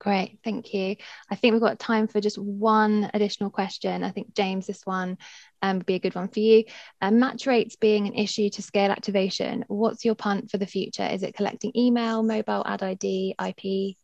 Great, 0.00 0.38
thank 0.44 0.72
you. 0.72 0.94
I 1.28 1.34
think 1.34 1.52
we've 1.52 1.60
got 1.60 1.80
time 1.80 2.06
for 2.06 2.20
just 2.20 2.38
one 2.38 3.10
additional 3.14 3.50
question. 3.50 4.04
I 4.04 4.10
think, 4.12 4.32
James, 4.32 4.66
this 4.66 4.82
one 4.84 5.18
um, 5.60 5.78
would 5.78 5.86
be 5.86 5.96
a 5.96 5.98
good 5.98 6.14
one 6.14 6.28
for 6.28 6.38
you. 6.38 6.64
Uh, 7.00 7.10
match 7.10 7.48
rates 7.48 7.74
being 7.74 8.06
an 8.06 8.14
issue 8.14 8.48
to 8.50 8.62
scale 8.62 8.92
activation, 8.92 9.64
what's 9.66 10.04
your 10.04 10.14
punt 10.14 10.52
for 10.52 10.58
the 10.58 10.66
future? 10.66 11.06
Is 11.06 11.24
it 11.24 11.34
collecting 11.34 11.72
email, 11.76 12.22
mobile, 12.22 12.62
ad 12.64 12.84
ID, 12.84 13.34
IP? 13.44 13.96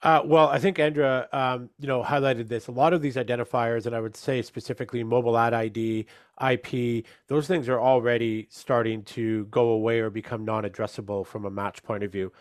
Uh, 0.00 0.22
well, 0.24 0.46
I 0.46 0.60
think 0.60 0.78
Andrea, 0.78 1.28
um, 1.32 1.70
you 1.80 1.88
know, 1.88 2.04
highlighted 2.04 2.46
this. 2.46 2.68
A 2.68 2.72
lot 2.72 2.92
of 2.92 3.02
these 3.02 3.16
identifiers, 3.16 3.84
and 3.84 3.96
I 3.96 4.00
would 4.00 4.14
say 4.14 4.42
specifically 4.42 5.02
mobile 5.02 5.36
ad 5.36 5.54
ID, 5.54 6.06
IP, 6.48 7.04
those 7.26 7.48
things 7.48 7.68
are 7.68 7.80
already 7.80 8.46
starting 8.48 9.02
to 9.04 9.46
go 9.46 9.70
away 9.70 9.98
or 9.98 10.08
become 10.08 10.44
non-addressable 10.44 11.26
from 11.26 11.46
a 11.46 11.50
match 11.50 11.82
point 11.82 12.04
of 12.04 12.12
view. 12.12 12.32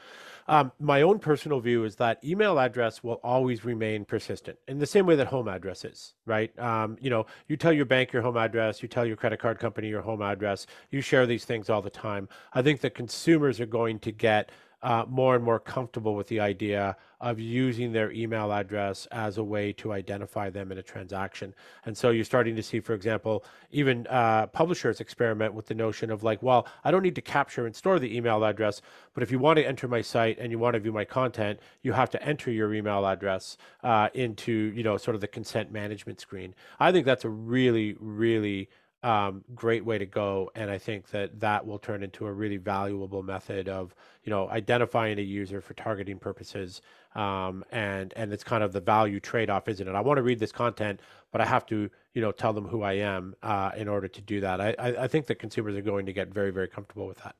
Um, 0.48 0.72
my 0.80 1.02
own 1.02 1.18
personal 1.18 1.60
view 1.60 1.84
is 1.84 1.96
that 1.96 2.24
email 2.24 2.60
address 2.60 3.04
will 3.04 3.20
always 3.24 3.66
remain 3.66 4.06
persistent 4.06 4.58
in 4.68 4.78
the 4.78 4.86
same 4.86 5.06
way 5.08 5.16
that 5.16 5.28
home 5.28 5.48
address 5.48 5.84
is, 5.84 6.14
right? 6.26 6.58
Um, 6.60 6.96
you 7.02 7.10
know, 7.10 7.26
you 7.48 7.58
tell 7.58 7.74
your 7.74 7.86
bank 7.86 8.14
your 8.14 8.22
home 8.22 8.38
address, 8.38 8.82
you 8.82 8.88
tell 8.88 9.06
your 9.06 9.18
credit 9.18 9.40
card 9.40 9.60
company 9.60 9.90
your 9.90 10.02
home 10.02 10.22
address, 10.22 10.68
you 10.92 11.02
share 11.02 11.26
these 11.26 11.44
things 11.44 11.70
all 11.70 11.82
the 11.82 11.90
time. 11.90 12.30
I 12.54 12.62
think 12.62 12.82
that 12.82 12.94
consumers 12.96 13.60
are 13.60 13.66
going 13.66 14.00
to 14.00 14.12
get 14.12 14.52
uh, 14.84 15.06
more 15.08 15.36
and 15.36 15.44
more 15.44 15.60
comfortable 15.60 16.16
with 16.16 16.28
the 16.28 16.40
idea 16.40 16.96
of 17.20 17.40
using 17.40 17.92
their 17.92 18.12
email 18.12 18.52
address 18.54 19.08
as 19.12 19.40
a 19.40 19.44
way 19.44 19.74
to 19.74 19.92
identify 19.92 20.50
them 20.50 20.72
in 20.72 20.78
a 20.78 20.84
transaction. 20.84 21.54
And 21.86 21.98
so 21.98 22.12
you're 22.12 22.24
starting 22.24 22.56
to 22.56 22.62
see, 22.62 22.80
for 22.80 22.94
example, 22.94 23.44
even 23.72 24.06
uh, 24.08 24.48
publishers 24.48 25.02
experiment 25.02 25.54
with 25.56 25.66
the 25.66 25.74
notion 25.74 26.12
of 26.12 26.24
like, 26.24 26.44
well, 26.44 26.68
I 26.84 26.92
don't 26.92 27.02
need 27.02 27.16
to 27.16 27.22
capture 27.22 27.66
and 27.66 27.76
store 27.76 27.98
the 27.98 28.16
email 28.16 28.44
address, 28.46 28.82
but 29.16 29.24
if 29.24 29.32
you 29.32 29.40
want 29.40 29.58
to 29.58 29.68
enter 29.68 29.88
my 29.88 30.02
site 30.02 30.38
and 30.38 30.52
you 30.52 30.60
want 30.60 30.76
to 30.76 30.80
view 30.80 30.92
my 30.92 31.06
content, 31.06 31.60
you 31.82 31.94
have 31.94 32.12
to 32.12 32.24
enter 32.24 32.52
your 32.52 32.74
email 32.74 33.08
address 33.08 33.58
uh, 33.84 34.10
into, 34.14 34.72
you 34.76 34.84
know, 34.84 34.98
sort 34.98 35.16
of 35.16 35.22
the 35.22 35.28
consent 35.28 35.72
management 35.72 36.20
screen. 36.20 36.54
I 36.80 36.92
think 36.92 37.06
that's 37.06 37.26
a 37.26 37.30
really, 37.30 37.96
really 38.00 38.70
um, 39.08 39.44
great 39.56 39.86
way 39.86 39.98
to 39.98 40.06
go. 40.06 40.52
And 40.56 40.70
I 40.70 40.78
think 40.78 41.10
that 41.12 41.40
that 41.40 41.66
will 41.66 41.80
turn 41.80 42.04
into 42.04 42.26
a 42.28 42.34
really 42.42 42.58
valuable 42.58 43.24
method 43.24 43.70
of, 43.70 43.96
you 44.24 44.30
know, 44.30 44.50
identifying 44.50 45.18
a 45.20 45.22
user 45.22 45.62
for 45.62 45.74
targeting 45.76 46.20
purposes. 46.20 46.82
Um, 47.16 47.64
and 47.72 48.14
and 48.16 48.34
it's 48.34 48.44
kind 48.44 48.64
of 48.64 48.72
the 48.74 48.82
value 48.82 49.20
trade-off, 49.20 49.68
isn't 49.68 49.88
it? 49.88 49.96
I 49.96 50.02
want 50.02 50.18
to 50.18 50.24
read 50.24 50.40
this 50.40 50.52
content, 50.52 51.00
but 51.32 51.42
I 51.42 51.46
have 51.46 51.66
to, 51.68 51.90
you 52.14 52.22
know, 52.22 52.34
tell 52.34 52.54
them 52.54 52.68
who 52.68 52.82
I 52.84 52.94
am 52.94 53.36
uh, 53.42 53.72
in 53.78 53.88
order 53.88 54.10
to 54.10 54.22
do 54.22 54.42
that. 54.42 54.60
I, 54.60 54.76
I, 54.78 55.04
I 55.04 55.08
think 55.08 55.26
that 55.28 55.40
consumers 55.40 55.76
are 55.78 55.82
going 55.82 56.06
to 56.08 56.14
get 56.14 56.34
very, 56.34 56.52
very 56.52 56.68
comfortable 56.68 57.08
with 57.08 57.20
that. 57.24 57.36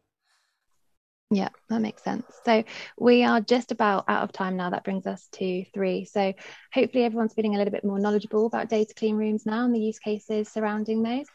Yeah, 1.30 1.50
that 1.70 1.82
makes 1.82 2.04
sense. 2.04 2.26
So 2.46 2.64
we 2.98 3.26
are 3.26 3.42
just 3.42 3.74
about 3.74 4.06
out 4.08 4.24
of 4.24 4.32
time 4.32 4.56
now. 4.56 4.70
That 4.70 4.86
brings 4.86 5.06
us 5.06 5.28
to 5.34 5.66
three. 5.74 6.06
So 6.06 6.34
hopefully 6.72 7.04
everyone's 7.04 7.34
feeling 7.34 7.56
a 7.56 7.58
little 7.58 7.76
bit 7.78 7.84
more 7.84 8.00
knowledgeable 8.00 8.46
about 8.46 8.70
data 8.70 8.94
clean 8.96 9.18
rooms 9.18 9.46
now 9.46 9.66
and 9.66 9.76
the 9.76 9.80
use 9.80 10.00
cases 10.00 10.48
surrounding 10.48 11.04
those. 11.04 11.26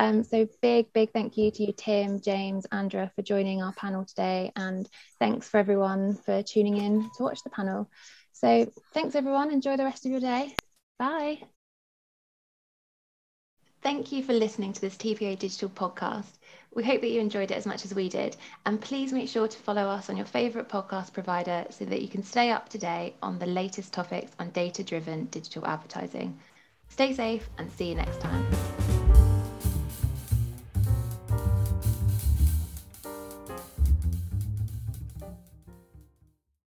Um, 0.00 0.24
so 0.24 0.48
big, 0.62 0.90
big 0.94 1.12
thank 1.12 1.36
you 1.36 1.50
to 1.50 1.62
you, 1.62 1.74
Tim, 1.76 2.22
James, 2.22 2.64
Andrea, 2.72 3.12
for 3.14 3.20
joining 3.20 3.62
our 3.62 3.74
panel 3.74 4.06
today. 4.06 4.50
And 4.56 4.88
thanks 5.18 5.46
for 5.46 5.58
everyone 5.58 6.14
for 6.14 6.42
tuning 6.42 6.78
in 6.78 7.10
to 7.18 7.22
watch 7.22 7.44
the 7.44 7.50
panel. 7.50 7.90
So 8.32 8.72
thanks 8.94 9.14
everyone. 9.14 9.50
Enjoy 9.50 9.76
the 9.76 9.84
rest 9.84 10.06
of 10.06 10.10
your 10.10 10.20
day. 10.20 10.54
Bye. 10.98 11.42
Thank 13.82 14.10
you 14.10 14.22
for 14.22 14.32
listening 14.32 14.72
to 14.72 14.80
this 14.80 14.96
TPA 14.96 15.38
Digital 15.38 15.68
podcast. 15.68 16.38
We 16.74 16.82
hope 16.82 17.02
that 17.02 17.10
you 17.10 17.20
enjoyed 17.20 17.50
it 17.50 17.58
as 17.58 17.66
much 17.66 17.84
as 17.84 17.94
we 17.94 18.08
did. 18.08 18.38
And 18.64 18.80
please 18.80 19.12
make 19.12 19.28
sure 19.28 19.48
to 19.48 19.58
follow 19.58 19.86
us 19.86 20.08
on 20.08 20.16
your 20.16 20.24
favourite 20.24 20.70
podcast 20.70 21.12
provider 21.12 21.66
so 21.68 21.84
that 21.84 22.00
you 22.00 22.08
can 22.08 22.22
stay 22.22 22.50
up 22.50 22.70
to 22.70 22.78
date 22.78 23.16
on 23.22 23.38
the 23.38 23.44
latest 23.44 23.92
topics 23.92 24.32
on 24.38 24.48
data 24.52 24.82
driven 24.82 25.26
digital 25.26 25.66
advertising. 25.66 26.38
Stay 26.88 27.12
safe 27.12 27.50
and 27.58 27.70
see 27.70 27.90
you 27.90 27.96
next 27.96 28.18
time. 28.22 28.99